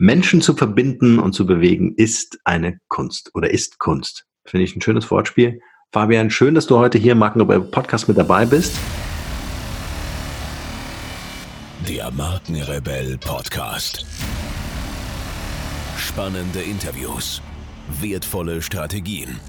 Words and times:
Menschen 0.00 0.40
zu 0.40 0.54
verbinden 0.54 1.18
und 1.18 1.32
zu 1.32 1.44
bewegen 1.44 1.92
ist 1.96 2.38
eine 2.44 2.78
Kunst 2.86 3.32
oder 3.34 3.50
ist 3.50 3.80
Kunst. 3.80 4.26
Finde 4.44 4.62
ich 4.62 4.76
ein 4.76 4.80
schönes 4.80 5.10
Wortspiel. 5.10 5.60
Fabian, 5.92 6.30
schön, 6.30 6.54
dass 6.54 6.68
du 6.68 6.78
heute 6.78 6.98
hier 6.98 7.12
im 7.12 7.18
Markenrebell 7.18 7.60
Podcast 7.62 8.06
mit 8.06 8.16
dabei 8.16 8.46
bist. 8.46 8.78
Der 11.88 12.12
Markenrebell 12.12 13.18
Podcast. 13.18 14.06
Spannende 15.96 16.60
Interviews, 16.60 17.42
wertvolle 18.00 18.62
Strategien 18.62 19.40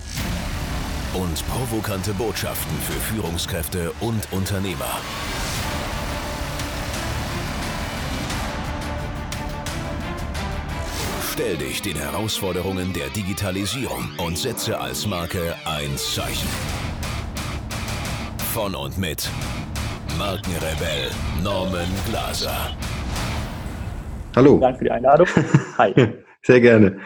und 1.14 1.48
provokante 1.48 2.12
Botschaften 2.14 2.76
für 2.88 3.00
Führungskräfte 3.14 3.92
und 4.00 4.28
Unternehmer. 4.32 4.98
Stell 11.40 11.56
dich 11.56 11.82
den 11.82 11.96
Herausforderungen 11.96 12.92
der 12.92 13.08
Digitalisierung 13.16 14.10
und 14.18 14.38
setze 14.38 14.78
als 14.78 15.08
Marke 15.08 15.56
ein 15.64 15.96
Zeichen. 15.96 16.50
Von 18.54 18.76
und 18.76 18.98
mit 18.98 19.30
Markenrebell 20.18 21.10
Norman 21.42 21.88
Glaser. 22.10 22.76
Hallo. 24.36 24.50
Vielen 24.50 24.60
Dank 24.60 24.78
für 24.80 24.84
die 24.84 24.92
Einladung. 24.92 25.28
Hi. 25.78 25.94
Sehr 26.42 26.60
gerne. 26.60 27.00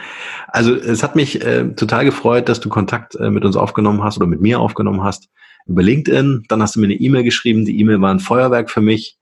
Also 0.48 0.74
es 0.74 1.04
hat 1.04 1.16
mich 1.16 1.46
äh, 1.46 1.66
total 1.76 2.04
gefreut, 2.04 2.50
dass 2.50 2.60
du 2.60 2.70
Kontakt 2.70 3.14
äh, 3.14 3.30
mit 3.30 3.46
uns 3.46 3.56
aufgenommen 3.56 4.04
hast 4.04 4.18
oder 4.18 4.26
mit 4.26 4.42
mir 4.42 4.60
aufgenommen 4.60 5.04
hast 5.04 5.30
über 5.68 5.84
LinkedIn. 5.84 6.46
Dann 6.50 6.60
hast 6.60 6.76
du 6.76 6.80
mir 6.80 6.88
eine 6.88 6.96
E-Mail 6.96 7.24
geschrieben. 7.24 7.66
Die 7.66 7.80
E-Mail 7.80 8.02
war 8.02 8.12
ein 8.12 8.20
Feuerwerk 8.20 8.72
für 8.72 8.82
mich. 8.82 9.20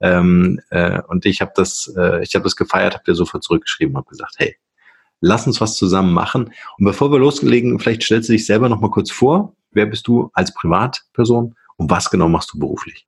Ähm, 0.00 0.60
äh, 0.70 1.00
und 1.08 1.26
ich 1.26 1.40
habe 1.40 1.52
das, 1.54 1.92
äh, 1.96 2.22
ich 2.22 2.34
habe 2.34 2.44
das 2.44 2.56
gefeiert, 2.56 2.94
habe 2.94 3.04
dir 3.04 3.14
sofort 3.14 3.42
zurückgeschrieben, 3.42 3.96
habe 3.96 4.08
gesagt, 4.08 4.34
hey, 4.38 4.56
lass 5.20 5.46
uns 5.46 5.60
was 5.60 5.76
zusammen 5.76 6.12
machen. 6.12 6.52
Und 6.78 6.84
bevor 6.84 7.12
wir 7.12 7.18
loslegen, 7.18 7.78
vielleicht 7.78 8.02
stellst 8.02 8.28
du 8.28 8.32
dich 8.32 8.46
selber 8.46 8.68
noch 8.68 8.80
mal 8.80 8.90
kurz 8.90 9.10
vor. 9.10 9.54
Wer 9.72 9.86
bist 9.86 10.06
du 10.08 10.30
als 10.32 10.54
Privatperson 10.54 11.54
und 11.76 11.90
was 11.90 12.10
genau 12.10 12.28
machst 12.28 12.52
du 12.52 12.58
beruflich? 12.58 13.06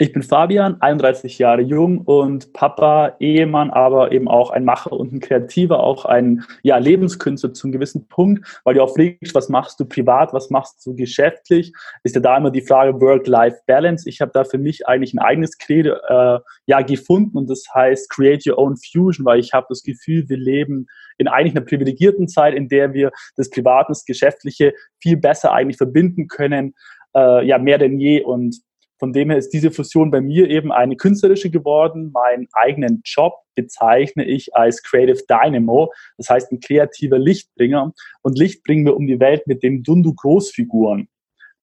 Ich 0.00 0.12
bin 0.12 0.22
Fabian, 0.22 0.80
31 0.80 1.38
Jahre 1.38 1.60
jung 1.60 2.02
und 2.02 2.52
Papa, 2.52 3.16
Ehemann, 3.18 3.70
aber 3.70 4.12
eben 4.12 4.28
auch 4.28 4.50
ein 4.50 4.64
Macher 4.64 4.92
und 4.92 5.12
ein 5.12 5.18
Kreativer, 5.18 5.80
auch 5.80 6.04
ein 6.04 6.44
ja, 6.62 6.78
Lebenskünstler 6.78 7.52
zum 7.52 7.72
gewissen 7.72 8.06
Punkt, 8.06 8.60
weil 8.62 8.74
du 8.74 8.82
auch 8.84 8.94
fragst, 8.94 9.34
was 9.34 9.48
machst 9.48 9.80
du 9.80 9.86
privat, 9.86 10.32
was 10.32 10.50
machst 10.50 10.86
du 10.86 10.94
geschäftlich, 10.94 11.72
ist 12.04 12.14
ja 12.14 12.20
da 12.20 12.36
immer 12.36 12.52
die 12.52 12.62
Frage 12.62 13.00
Work-Life-Balance. 13.00 14.08
Ich 14.08 14.20
habe 14.20 14.30
da 14.32 14.44
für 14.44 14.58
mich 14.58 14.86
eigentlich 14.86 15.14
ein 15.14 15.18
eigenes 15.18 15.58
Credo 15.58 15.94
äh, 16.06 16.38
ja, 16.66 16.80
gefunden 16.82 17.36
und 17.36 17.50
das 17.50 17.64
heißt 17.74 18.08
Create 18.08 18.46
Your 18.46 18.58
Own 18.58 18.76
Fusion, 18.76 19.26
weil 19.26 19.40
ich 19.40 19.52
habe 19.52 19.66
das 19.68 19.82
Gefühl, 19.82 20.28
wir 20.28 20.38
leben 20.38 20.86
in 21.16 21.26
eigentlich 21.26 21.56
einer 21.56 21.64
privilegierten 21.64 22.28
Zeit, 22.28 22.54
in 22.54 22.68
der 22.68 22.94
wir 22.94 23.10
das 23.36 23.50
Private 23.50 23.88
und 23.88 23.96
das 23.96 24.04
Geschäftliche 24.04 24.74
viel 25.02 25.16
besser 25.16 25.52
eigentlich 25.52 25.76
verbinden 25.76 26.28
können, 26.28 26.74
äh, 27.16 27.44
ja, 27.44 27.58
mehr 27.58 27.78
denn 27.78 27.98
je 27.98 28.22
und 28.22 28.60
von 28.98 29.12
dem 29.12 29.30
her 29.30 29.38
ist 29.38 29.50
diese 29.50 29.70
Fusion 29.70 30.10
bei 30.10 30.20
mir 30.20 30.50
eben 30.50 30.72
eine 30.72 30.96
künstlerische 30.96 31.50
geworden. 31.50 32.10
Meinen 32.12 32.48
eigenen 32.52 33.02
Job 33.04 33.34
bezeichne 33.54 34.24
ich 34.24 34.54
als 34.54 34.82
Creative 34.82 35.22
Dynamo, 35.28 35.92
das 36.16 36.30
heißt 36.30 36.52
ein 36.52 36.60
kreativer 36.60 37.18
Lichtbringer. 37.18 37.92
Und 38.22 38.38
Licht 38.38 38.62
bringen 38.64 38.84
wir 38.84 38.96
um 38.96 39.06
die 39.06 39.20
Welt 39.20 39.46
mit 39.46 39.62
den 39.62 39.82
Dundu 39.82 40.14
Großfiguren. 40.14 41.08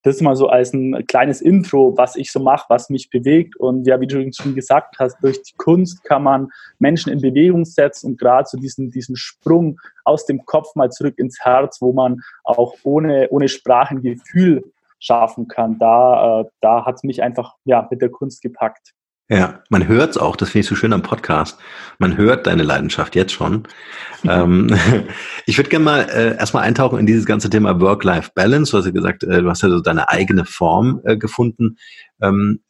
Das 0.05 0.17
ist 0.17 0.21
mal 0.21 0.35
so 0.35 0.49
als 0.49 0.71
ein 0.71 1.03
kleines 1.07 1.41
Intro, 1.41 1.97
was 1.97 2.15
ich 2.15 2.31
so 2.31 2.39
mache, 2.39 2.67
was 2.69 2.91
mich 2.91 3.09
bewegt. 3.09 3.55
Und 3.57 3.87
ja, 3.87 3.99
wie 3.99 4.05
du 4.05 4.31
schon 4.33 4.53
gesagt 4.53 4.97
hast, 4.99 5.17
durch 5.23 5.41
die 5.41 5.55
Kunst 5.57 6.03
kann 6.03 6.21
man 6.21 6.49
Menschen 6.77 7.11
in 7.11 7.21
Bewegung 7.21 7.65
setzen 7.65 8.11
und 8.11 8.19
gerade 8.19 8.47
so 8.47 8.55
diesen, 8.59 8.91
diesen 8.91 9.15
Sprung 9.15 9.79
aus 10.03 10.27
dem 10.27 10.45
Kopf 10.45 10.75
mal 10.75 10.91
zurück 10.91 11.15
ins 11.17 11.39
Herz, 11.43 11.81
wo 11.81 11.91
man 11.91 12.21
auch 12.43 12.75
ohne, 12.83 13.29
ohne 13.31 13.47
Sprachengefühl 13.47 14.63
schaffen 14.99 15.47
kann. 15.47 15.77
Da, 15.79 16.41
äh, 16.41 16.45
da 16.61 16.85
hat 16.85 16.95
es 16.95 17.03
mich 17.03 17.21
einfach 17.21 17.55
ja, 17.65 17.87
mit 17.89 18.01
der 18.01 18.09
Kunst 18.09 18.41
gepackt. 18.41 18.93
Ja, 19.27 19.63
man 19.69 19.87
hört 19.87 20.11
es 20.11 20.17
auch, 20.17 20.35
das 20.35 20.49
finde 20.49 20.61
ich 20.61 20.67
so 20.67 20.75
schön 20.75 20.93
am 20.93 21.01
Podcast. 21.01 21.59
Man 21.97 22.15
hört 22.15 22.45
deine 22.45 22.61
Leidenschaft 22.61 23.15
jetzt 23.15 23.31
schon. 23.31 23.67
ähm, 24.23 24.67
ich 25.47 25.57
würde 25.57 25.69
gerne 25.69 25.85
mal 25.85 26.01
äh, 26.01 26.37
erstmal 26.37 26.63
eintauchen 26.63 26.99
in 26.99 27.07
dieses 27.07 27.25
ganze 27.25 27.49
Thema 27.49 27.79
Work-Life-Balance. 27.81 28.71
Du 28.71 28.77
hast 28.77 28.85
ja 28.85 28.91
gesagt, 28.91 29.23
äh, 29.23 29.41
du 29.41 29.49
hast 29.49 29.63
ja 29.63 29.69
so 29.69 29.81
deine 29.81 30.09
eigene 30.09 30.45
Form 30.45 31.01
äh, 31.05 31.17
gefunden. 31.17 31.77
Ähm, 32.21 32.61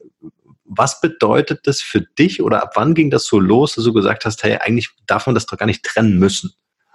was 0.64 1.02
bedeutet 1.02 1.68
das 1.68 1.81
für 1.81 2.02
dich 2.02 2.41
oder 2.41 2.64
ab 2.64 2.72
wann 2.75 2.96
ging 2.96 3.12
das 3.12 3.25
so 3.25 3.40
los, 3.40 3.75
dass 3.75 3.84
du 3.84 3.94
gesagt 3.94 4.25
hast, 4.25 4.44
hey, 4.44 4.58
eigentlich 4.58 4.90
darf 5.08 5.25
man 5.25 5.35
das 5.35 5.46
doch 5.46 5.58
gar 5.58 5.66
nicht 5.66 5.84
trennen 5.84 6.18
müssen? 6.18 6.53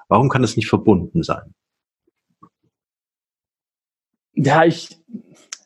Warum 0.08 0.28
kann 0.28 0.42
das 0.42 0.56
nicht 0.56 0.68
verbunden 0.68 1.22
sein? 1.22 1.54
Ja, 4.34 4.64
ich, 4.64 4.98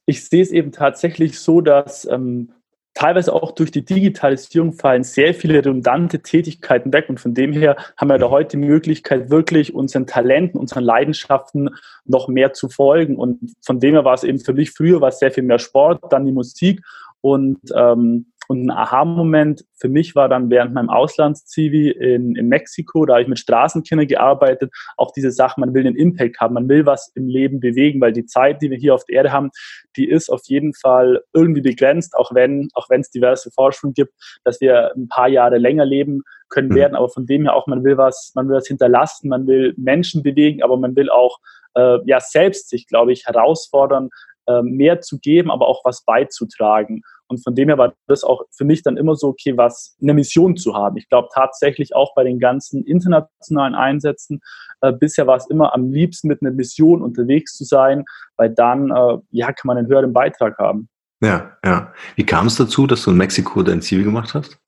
ich 0.07 0.25
sehe 0.25 0.43
es 0.43 0.51
eben 0.51 0.73
tatsächlich 0.73 1.39
so, 1.39 1.61
dass 1.61 2.07
ähm, 2.11 2.53
teilweise 2.95 3.33
auch 3.33 3.53
durch 3.53 3.71
die 3.71 3.85
Digitalisierung 3.85 4.73
fallen 4.73 5.03
sehr 5.03 5.35
viele 5.35 5.55
redundante 5.55 6.21
Tätigkeiten 6.21 6.93
weg 6.93 7.07
und 7.09 7.19
von 7.19 7.35
dem 7.35 7.53
her 7.53 7.77
haben 7.97 8.09
wir 8.09 8.19
da 8.19 8.31
heute 8.31 8.57
die 8.57 8.67
Möglichkeit, 8.67 9.31
wirklich 9.31 9.75
unseren 9.75 10.07
Talenten, 10.07 10.59
unseren 10.59 10.85
Leidenschaften 10.85 11.71
noch 12.05 12.29
mehr 12.29 12.53
zu 12.53 12.69
folgen. 12.69 13.17
Und 13.17 13.55
von 13.63 13.81
dem 13.81 13.95
her 13.95 14.05
war 14.05 14.15
es 14.15 14.25
eben 14.25 14.39
für 14.39 14.53
mich 14.53 14.71
früher 14.71 15.01
war 15.01 15.09
es 15.09 15.19
sehr 15.19 15.33
viel 15.33 15.43
mehr 15.43 15.59
Sport, 15.59 16.01
dann 16.11 16.25
die 16.25 16.33
Musik. 16.33 16.83
Und 17.21 17.59
ähm, 17.75 18.27
und 18.49 18.67
ein 18.67 18.71
Aha-Moment 18.71 19.65
für 19.77 19.89
mich 19.89 20.15
war 20.15 20.29
dann 20.29 20.51
während 20.51 20.75
meinem 20.75 20.91
Auslandszivi 20.91 21.91
in, 21.91 22.37
in 22.37 22.49
Mexiko, 22.49 23.05
da 23.07 23.15
habe 23.15 23.23
ich 23.23 23.29
mit 23.29 23.39
Straßenkindern 23.39 24.07
gearbeitet, 24.07 24.73
auch 24.97 25.13
diese 25.13 25.31
Sache, 25.31 25.61
man 25.61 25.75
will 25.75 25.87
einen 25.87 25.97
Impact 25.97 26.41
haben, 26.41 26.55
man 26.55 26.69
will 26.69 26.87
was 26.87 27.13
im 27.15 27.29
Leben 27.29 27.61
bewegen, 27.61 28.01
weil 28.01 28.13
die 28.13 28.27
Zeit, 28.27 28.63
die 28.63 28.71
wir 28.71 28.79
hier 28.79 28.95
auf 28.95 29.05
der 29.05 29.17
Erde 29.17 29.33
haben, 29.33 29.51
die 29.97 30.09
ist 30.09 30.31
auf 30.31 30.43
jeden 30.45 30.75
Fall 30.75 31.23
irgendwie 31.33 31.63
begrenzt, 31.63 32.15
auch 32.17 32.35
wenn 32.35 32.69
auch 32.75 32.91
wenn 32.91 33.01
es 33.01 33.11
diverse 33.11 33.51
Forschung 33.51 33.93
gibt, 33.93 34.13
dass 34.45 34.61
wir 34.61 34.93
ein 34.97 35.09
paar 35.09 35.29
Jahre 35.29 35.59
länger 35.59 35.85
leben 35.85 36.23
können 36.49 36.69
mhm. 36.69 36.77
werden, 36.77 36.95
aber 36.95 37.09
von 37.09 37.27
dem 37.27 37.43
her 37.43 37.55
auch, 37.55 37.67
man 37.67 37.85
will 37.85 37.97
was, 37.97 38.33
man 38.35 38.49
will 38.49 38.57
was 38.57 38.67
hinterlassen, 38.67 39.29
man 39.29 39.47
will 39.47 39.75
Menschen 39.77 40.23
bewegen, 40.23 40.63
aber 40.63 40.77
man 40.77 40.97
will 40.97 41.11
auch 41.11 41.39
äh, 41.75 41.99
ja 42.07 42.21
selbst 42.21 42.71
sich, 42.71 42.87
glaube 42.87 43.13
ich, 43.13 43.27
herausfordern, 43.27 44.11
äh, 44.47 44.63
mehr 44.63 45.01
zu 45.01 45.19
geben, 45.19 45.51
aber 45.51 45.69
auch 45.69 45.85
was 45.85 46.05
beizutragen. 46.05 47.03
Und 47.29 47.43
von 47.43 47.55
dem 47.55 47.69
her 47.69 47.79
war 47.79 47.95
das 48.07 48.23
auch 48.23 48.43
für 48.57 48.65
mich 48.65 48.83
dann 48.83 48.97
immer 48.97 49.17
so, 49.17 49.29
okay, 49.29 49.57
was 49.57 49.97
eine 50.01 50.15
Mission 50.15 50.57
zu 50.57 50.75
haben. 50.75 50.97
Ich 50.97 51.09
glaube 51.09 51.29
tatsächlich 51.33 51.95
auch 51.95 52.15
bei 52.15 52.25
den 52.25 52.39
ganzen 52.39 52.85
internationalen 52.85 53.75
Einsätzen, 53.75 54.41
äh, 54.81 54.93
bisher 54.93 55.27
war 55.27 55.37
es 55.37 55.49
immer 55.49 55.75
am 55.75 55.91
liebsten 55.91 56.29
mit 56.29 56.43
einer 56.43 56.53
Mission 56.53 57.03
unterwegs 57.03 57.57
zu 57.57 57.65
sein, 57.65 58.05
weil 58.37 58.51
dann, 58.51 58.91
äh, 58.91 59.19
ja, 59.31 59.47
kann 59.53 59.67
man 59.67 59.79
einen 59.79 59.89
höheren 59.89 60.13
Beitrag 60.13 60.59
haben. 60.59 60.89
Ja, 61.23 61.57
ja. 61.65 61.93
Wie 62.17 62.27
kam 62.27 62.47
es 62.47 62.57
dazu, 62.57 62.87
dass 62.87 63.05
du 63.05 63.11
in 63.11 63.17
Mexiko 63.17 63.63
dein 63.63 63.81
Ziel 63.81 64.05
gemacht 64.05 64.35
hast? 64.35 64.59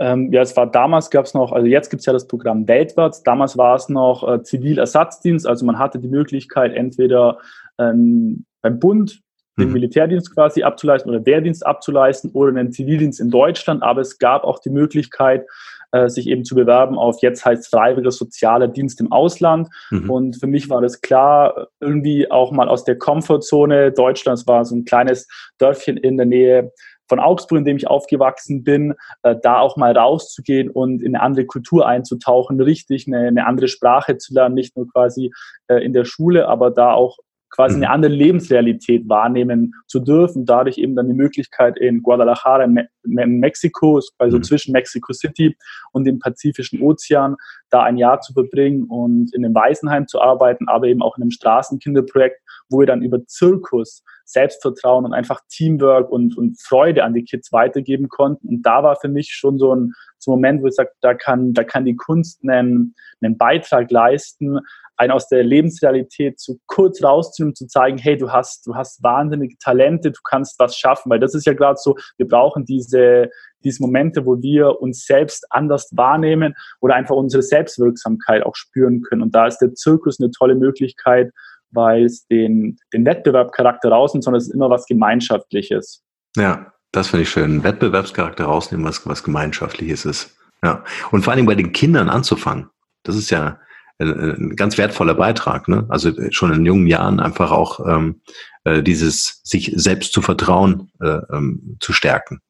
Ähm, 0.00 0.32
ja, 0.32 0.42
es 0.42 0.56
war 0.56 0.70
damals 0.70 1.10
gab 1.10 1.24
es 1.24 1.34
noch, 1.34 1.50
also 1.52 1.66
jetzt 1.66 1.90
gibt 1.90 2.00
es 2.00 2.06
ja 2.06 2.12
das 2.12 2.28
Programm 2.28 2.68
Weltwärts, 2.68 3.24
damals 3.24 3.58
war 3.58 3.74
es 3.74 3.88
noch 3.88 4.26
äh, 4.26 4.42
Zivilersatzdienst, 4.42 5.44
also 5.44 5.66
man 5.66 5.78
hatte 5.78 5.98
die 5.98 6.08
Möglichkeit, 6.08 6.72
entweder 6.72 7.38
ähm, 7.78 8.46
beim 8.62 8.78
Bund 8.78 9.20
den 9.58 9.68
mhm. 9.68 9.74
Militärdienst 9.74 10.34
quasi 10.34 10.62
abzuleisten 10.62 11.10
oder 11.10 11.26
Wehrdienst 11.26 11.66
abzuleisten 11.66 12.30
oder 12.32 12.50
einen 12.50 12.72
Zivildienst 12.72 13.20
in 13.20 13.30
Deutschland. 13.30 13.82
Aber 13.82 14.00
es 14.00 14.18
gab 14.18 14.44
auch 14.44 14.60
die 14.60 14.70
Möglichkeit, 14.70 15.44
äh, 15.92 16.08
sich 16.08 16.26
eben 16.26 16.44
zu 16.44 16.54
bewerben 16.54 16.98
auf 16.98 17.22
jetzt 17.22 17.44
heißt 17.44 17.70
freiwilliger 17.70 18.10
sozialer 18.10 18.68
Dienst 18.68 19.00
im 19.00 19.10
Ausland. 19.10 19.68
Mhm. 19.90 20.10
Und 20.10 20.36
für 20.36 20.46
mich 20.46 20.68
war 20.68 20.82
das 20.82 21.00
klar, 21.00 21.68
irgendwie 21.80 22.30
auch 22.30 22.52
mal 22.52 22.68
aus 22.68 22.84
der 22.84 22.98
Komfortzone 22.98 23.92
Deutschlands 23.92 24.46
war 24.46 24.64
so 24.64 24.76
ein 24.76 24.84
kleines 24.84 25.28
Dörfchen 25.58 25.96
in 25.96 26.16
der 26.16 26.26
Nähe 26.26 26.72
von 27.08 27.20
Augsburg, 27.20 27.60
in 27.60 27.64
dem 27.64 27.76
ich 27.78 27.88
aufgewachsen 27.88 28.62
bin, 28.64 28.94
äh, 29.22 29.34
da 29.42 29.60
auch 29.60 29.76
mal 29.76 29.96
rauszugehen 29.96 30.70
und 30.70 31.02
in 31.02 31.16
eine 31.16 31.24
andere 31.24 31.46
Kultur 31.46 31.86
einzutauchen, 31.86 32.60
richtig 32.60 33.06
eine, 33.06 33.28
eine 33.28 33.46
andere 33.46 33.68
Sprache 33.68 34.18
zu 34.18 34.34
lernen, 34.34 34.54
nicht 34.54 34.76
nur 34.76 34.88
quasi 34.88 35.32
äh, 35.68 35.82
in 35.82 35.94
der 35.94 36.04
Schule, 36.04 36.48
aber 36.48 36.70
da 36.70 36.92
auch 36.92 37.16
quasi 37.50 37.76
eine 37.76 37.86
mhm. 37.86 37.92
andere 37.92 38.12
Lebensrealität 38.12 39.08
wahrnehmen 39.08 39.74
zu 39.86 40.00
dürfen. 40.00 40.44
Dadurch 40.44 40.78
eben 40.78 40.94
dann 40.94 41.08
die 41.08 41.14
Möglichkeit 41.14 41.78
in 41.78 42.02
Guadalajara 42.02 42.64
in, 42.64 42.80
Mexiko, 43.08 44.00
also 44.18 44.38
mhm. 44.38 44.42
zwischen 44.42 44.72
Mexico 44.72 45.12
City 45.12 45.56
und 45.92 46.04
dem 46.04 46.18
Pazifischen 46.18 46.82
Ozean, 46.82 47.36
da 47.70 47.82
ein 47.82 47.96
Jahr 47.96 48.20
zu 48.20 48.32
verbringen 48.32 48.84
und 48.84 49.34
in 49.34 49.44
einem 49.44 49.54
Waisenheim 49.54 50.06
zu 50.06 50.20
arbeiten, 50.20 50.68
aber 50.68 50.86
eben 50.86 51.02
auch 51.02 51.16
in 51.16 51.22
einem 51.22 51.30
Straßenkinderprojekt, 51.30 52.40
wo 52.68 52.80
wir 52.80 52.86
dann 52.86 53.02
über 53.02 53.24
Zirkus, 53.26 54.04
Selbstvertrauen 54.24 55.06
und 55.06 55.14
einfach 55.14 55.40
Teamwork 55.48 56.10
und, 56.10 56.36
und 56.36 56.60
Freude 56.60 57.02
an 57.04 57.14
die 57.14 57.24
Kids 57.24 57.50
weitergeben 57.50 58.08
konnten. 58.08 58.48
Und 58.48 58.62
da 58.62 58.82
war 58.82 58.96
für 58.96 59.08
mich 59.08 59.32
schon 59.32 59.58
so 59.58 59.74
ein, 59.74 59.94
so 60.18 60.32
ein 60.32 60.34
Moment, 60.34 60.62
wo 60.62 60.66
ich 60.66 60.74
sage, 60.74 60.90
da 61.00 61.14
kann, 61.14 61.54
da 61.54 61.64
kann 61.64 61.86
die 61.86 61.96
Kunst 61.96 62.40
einen, 62.42 62.94
einen 63.22 63.38
Beitrag 63.38 63.90
leisten, 63.90 64.60
einen 64.98 65.12
aus 65.12 65.28
der 65.28 65.44
Lebensrealität 65.44 66.40
zu 66.40 66.60
kurz 66.66 67.02
rauszunehmen, 67.02 67.54
zu 67.54 67.66
zeigen, 67.68 67.98
hey, 67.98 68.16
du 68.16 68.30
hast, 68.30 68.66
du 68.66 68.74
hast 68.74 69.02
wahnsinnige 69.02 69.56
Talente, 69.58 70.10
du 70.10 70.20
kannst 70.24 70.58
was 70.58 70.76
schaffen, 70.76 71.08
weil 71.08 71.20
das 71.20 71.34
ist 71.34 71.46
ja 71.46 71.54
gerade 71.54 71.78
so, 71.80 71.96
wir 72.16 72.26
brauchen 72.26 72.64
diese 72.64 72.97
diese, 72.98 73.30
diese 73.64 73.82
Momente, 73.82 74.24
wo 74.24 74.40
wir 74.40 74.80
uns 74.80 75.04
selbst 75.04 75.46
anders 75.50 75.88
wahrnehmen 75.92 76.54
oder 76.80 76.94
einfach 76.94 77.16
unsere 77.16 77.42
Selbstwirksamkeit 77.42 78.44
auch 78.44 78.54
spüren 78.54 79.02
können. 79.02 79.22
Und 79.22 79.34
da 79.34 79.46
ist 79.46 79.58
der 79.58 79.74
Zirkus 79.74 80.20
eine 80.20 80.30
tolle 80.30 80.54
Möglichkeit, 80.54 81.32
weil 81.70 82.04
es 82.04 82.26
den, 82.28 82.78
den 82.92 83.04
Wettbewerbcharakter 83.04 83.90
rausnimmt, 83.90 84.24
sondern 84.24 84.38
es 84.38 84.48
ist 84.48 84.54
immer 84.54 84.70
was 84.70 84.86
Gemeinschaftliches. 84.86 86.02
Ja, 86.36 86.72
das 86.92 87.08
finde 87.08 87.24
ich 87.24 87.30
schön. 87.30 87.62
Wettbewerbscharakter 87.62 88.44
rausnehmen, 88.44 88.86
was, 88.86 89.06
was 89.06 89.24
Gemeinschaftliches 89.24 90.04
ist. 90.04 90.36
Ja. 90.62 90.84
Und 91.10 91.22
vor 91.22 91.32
allem 91.32 91.46
bei 91.46 91.54
den 91.54 91.72
Kindern 91.72 92.08
anzufangen. 92.08 92.70
Das 93.02 93.16
ist 93.16 93.30
ja 93.30 93.58
ein, 93.98 94.54
ganz 94.56 94.78
wertvoller 94.78 95.14
Beitrag. 95.14 95.68
Ne? 95.68 95.84
Also 95.88 96.12
schon 96.30 96.52
in 96.52 96.64
jungen 96.64 96.86
Jahren 96.86 97.20
einfach 97.20 97.50
auch 97.50 97.86
ähm, 97.86 98.22
äh, 98.64 98.82
dieses 98.82 99.40
sich 99.44 99.72
selbst 99.76 100.12
zu 100.12 100.22
vertrauen 100.22 100.90
äh, 101.00 101.20
ähm, 101.30 101.76
zu 101.80 101.92
stärken. 101.92 102.40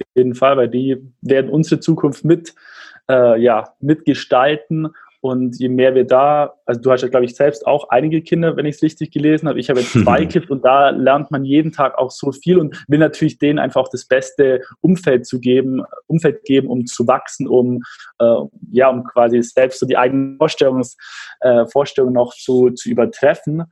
Auf 0.00 0.06
jeden 0.14 0.34
Fall, 0.34 0.56
weil 0.56 0.68
die 0.68 0.96
werden 1.22 1.50
unsere 1.50 1.80
Zukunft 1.80 2.24
mit, 2.24 2.54
äh, 3.08 3.40
ja, 3.40 3.74
mitgestalten 3.80 4.88
und 5.20 5.58
je 5.58 5.68
mehr 5.68 5.94
wir 5.94 6.04
da, 6.04 6.54
also 6.66 6.80
du 6.80 6.92
hast 6.92 7.02
ja, 7.02 7.08
glaube 7.08 7.24
ich, 7.24 7.34
selbst 7.34 7.66
auch 7.66 7.88
einige 7.88 8.22
Kinder, 8.22 8.56
wenn 8.56 8.66
ich 8.66 8.76
es 8.76 8.82
richtig 8.82 9.10
gelesen 9.10 9.48
habe. 9.48 9.58
Ich 9.58 9.68
habe 9.68 9.80
jetzt 9.80 9.92
zwei 10.04 10.24
Kids 10.26 10.48
und 10.50 10.64
da 10.64 10.90
lernt 10.90 11.30
man 11.30 11.44
jeden 11.44 11.72
Tag 11.72 11.98
auch 11.98 12.10
so 12.10 12.32
viel 12.32 12.58
und 12.58 12.84
will 12.88 12.98
natürlich 12.98 13.38
denen 13.38 13.58
einfach 13.58 13.80
auch 13.80 13.88
das 13.88 14.06
beste 14.06 14.62
Umfeld 14.80 15.26
zu 15.26 15.40
geben, 15.40 15.82
Umfeld 16.06 16.44
geben, 16.44 16.68
um 16.68 16.86
zu 16.86 17.06
wachsen, 17.06 17.48
um 17.48 17.82
äh, 18.20 18.36
ja, 18.70 18.88
um 18.88 19.04
quasi 19.04 19.42
selbst 19.42 19.80
so 19.80 19.86
die 19.86 19.96
eigenen 19.96 20.36
Vorstellungs, 20.38 20.96
äh, 21.40 21.66
Vorstellungen 21.66 22.14
noch 22.14 22.34
zu, 22.34 22.70
zu 22.70 22.88
übertreffen 22.88 23.64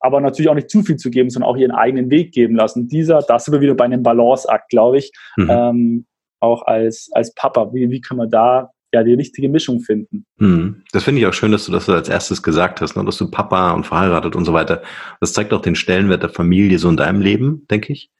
aber 0.00 0.20
natürlich 0.20 0.48
auch 0.48 0.54
nicht 0.54 0.70
zu 0.70 0.82
viel 0.82 0.96
zu 0.96 1.10
geben, 1.10 1.30
sondern 1.30 1.50
auch 1.50 1.56
ihren 1.56 1.72
eigenen 1.72 2.10
Weg 2.10 2.32
geben 2.32 2.56
lassen. 2.56 2.88
Dieser, 2.88 3.20
das 3.22 3.44
sind 3.44 3.54
wir 3.54 3.60
wieder 3.60 3.74
bei 3.74 3.84
einem 3.84 4.02
Balanceakt, 4.02 4.68
glaube 4.68 4.98
ich, 4.98 5.12
mhm. 5.36 5.50
ähm, 5.50 6.06
auch 6.40 6.62
als, 6.62 7.08
als 7.12 7.34
Papa. 7.34 7.72
Wie, 7.72 7.90
wie 7.90 8.00
kann 8.00 8.16
man 8.16 8.30
da 8.30 8.70
ja 8.92 9.02
die 9.02 9.14
richtige 9.14 9.48
Mischung 9.48 9.80
finden. 9.80 10.26
Hm. 10.38 10.82
Das 10.92 11.04
finde 11.04 11.20
ich 11.20 11.26
auch 11.26 11.32
schön, 11.32 11.52
dass 11.52 11.66
du 11.66 11.72
das 11.72 11.88
als 11.88 12.08
erstes 12.08 12.42
gesagt 12.42 12.80
hast, 12.80 12.96
ne? 12.96 13.04
dass 13.04 13.18
du 13.18 13.30
Papa 13.30 13.72
und 13.72 13.84
verheiratet 13.84 14.36
und 14.36 14.44
so 14.44 14.52
weiter. 14.52 14.82
Das 15.20 15.32
zeigt 15.32 15.52
auch 15.52 15.60
den 15.60 15.74
Stellenwert 15.74 16.22
der 16.22 16.30
Familie 16.30 16.78
so 16.78 16.88
in 16.88 16.96
deinem 16.96 17.20
Leben, 17.20 17.66
denke 17.70 17.92
ich. 17.92 18.10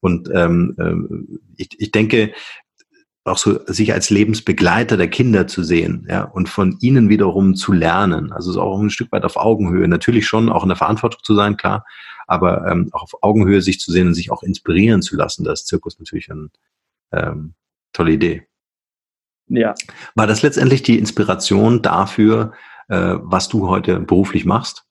Und 0.00 0.28
ähm, 0.34 0.76
ähm, 0.78 1.40
ich, 1.56 1.70
ich 1.78 1.90
denke, 1.90 2.32
auch 3.24 3.38
so 3.38 3.58
sich 3.66 3.92
als 3.92 4.10
Lebensbegleiter 4.10 4.96
der 4.96 5.08
Kinder 5.08 5.46
zu 5.46 5.62
sehen, 5.62 6.06
ja, 6.10 6.24
und 6.24 6.48
von 6.48 6.76
ihnen 6.80 7.08
wiederum 7.08 7.54
zu 7.54 7.72
lernen. 7.72 8.32
Also 8.32 8.52
so 8.52 8.60
auch 8.60 8.78
ein 8.78 8.90
Stück 8.90 9.10
weit 9.12 9.24
auf 9.24 9.36
Augenhöhe. 9.36 9.88
Natürlich 9.88 10.26
schon 10.26 10.50
auch 10.50 10.62
in 10.62 10.68
der 10.68 10.76
Verantwortung 10.76 11.20
zu 11.22 11.34
sein, 11.34 11.56
klar, 11.56 11.86
aber 12.26 12.66
ähm, 12.66 12.90
auch 12.92 13.02
auf 13.04 13.22
Augenhöhe 13.22 13.62
sich 13.62 13.80
zu 13.80 13.92
sehen 13.92 14.08
und 14.08 14.14
sich 14.14 14.30
auch 14.30 14.42
inspirieren 14.42 15.00
zu 15.00 15.16
lassen. 15.16 15.44
Das 15.44 15.60
ist 15.60 15.68
Zirkus 15.68 15.98
natürlich 15.98 16.30
eine 16.30 16.50
ähm, 17.12 17.54
tolle 17.92 18.12
Idee. 18.12 18.46
Ja. 19.48 19.74
War 20.14 20.26
das 20.26 20.42
letztendlich 20.42 20.82
die 20.82 20.98
Inspiration 20.98 21.82
dafür, 21.82 22.52
äh, 22.88 23.16
was 23.20 23.48
du 23.48 23.68
heute 23.68 24.00
beruflich 24.00 24.44
machst? 24.44 24.84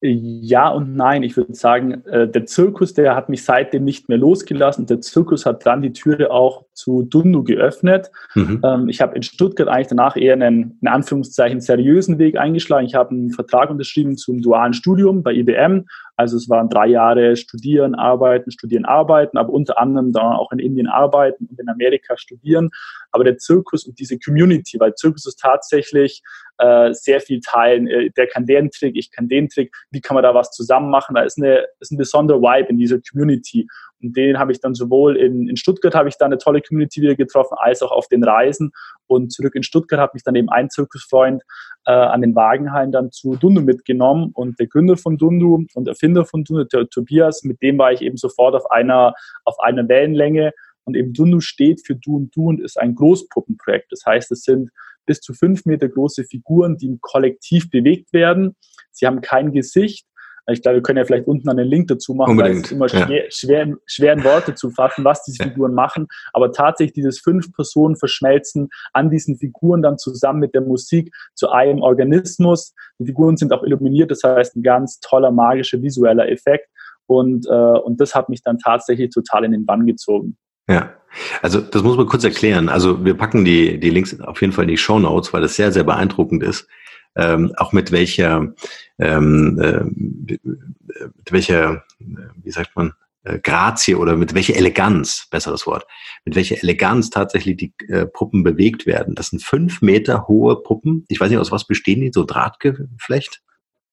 Ja 0.00 0.68
und 0.68 0.94
nein. 0.94 1.24
Ich 1.24 1.36
würde 1.36 1.54
sagen, 1.54 2.04
äh, 2.06 2.28
der 2.28 2.46
Zirkus, 2.46 2.94
der 2.94 3.16
hat 3.16 3.28
mich 3.28 3.44
seitdem 3.44 3.82
nicht 3.84 4.08
mehr 4.08 4.18
losgelassen. 4.18 4.86
Der 4.86 5.00
Zirkus 5.00 5.44
hat 5.44 5.66
dann 5.66 5.82
die 5.82 5.92
Türe 5.92 6.30
auch 6.30 6.66
zu 6.72 7.02
Dundu 7.02 7.42
geöffnet. 7.42 8.12
Mhm. 8.36 8.60
Ähm, 8.64 8.88
ich 8.88 9.00
habe 9.00 9.16
in 9.16 9.22
Stuttgart 9.22 9.66
eigentlich 9.66 9.88
danach 9.88 10.16
eher 10.16 10.34
einen, 10.34 10.78
in 10.80 10.88
Anführungszeichen, 10.88 11.60
seriösen 11.60 12.18
Weg 12.18 12.38
eingeschlagen. 12.38 12.86
Ich 12.86 12.94
habe 12.94 13.10
einen 13.10 13.32
Vertrag 13.32 13.70
unterschrieben 13.70 14.16
zum 14.16 14.40
dualen 14.40 14.72
Studium 14.72 15.24
bei 15.24 15.32
IBM. 15.32 15.86
Also 16.18 16.36
es 16.36 16.48
waren 16.48 16.68
drei 16.68 16.88
Jahre 16.88 17.36
Studieren, 17.36 17.94
Arbeiten, 17.94 18.50
Studieren, 18.50 18.84
Arbeiten, 18.84 19.38
aber 19.38 19.52
unter 19.52 19.78
anderem 19.78 20.12
dann 20.12 20.32
auch 20.32 20.50
in 20.50 20.58
Indien 20.58 20.88
arbeiten 20.88 21.46
und 21.46 21.60
in 21.60 21.68
Amerika 21.68 22.16
studieren. 22.16 22.70
Aber 23.12 23.22
der 23.22 23.38
Zirkus 23.38 23.86
und 23.86 24.00
diese 24.00 24.18
Community, 24.18 24.80
weil 24.80 24.94
Zirkus 24.94 25.26
ist 25.26 25.38
tatsächlich 25.38 26.20
äh, 26.58 26.92
sehr 26.92 27.20
viel 27.20 27.38
teilen. 27.40 27.86
Äh, 27.86 28.10
der 28.10 28.26
kann 28.26 28.46
den 28.46 28.70
Trick, 28.70 28.96
ich 28.96 29.12
kann 29.12 29.28
den 29.28 29.48
Trick. 29.48 29.72
Wie 29.92 30.00
kann 30.00 30.16
man 30.16 30.24
da 30.24 30.34
was 30.34 30.50
zusammen 30.50 30.90
machen? 30.90 31.14
Da 31.14 31.22
ist, 31.22 31.38
eine, 31.38 31.64
ist 31.78 31.92
ein 31.92 31.98
besonderer 31.98 32.40
Vibe 32.40 32.70
in 32.70 32.78
dieser 32.78 32.98
Community. 33.00 33.68
Und 34.02 34.16
den 34.16 34.38
habe 34.38 34.52
ich 34.52 34.60
dann 34.60 34.74
sowohl 34.74 35.16
in, 35.16 35.48
in 35.48 35.56
Stuttgart 35.56 35.94
habe 35.94 36.08
ich 36.08 36.16
da 36.16 36.26
eine 36.26 36.38
tolle 36.38 36.60
Community 36.62 37.00
wieder 37.02 37.16
getroffen, 37.16 37.56
als 37.58 37.82
auch 37.82 37.90
auf 37.90 38.08
den 38.08 38.22
Reisen. 38.22 38.72
Und 39.06 39.32
zurück 39.32 39.54
in 39.54 39.62
Stuttgart 39.62 40.00
hat 40.00 40.14
mich 40.14 40.22
dann 40.22 40.34
eben 40.34 40.48
ein 40.48 40.70
Zirkusfreund 40.70 41.42
äh, 41.86 41.92
an 41.92 42.20
den 42.20 42.34
Wagenhallen 42.34 42.92
dann 42.92 43.10
zu 43.10 43.36
Dundu 43.36 43.60
mitgenommen. 43.60 44.30
Und 44.34 44.58
der 44.58 44.66
Gründer 44.66 44.96
von 44.96 45.18
Dundu 45.18 45.66
und 45.74 45.88
Erfinder 45.88 46.24
von 46.24 46.44
Dundu, 46.44 46.64
der 46.64 46.88
Tobias, 46.88 47.42
mit 47.42 47.60
dem 47.62 47.78
war 47.78 47.92
ich 47.92 48.02
eben 48.02 48.16
sofort 48.16 48.54
auf 48.54 48.70
einer, 48.70 49.14
auf 49.44 49.58
einer 49.60 49.88
Wellenlänge. 49.88 50.52
Und 50.84 50.96
eben 50.96 51.12
Dundu 51.12 51.40
steht 51.40 51.86
für 51.86 51.96
Du 51.96 52.16
und 52.16 52.34
Du 52.34 52.48
und 52.48 52.60
ist 52.60 52.78
ein 52.78 52.94
Großpuppenprojekt. 52.94 53.92
Das 53.92 54.04
heißt, 54.06 54.30
es 54.32 54.42
sind 54.42 54.70
bis 55.04 55.20
zu 55.20 55.34
fünf 55.34 55.64
Meter 55.66 55.88
große 55.88 56.24
Figuren, 56.24 56.76
die 56.76 56.86
im 56.86 57.00
Kollektiv 57.00 57.70
bewegt 57.70 58.12
werden. 58.12 58.54
Sie 58.92 59.06
haben 59.06 59.20
kein 59.20 59.52
Gesicht. 59.52 60.06
Ich 60.50 60.62
glaube, 60.62 60.76
wir 60.76 60.82
können 60.82 60.98
ja 60.98 61.04
vielleicht 61.04 61.26
unten 61.26 61.48
einen 61.48 61.66
Link 61.66 61.88
dazu 61.88 62.14
machen, 62.14 62.32
Unbedingt. 62.32 62.54
weil 62.54 62.60
es 62.60 62.66
ist 62.66 62.72
immer 62.72 62.88
schwer, 62.88 63.24
ja. 63.24 63.30
schwer, 63.30 63.76
schwer 63.86 64.12
in 64.14 64.24
Worte 64.24 64.54
zu 64.54 64.70
fassen, 64.70 65.04
was 65.04 65.22
diese 65.24 65.42
ja. 65.42 65.48
Figuren 65.48 65.74
machen. 65.74 66.08
Aber 66.32 66.52
tatsächlich 66.52 66.94
dieses 66.94 67.20
fünf 67.20 67.52
Personen 67.52 67.96
verschmelzen 67.96 68.70
an 68.92 69.10
diesen 69.10 69.36
Figuren 69.36 69.82
dann 69.82 69.98
zusammen 69.98 70.40
mit 70.40 70.54
der 70.54 70.62
Musik 70.62 71.14
zu 71.34 71.50
einem 71.50 71.80
Organismus. 71.80 72.74
Die 72.98 73.06
Figuren 73.06 73.36
sind 73.36 73.52
auch 73.52 73.62
illuminiert, 73.62 74.10
das 74.10 74.22
heißt 74.24 74.56
ein 74.56 74.62
ganz 74.62 75.00
toller 75.00 75.30
magischer 75.30 75.82
visueller 75.82 76.28
Effekt. 76.30 76.68
Und, 77.06 77.46
äh, 77.46 77.50
und 77.50 78.00
das 78.00 78.14
hat 78.14 78.28
mich 78.28 78.42
dann 78.42 78.58
tatsächlich 78.58 79.10
total 79.10 79.44
in 79.44 79.52
den 79.52 79.66
Bann 79.66 79.86
gezogen. 79.86 80.36
Ja, 80.68 80.92
also 81.40 81.60
das 81.60 81.82
muss 81.82 81.96
man 81.96 82.06
kurz 82.06 82.24
erklären. 82.24 82.68
Also 82.68 83.04
wir 83.04 83.14
packen 83.14 83.44
die, 83.44 83.80
die 83.80 83.90
Links 83.90 84.20
auf 84.20 84.40
jeden 84.40 84.52
Fall 84.52 84.64
in 84.64 84.70
die 84.70 84.76
Show 84.76 84.98
Notes, 84.98 85.32
weil 85.32 85.40
das 85.40 85.56
sehr, 85.56 85.72
sehr 85.72 85.84
beeindruckend 85.84 86.42
ist. 86.42 86.68
Ähm, 87.16 87.52
auch 87.56 87.72
mit 87.72 87.90
welcher, 87.90 88.54
ähm, 88.98 89.58
äh, 89.60 89.84
mit 89.84 91.32
welcher, 91.32 91.84
wie 91.98 92.50
sagt 92.50 92.76
man, 92.76 92.92
äh, 93.24 93.38
Grazie 93.40 93.96
oder 93.96 94.16
mit 94.16 94.34
welcher 94.34 94.56
Eleganz, 94.56 95.26
besseres 95.30 95.66
Wort, 95.66 95.86
mit 96.24 96.36
welcher 96.36 96.62
Eleganz 96.62 97.10
tatsächlich 97.10 97.56
die 97.56 97.72
äh, 97.88 98.06
Puppen 98.06 98.42
bewegt 98.42 98.86
werden. 98.86 99.14
Das 99.14 99.28
sind 99.28 99.42
fünf 99.42 99.82
Meter 99.82 100.28
hohe 100.28 100.62
Puppen. 100.62 101.04
Ich 101.08 101.20
weiß 101.20 101.28
nicht, 101.28 101.38
aus 101.38 101.52
was 101.52 101.66
bestehen 101.66 102.00
die, 102.00 102.12
so 102.12 102.24
Drahtgeflecht? 102.24 103.42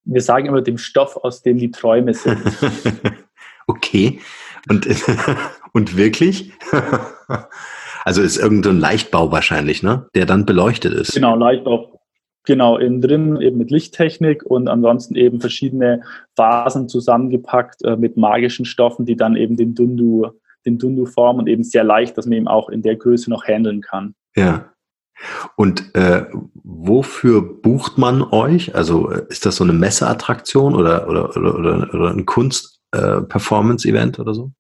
Wir 0.06 0.22
sagen 0.22 0.46
immer 0.46 0.62
dem 0.62 0.78
Stoff, 0.78 1.18
aus 1.18 1.42
dem 1.42 1.58
die 1.58 1.72
Träume 1.72 2.14
sind. 2.14 2.40
okay. 3.68 4.20
Und, 4.70 4.88
und 5.74 5.98
wirklich? 5.98 6.54
also 8.06 8.22
ist 8.22 8.38
irgendein 8.38 8.80
Leichtbau 8.80 9.32
wahrscheinlich, 9.32 9.84
ne? 9.84 10.08
Der 10.16 10.26
dann 10.26 10.46
beleuchtet 10.46 10.94
ist. 10.94 11.14
Genau, 11.14 11.36
Leichtbau. 11.36 12.00
Genau, 12.46 12.78
innen 12.78 13.02
drin 13.02 13.42
eben 13.42 13.58
mit 13.58 13.72
Lichttechnik 13.72 14.44
und 14.44 14.68
ansonsten 14.68 15.16
eben 15.16 15.42
verschiedene 15.42 16.02
Phasen 16.36 16.88
zusammengepackt 16.88 17.84
äh, 17.84 17.98
mit 17.98 18.18
magischen 18.18 18.66
Stoffen, 18.66 19.06
die 19.06 19.16
dann 19.16 19.36
eben 19.36 19.58
den 19.58 19.74
Dundu, 19.74 20.28
den 20.66 20.78
Dundu 20.78 21.06
formen 21.06 21.42
und 21.42 21.48
eben 21.48 21.64
sehr 21.64 21.84
leicht, 21.84 22.18
dass 22.18 22.26
man 22.26 22.38
eben 22.38 22.48
auch 22.48 22.70
in 22.70 22.84
der 22.84 22.96
Größe 22.96 23.30
noch 23.30 23.48
handeln 23.48 23.82
kann. 23.82 24.14
Ja. 24.36 24.72
Und 25.56 25.96
äh, 25.96 26.26
wofür 26.64 27.42
bucht 27.42 27.98
man 27.98 28.22
euch? 28.22 28.76
Also 28.76 29.10
äh, 29.10 29.24
ist 29.30 29.46
das 29.46 29.56
so 29.56 29.64
eine 29.64 29.74
Messeattraktion 29.74 30.76
oder, 30.76 31.08
oder, 31.08 31.36
oder, 31.36 31.94
oder, 31.94 32.10
ein 32.12 32.26
Kunst-Performance-Event 32.26 34.18
äh, 34.18 34.22
oder 34.22 34.34
so? 34.34 34.52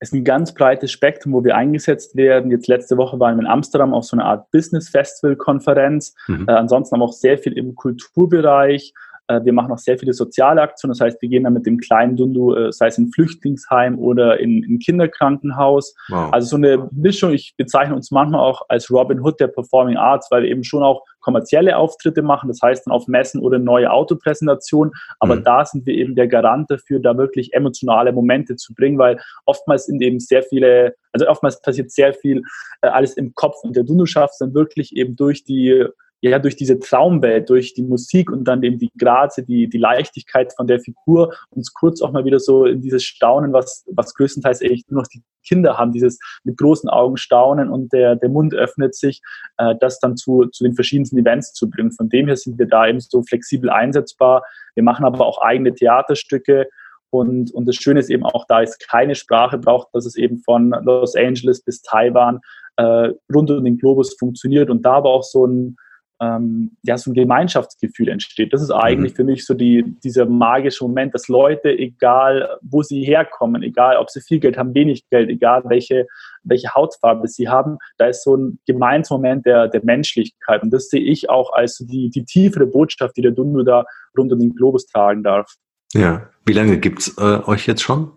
Es 0.00 0.10
ist 0.10 0.14
ein 0.14 0.24
ganz 0.24 0.54
breites 0.54 0.92
Spektrum, 0.92 1.32
wo 1.32 1.42
wir 1.44 1.56
eingesetzt 1.56 2.14
werden. 2.14 2.50
Jetzt 2.50 2.68
letzte 2.68 2.96
Woche 2.96 3.18
waren 3.18 3.36
wir 3.36 3.42
in 3.42 3.48
Amsterdam 3.48 3.92
auf 3.92 4.04
so 4.04 4.16
einer 4.16 4.26
Art 4.26 4.50
Business 4.52 4.88
Festival 4.88 5.36
Konferenz. 5.36 6.14
Mhm. 6.28 6.46
Äh, 6.48 6.52
ansonsten 6.52 6.94
haben 6.94 7.00
wir 7.00 7.06
auch 7.06 7.12
sehr 7.12 7.38
viel 7.38 7.52
im 7.54 7.74
Kulturbereich. 7.74 8.94
Äh, 9.28 9.44
wir 9.44 9.52
machen 9.52 9.72
auch 9.72 9.78
sehr 9.78 9.98
viele 9.98 10.12
soziale 10.12 10.60
Aktionen. 10.62 10.92
Das 10.92 11.00
heißt, 11.00 11.22
wir 11.22 11.28
gehen 11.28 11.44
dann 11.44 11.52
mit 11.52 11.66
dem 11.66 11.78
kleinen 11.78 12.16
Dundu, 12.16 12.54
äh, 12.54 12.72
sei 12.72 12.88
es 12.88 12.98
in 12.98 13.12
Flüchtlingsheim 13.12 13.98
oder 13.98 14.40
in, 14.40 14.62
in 14.64 14.78
Kinderkrankenhaus. 14.78 15.94
Wow. 16.08 16.32
Also 16.32 16.48
so 16.48 16.56
eine 16.56 16.88
Mischung. 16.90 17.32
Ich 17.32 17.54
bezeichne 17.56 17.94
uns 17.94 18.10
manchmal 18.10 18.40
auch 18.40 18.62
als 18.68 18.90
Robin 18.90 19.20
Hood 19.20 19.38
der 19.38 19.48
Performing 19.48 19.96
Arts, 19.96 20.30
weil 20.30 20.42
wir 20.42 20.50
eben 20.50 20.64
schon 20.64 20.82
auch 20.82 21.04
kommerzielle 21.20 21.76
Auftritte 21.76 22.22
machen. 22.22 22.48
Das 22.48 22.60
heißt 22.62 22.86
dann 22.86 22.94
auf 22.94 23.06
Messen 23.06 23.42
oder 23.42 23.58
neue 23.58 23.90
Autopräsentationen. 23.90 24.92
Aber 25.20 25.36
mhm. 25.36 25.44
da 25.44 25.64
sind 25.64 25.86
wir 25.86 25.94
eben 25.94 26.14
der 26.14 26.26
Garant 26.26 26.70
dafür, 26.70 27.00
da 27.00 27.16
wirklich 27.16 27.52
emotionale 27.52 28.12
Momente 28.12 28.56
zu 28.56 28.74
bringen, 28.74 28.98
weil 28.98 29.20
oftmals 29.44 29.86
sind 29.86 30.00
eben 30.00 30.20
sehr 30.20 30.42
viele, 30.42 30.94
also 31.12 31.28
oftmals 31.28 31.60
passiert 31.60 31.90
sehr 31.90 32.14
viel 32.14 32.42
äh, 32.80 32.88
alles 32.88 33.14
im 33.16 33.34
Kopf 33.34 33.56
und 33.62 33.76
der 33.76 33.84
Dundu 33.84 34.06
schafft 34.06 34.36
dann 34.40 34.54
wirklich 34.54 34.96
eben 34.96 35.16
durch 35.16 35.44
die 35.44 35.84
ja, 36.20 36.38
durch 36.38 36.56
diese 36.56 36.80
Traumwelt, 36.80 37.48
durch 37.48 37.74
die 37.74 37.82
Musik 37.82 38.30
und 38.30 38.44
dann 38.44 38.62
eben 38.62 38.78
die 38.78 38.90
Grazie, 38.98 39.44
die, 39.44 39.68
die 39.68 39.78
Leichtigkeit 39.78 40.52
von 40.52 40.66
der 40.66 40.80
Figur, 40.80 41.32
uns 41.50 41.72
kurz 41.72 42.02
auch 42.02 42.10
mal 42.10 42.24
wieder 42.24 42.40
so 42.40 42.64
in 42.64 42.80
dieses 42.80 43.04
Staunen, 43.04 43.52
was, 43.52 43.84
was 43.92 44.14
größtenteils 44.14 44.60
echt 44.62 44.90
nur 44.90 45.02
noch 45.02 45.08
die 45.08 45.22
Kinder 45.46 45.78
haben, 45.78 45.92
dieses 45.92 46.18
mit 46.44 46.58
großen 46.58 46.90
Augen 46.90 47.16
staunen 47.16 47.70
und 47.70 47.92
der, 47.92 48.16
der 48.16 48.28
Mund 48.28 48.52
öffnet 48.54 48.94
sich, 48.94 49.22
äh, 49.58 49.74
das 49.80 50.00
dann 50.00 50.16
zu, 50.16 50.46
zu 50.46 50.64
den 50.64 50.74
verschiedensten 50.74 51.18
Events 51.18 51.52
zu 51.52 51.70
bringen. 51.70 51.92
Von 51.92 52.08
dem 52.08 52.26
her 52.26 52.36
sind 52.36 52.58
wir 52.58 52.66
da 52.66 52.86
eben 52.88 53.00
so 53.00 53.22
flexibel 53.22 53.70
einsetzbar. 53.70 54.42
Wir 54.74 54.82
machen 54.82 55.04
aber 55.04 55.24
auch 55.24 55.40
eigene 55.40 55.72
Theaterstücke 55.72 56.66
Und, 57.10 57.52
und 57.54 57.66
das 57.66 57.76
Schöne 57.76 58.00
ist 58.00 58.10
eben 58.10 58.24
auch, 58.24 58.44
da 58.46 58.62
es 58.62 58.78
keine 58.78 59.14
Sprache 59.14 59.58
braucht, 59.58 59.88
dass 59.94 60.04
es 60.04 60.16
eben 60.16 60.38
von 60.38 60.70
Los 60.82 61.14
Angeles 61.16 61.62
bis 61.62 61.80
Taiwan 61.80 62.40
äh, 62.76 63.12
rund 63.32 63.50
um 63.50 63.64
den 63.64 63.78
Globus 63.78 64.14
funktioniert 64.18 64.68
und 64.68 64.82
da 64.82 64.94
aber 64.94 65.10
auch 65.10 65.22
so 65.22 65.46
ein, 65.46 65.76
ähm, 66.20 66.76
ja, 66.82 66.98
so 66.98 67.10
ein 67.10 67.14
Gemeinschaftsgefühl 67.14 68.08
entsteht. 68.08 68.52
Das 68.52 68.62
ist 68.62 68.70
eigentlich 68.70 69.12
mhm. 69.12 69.16
für 69.16 69.24
mich 69.24 69.46
so 69.46 69.54
die, 69.54 69.84
dieser 70.02 70.26
magische 70.26 70.84
Moment, 70.84 71.14
dass 71.14 71.28
Leute, 71.28 71.70
egal 71.70 72.58
wo 72.62 72.82
sie 72.82 73.04
herkommen, 73.04 73.62
egal 73.62 73.96
ob 73.96 74.10
sie 74.10 74.20
viel 74.20 74.40
Geld 74.40 74.58
haben, 74.58 74.74
wenig 74.74 75.08
Geld, 75.10 75.28
egal 75.28 75.62
welche, 75.66 76.06
welche 76.42 76.74
Hautfarbe 76.74 77.28
sie 77.28 77.48
haben, 77.48 77.78
da 77.98 78.06
ist 78.06 78.24
so 78.24 78.36
ein 78.36 78.58
gemeinsamer 78.66 79.18
Moment 79.18 79.46
der, 79.46 79.68
der 79.68 79.84
Menschlichkeit. 79.84 80.62
Und 80.62 80.70
das 80.70 80.88
sehe 80.88 81.02
ich 81.02 81.30
auch 81.30 81.52
als 81.52 81.78
die, 81.78 82.10
die 82.10 82.24
tiefere 82.24 82.66
Botschaft, 82.66 83.16
die 83.16 83.22
der 83.22 83.32
Dundu 83.32 83.62
da 83.62 83.84
rund 84.16 84.32
um 84.32 84.38
den 84.38 84.54
Globus 84.54 84.86
tragen 84.86 85.22
darf. 85.22 85.54
Ja, 85.92 86.28
wie 86.44 86.52
lange 86.52 86.78
gibt's 86.78 87.16
äh, 87.18 87.40
euch 87.46 87.66
jetzt 87.66 87.82
schon? 87.82 88.12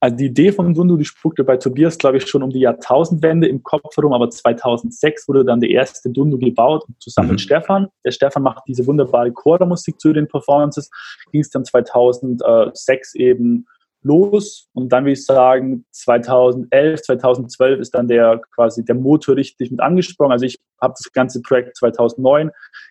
Also 0.00 0.16
die 0.16 0.26
Idee 0.26 0.52
von 0.52 0.72
Dundu, 0.72 0.96
die 0.96 1.04
spukte 1.04 1.42
bei 1.42 1.56
Tobias, 1.56 1.98
glaube 1.98 2.18
ich, 2.18 2.26
schon 2.28 2.42
um 2.42 2.50
die 2.50 2.60
Jahrtausendwende 2.60 3.48
im 3.48 3.62
Kopf 3.64 3.96
herum, 3.96 4.12
aber 4.12 4.30
2006 4.30 5.26
wurde 5.26 5.44
dann 5.44 5.60
der 5.60 5.70
erste 5.70 6.10
Dundu 6.10 6.38
gebaut, 6.38 6.84
zusammen 7.00 7.28
mhm. 7.28 7.32
mit 7.32 7.40
Stefan. 7.40 7.88
Der 8.04 8.12
Stefan 8.12 8.44
macht 8.44 8.62
diese 8.68 8.86
wunderbare 8.86 9.32
Chormusik 9.32 10.00
zu 10.00 10.12
den 10.12 10.28
Performances. 10.28 10.90
Ging 11.32 11.40
es 11.40 11.50
dann 11.50 11.64
2006 11.64 13.14
eben 13.16 13.66
los 14.02 14.68
und 14.74 14.92
dann 14.92 15.04
würde 15.04 15.12
ich 15.12 15.24
sagen 15.24 15.84
2011, 15.90 17.02
2012 17.02 17.80
ist 17.80 17.94
dann 17.94 18.08
der 18.08 18.40
quasi 18.54 18.84
der 18.84 18.94
Motor 18.94 19.36
richtig 19.36 19.70
mit 19.70 19.80
angesprungen. 19.80 20.32
Also 20.32 20.46
ich 20.46 20.58
habe 20.80 20.94
das 20.96 21.12
ganze 21.12 21.42
Projekt 21.42 21.76
2009 21.76 22.50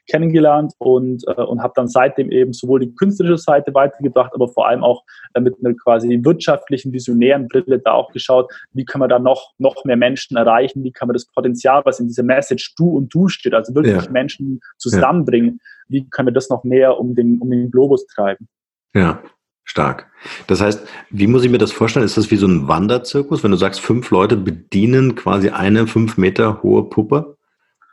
kennengelernt 0.09 0.73
und, 0.77 1.23
äh, 1.27 1.41
und 1.41 1.61
habe 1.61 1.73
dann 1.75 1.87
seitdem 1.87 2.31
eben 2.31 2.51
sowohl 2.51 2.81
die 2.81 2.93
künstlerische 2.93 3.37
Seite 3.37 3.73
weitergebracht, 3.73 4.31
aber 4.33 4.49
vor 4.49 4.67
allem 4.67 4.83
auch 4.83 5.03
äh, 5.33 5.39
mit 5.39 5.55
einer 5.59 5.73
quasi 5.75 6.19
wirtschaftlichen, 6.23 6.91
visionären 6.91 7.47
Brille 7.47 7.79
da 7.79 7.93
auch 7.93 8.11
geschaut, 8.11 8.51
wie 8.73 8.85
kann 8.85 8.99
man 8.99 9.09
da 9.09 9.19
noch, 9.19 9.53
noch 9.57 9.85
mehr 9.85 9.97
Menschen 9.97 10.35
erreichen, 10.35 10.83
wie 10.83 10.91
kann 10.91 11.07
man 11.07 11.13
das 11.13 11.25
Potenzial, 11.25 11.83
was 11.85 11.99
in 11.99 12.07
dieser 12.07 12.23
Message 12.23 12.75
du 12.75 12.89
und 12.97 13.13
du 13.13 13.29
steht, 13.29 13.53
also 13.53 13.73
wirklich 13.73 13.95
ja. 13.95 14.11
Menschen 14.11 14.59
zusammenbringen, 14.77 15.59
ja. 15.61 15.85
wie 15.87 16.09
können 16.09 16.27
wir 16.27 16.33
das 16.33 16.49
noch 16.49 16.63
mehr 16.63 16.99
um 16.99 17.15
den, 17.15 17.39
um 17.39 17.49
den 17.49 17.71
Globus 17.71 18.05
treiben. 18.07 18.47
Ja, 18.93 19.21
Stark. 19.67 20.09
Das 20.47 20.61
heißt, 20.61 20.87
wie 21.09 21.27
muss 21.27 21.43
ich 21.43 21.51
mir 21.51 21.57
das 21.57 21.73
vorstellen? 21.73 22.05
Ist 22.05 22.15
das 22.15 22.31
wie 22.31 22.37
so 22.37 22.47
ein 22.47 22.69
Wanderzirkus, 22.69 23.43
wenn 23.43 23.51
du 23.51 23.57
sagst, 23.57 23.81
fünf 23.81 24.09
Leute 24.11 24.37
bedienen 24.37 25.15
quasi 25.15 25.49
eine 25.49 25.87
fünf 25.87 26.17
Meter 26.17 26.63
hohe 26.63 26.89
Puppe? 26.89 27.37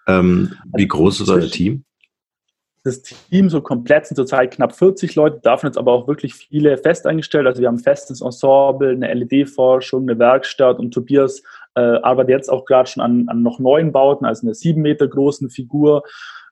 Ähm, 0.06 0.52
wie 0.72 0.86
groß 0.86 1.20
ist 1.20 1.28
euer 1.30 1.48
Team? 1.48 1.84
Das 2.84 3.02
Team 3.02 3.50
so 3.50 3.60
komplett 3.60 4.06
sind 4.06 4.14
zurzeit 4.14 4.54
knapp 4.54 4.76
40 4.76 5.16
Leute, 5.16 5.40
davon 5.42 5.68
jetzt 5.68 5.76
aber 5.76 5.92
auch 5.92 6.06
wirklich 6.06 6.34
viele 6.34 6.78
fest 6.78 7.06
eingestellt. 7.06 7.46
Also 7.46 7.60
wir 7.60 7.66
haben 7.66 7.76
ein 7.76 7.82
festes 7.82 8.20
Ensemble, 8.20 8.90
eine 8.90 9.12
LED-Forschung, 9.12 10.02
eine 10.02 10.18
Werkstatt 10.18 10.78
und 10.78 10.92
Tobias 10.92 11.42
äh, 11.74 11.80
arbeitet 11.80 12.30
jetzt 12.30 12.50
auch 12.50 12.66
gerade 12.66 12.88
schon 12.88 13.02
an, 13.02 13.28
an 13.28 13.42
noch 13.42 13.58
neuen 13.58 13.90
Bauten, 13.90 14.26
also 14.26 14.46
einer 14.46 14.54
sieben 14.54 14.82
Meter 14.82 15.08
großen 15.08 15.50
Figur. 15.50 16.04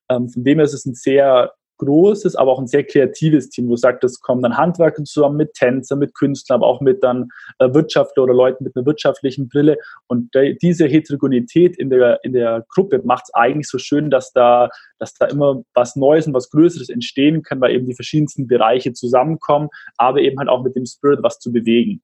Ähm, 0.09 0.29
von 0.29 0.43
dem 0.43 0.59
her 0.59 0.65
ist 0.65 0.75
es 0.75 0.85
ein 0.85 0.95
sehr 0.95 1.53
großes, 1.85 2.37
aber 2.37 2.53
auch 2.53 2.59
ein 2.59 2.67
sehr 2.67 2.85
kreatives 2.85 3.51
Team, 3.51 3.69
wo 3.69 3.77
sagt, 3.77 4.05
es 4.05 4.21
kommen 4.21 4.43
dann 4.43 4.57
Handwerker 4.57 5.05
zusammen 5.05 5.37
mit 5.37 5.55
Tänzern, 5.55 5.99
mit 5.99 6.15
Künstlern, 6.15 6.57
aber 6.61 6.67
auch 6.67 6.81
mit 6.81 7.03
dann 7.03 7.29
äh, 7.59 7.73
Wirtschaftler 7.75 8.23
oder 8.25 8.35
Leuten 8.35 8.65
mit 8.65 8.77
einer 8.77 8.87
wirtschaftlichen 8.87 9.49
Brille. 9.49 9.77
Und 10.07 10.31
diese 10.63 10.87
Heterogenität 10.87 11.77
in 11.77 11.91
der, 11.91 12.21
in 12.23 12.33
der 12.33 12.65
Gruppe 12.69 13.01
macht 13.05 13.25
es 13.25 13.35
eigentlich 13.35 13.69
so 13.69 13.79
schön, 13.79 14.11
dass 14.11 14.33
da, 14.33 14.69
dass 14.99 15.15
da 15.15 15.27
immer 15.27 15.63
was 15.75 15.97
Neues 15.97 16.27
und 16.27 16.35
was 16.35 16.51
Größeres 16.51 16.89
entstehen 16.89 17.43
kann, 17.43 17.61
weil 17.61 17.75
eben 17.75 17.87
die 17.87 17.95
verschiedensten 17.95 18.47
Bereiche 18.47 18.93
zusammenkommen, 18.93 19.69
aber 19.97 20.21
eben 20.21 20.39
halt 20.39 20.49
auch 20.49 20.63
mit 20.63 20.77
dem 20.77 20.87
Spirit 20.87 21.23
was 21.23 21.39
zu 21.39 21.53
bewegen. 21.53 22.03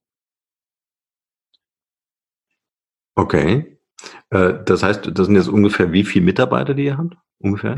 Okay. 3.15 3.77
Äh, 4.29 4.53
das 4.65 4.83
heißt, 4.83 5.11
das 5.13 5.25
sind 5.25 5.35
jetzt 5.35 5.49
ungefähr 5.49 5.91
wie 5.91 6.03
viele 6.03 6.25
Mitarbeiter, 6.25 6.73
die 6.73 6.85
ihr 6.85 6.97
habt? 6.97 7.15
Ungefähr? 7.39 7.77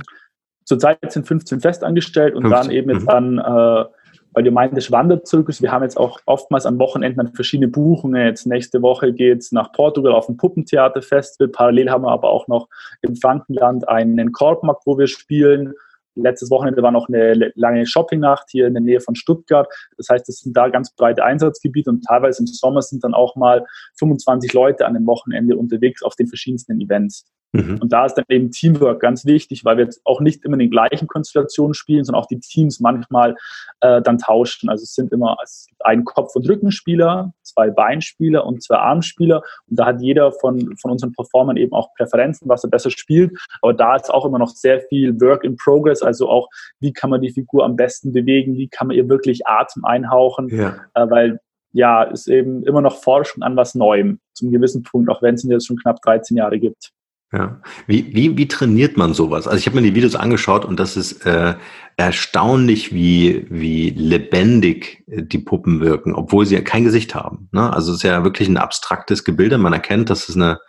Zurzeit 0.65 1.11
sind 1.11 1.27
15 1.27 1.59
festangestellt 1.59 2.35
und 2.35 2.43
15. 2.43 2.61
dann 2.61 2.71
eben 2.71 2.91
jetzt 2.91 3.03
mhm. 3.03 3.09
an, 3.09 3.37
äh, 3.39 3.85
weil 4.33 4.43
du 4.43 4.51
meintest 4.51 4.91
Wanderzirkus, 4.91 5.61
wir 5.61 5.71
haben 5.71 5.83
jetzt 5.83 5.97
auch 5.97 6.19
oftmals 6.25 6.65
an 6.65 6.79
Wochenenden 6.79 7.33
verschiedene 7.33 7.67
Buchungen. 7.67 8.25
Jetzt 8.25 8.45
nächste 8.45 8.81
Woche 8.81 9.13
geht's 9.13 9.51
nach 9.51 9.71
Portugal 9.73 10.13
auf 10.13 10.29
ein 10.29 10.37
Puppentheaterfestival. 10.37 11.49
Parallel 11.49 11.89
haben 11.89 12.03
wir 12.03 12.11
aber 12.11 12.29
auch 12.29 12.47
noch 12.47 12.69
im 13.01 13.15
Frankenland 13.15 13.87
einen 13.89 14.31
Korbmarkt, 14.31 14.83
wo 14.85 14.97
wir 14.97 15.07
spielen. 15.07 15.73
Letztes 16.15 16.49
Wochenende 16.51 16.81
war 16.81 16.91
noch 16.91 17.07
eine 17.07 17.51
lange 17.55 17.85
Shoppingnacht 17.85 18.49
hier 18.49 18.67
in 18.67 18.73
der 18.73 18.83
Nähe 18.83 18.99
von 18.99 19.15
Stuttgart. 19.15 19.67
Das 19.97 20.09
heißt, 20.09 20.27
es 20.27 20.39
sind 20.39 20.55
da 20.55 20.67
ganz 20.67 20.93
breite 20.93 21.23
Einsatzgebiete 21.23 21.89
und 21.89 22.03
teilweise 22.03 22.41
im 22.41 22.47
Sommer 22.47 22.81
sind 22.81 23.03
dann 23.03 23.13
auch 23.13 23.35
mal 23.35 23.65
25 23.97 24.51
Leute 24.53 24.85
an 24.85 24.93
dem 24.93 25.05
Wochenende 25.07 25.55
unterwegs 25.55 26.03
auf 26.03 26.15
den 26.15 26.27
verschiedensten 26.27 26.79
Events. 26.81 27.25
Mhm. 27.53 27.79
Und 27.81 27.91
da 27.91 28.05
ist 28.05 28.15
dann 28.15 28.25
eben 28.29 28.51
Teamwork 28.51 29.01
ganz 29.01 29.25
wichtig, 29.25 29.65
weil 29.65 29.77
wir 29.77 29.83
jetzt 29.85 30.01
auch 30.05 30.21
nicht 30.21 30.45
immer 30.45 30.53
in 30.53 30.59
den 30.59 30.71
gleichen 30.71 31.07
Konstellationen 31.07 31.73
spielen, 31.73 32.03
sondern 32.05 32.21
auch 32.21 32.27
die 32.27 32.39
Teams 32.39 32.79
manchmal 32.79 33.35
äh, 33.81 34.01
dann 34.01 34.17
tauschen. 34.17 34.69
Also 34.69 34.83
es 34.83 34.93
sind 34.93 35.11
immer 35.11 35.37
es 35.43 35.65
gibt 35.67 35.85
einen 35.85 36.05
Kopf- 36.05 36.35
und 36.35 36.47
Rückenspieler, 36.47 37.33
zwei 37.43 37.69
Beinspieler 37.69 38.45
und 38.45 38.63
zwei 38.63 38.77
Armspieler. 38.77 39.43
Und 39.69 39.79
da 39.79 39.87
hat 39.87 40.01
jeder 40.01 40.31
von, 40.31 40.75
von 40.77 40.91
unseren 40.91 41.11
Performern 41.11 41.57
eben 41.57 41.73
auch 41.73 41.93
Präferenzen, 41.95 42.47
was 42.47 42.63
er 42.63 42.69
besser 42.69 42.89
spielt. 42.89 43.37
Aber 43.61 43.73
da 43.73 43.95
ist 43.95 44.13
auch 44.13 44.25
immer 44.25 44.39
noch 44.39 44.49
sehr 44.49 44.81
viel 44.81 45.19
Work 45.19 45.43
in 45.43 45.57
Progress, 45.57 46.01
also 46.01 46.29
auch, 46.29 46.47
wie 46.79 46.93
kann 46.93 47.09
man 47.09 47.21
die 47.21 47.31
Figur 47.31 47.65
am 47.65 47.75
besten 47.75 48.13
bewegen, 48.13 48.55
wie 48.55 48.69
kann 48.69 48.87
man 48.87 48.95
ihr 48.95 49.09
wirklich 49.09 49.45
Atem 49.45 49.83
einhauchen, 49.85 50.49
ja. 50.49 50.75
äh, 50.93 51.09
weil 51.09 51.39
ja, 51.73 52.03
ist 52.03 52.27
eben 52.27 52.63
immer 52.63 52.81
noch 52.81 52.97
Forschung 52.97 53.43
an 53.43 53.55
was 53.55 53.75
Neuem, 53.75 54.19
zum 54.33 54.51
gewissen 54.51 54.83
Punkt, 54.83 55.09
auch 55.09 55.21
wenn 55.21 55.35
es 55.35 55.43
ihn 55.43 55.51
jetzt 55.51 55.67
schon 55.67 55.77
knapp 55.77 56.01
13 56.01 56.35
Jahre 56.35 56.59
gibt. 56.59 56.91
Ja. 57.33 57.61
Wie, 57.87 58.13
wie, 58.13 58.37
wie 58.37 58.47
trainiert 58.47 58.97
man 58.97 59.13
sowas? 59.13 59.47
Also 59.47 59.57
ich 59.57 59.65
habe 59.65 59.77
mir 59.77 59.87
die 59.87 59.95
Videos 59.95 60.15
angeschaut 60.15 60.65
und 60.65 60.79
das 60.81 60.97
ist 60.97 61.25
äh, 61.25 61.55
erstaunlich, 61.95 62.93
wie, 62.93 63.45
wie 63.49 63.91
lebendig 63.91 65.05
äh, 65.07 65.23
die 65.23 65.39
Puppen 65.39 65.79
wirken, 65.79 66.13
obwohl 66.13 66.45
sie 66.45 66.55
ja 66.55 66.61
kein 66.61 66.83
Gesicht 66.83 67.15
haben. 67.15 67.47
Ne? 67.53 67.71
Also 67.71 67.91
es 67.91 67.99
ist 67.99 68.03
ja 68.03 68.25
wirklich 68.25 68.49
ein 68.49 68.57
abstraktes 68.57 69.23
Gebilde. 69.23 69.57
Man 69.57 69.71
erkennt, 69.71 70.09
dass 70.09 70.27
es 70.27 70.35
eine, 70.35 70.59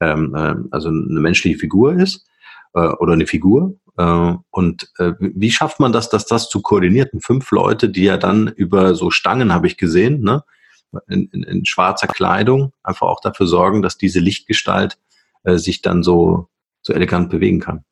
ähm, 0.00 0.32
äh, 0.36 0.54
also 0.70 0.90
eine 0.90 1.20
menschliche 1.20 1.58
Figur 1.58 1.94
ist 1.94 2.24
äh, 2.74 2.78
oder 2.78 3.14
eine 3.14 3.26
Figur. 3.26 3.74
Äh, 3.98 4.34
und 4.50 4.88
äh, 4.98 5.14
wie 5.18 5.50
schafft 5.50 5.80
man 5.80 5.92
das, 5.92 6.08
dass 6.08 6.26
das 6.26 6.48
zu 6.48 6.62
koordinierten? 6.62 7.20
Fünf 7.20 7.50
Leute, 7.50 7.88
die 7.88 8.04
ja 8.04 8.16
dann 8.16 8.46
über 8.46 8.94
so 8.94 9.10
Stangen, 9.10 9.52
habe 9.52 9.66
ich 9.66 9.76
gesehen, 9.76 10.20
ne? 10.20 10.44
In, 11.08 11.28
in, 11.32 11.42
in 11.42 11.66
schwarzer 11.66 12.06
Kleidung 12.06 12.72
einfach 12.82 13.08
auch 13.08 13.20
dafür 13.20 13.46
sorgen, 13.46 13.82
dass 13.82 13.98
diese 13.98 14.20
Lichtgestalt 14.20 14.98
äh, 15.46 15.58
sich 15.58 15.80
dann 15.80 16.02
so, 16.02 16.48
so 16.82 16.92
elegant 16.92 17.30
bewegen 17.30 17.60
kann. 17.60 17.84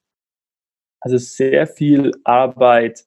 Also 1.00 1.18
sehr 1.18 1.66
viel 1.66 2.12
Arbeit 2.25 3.04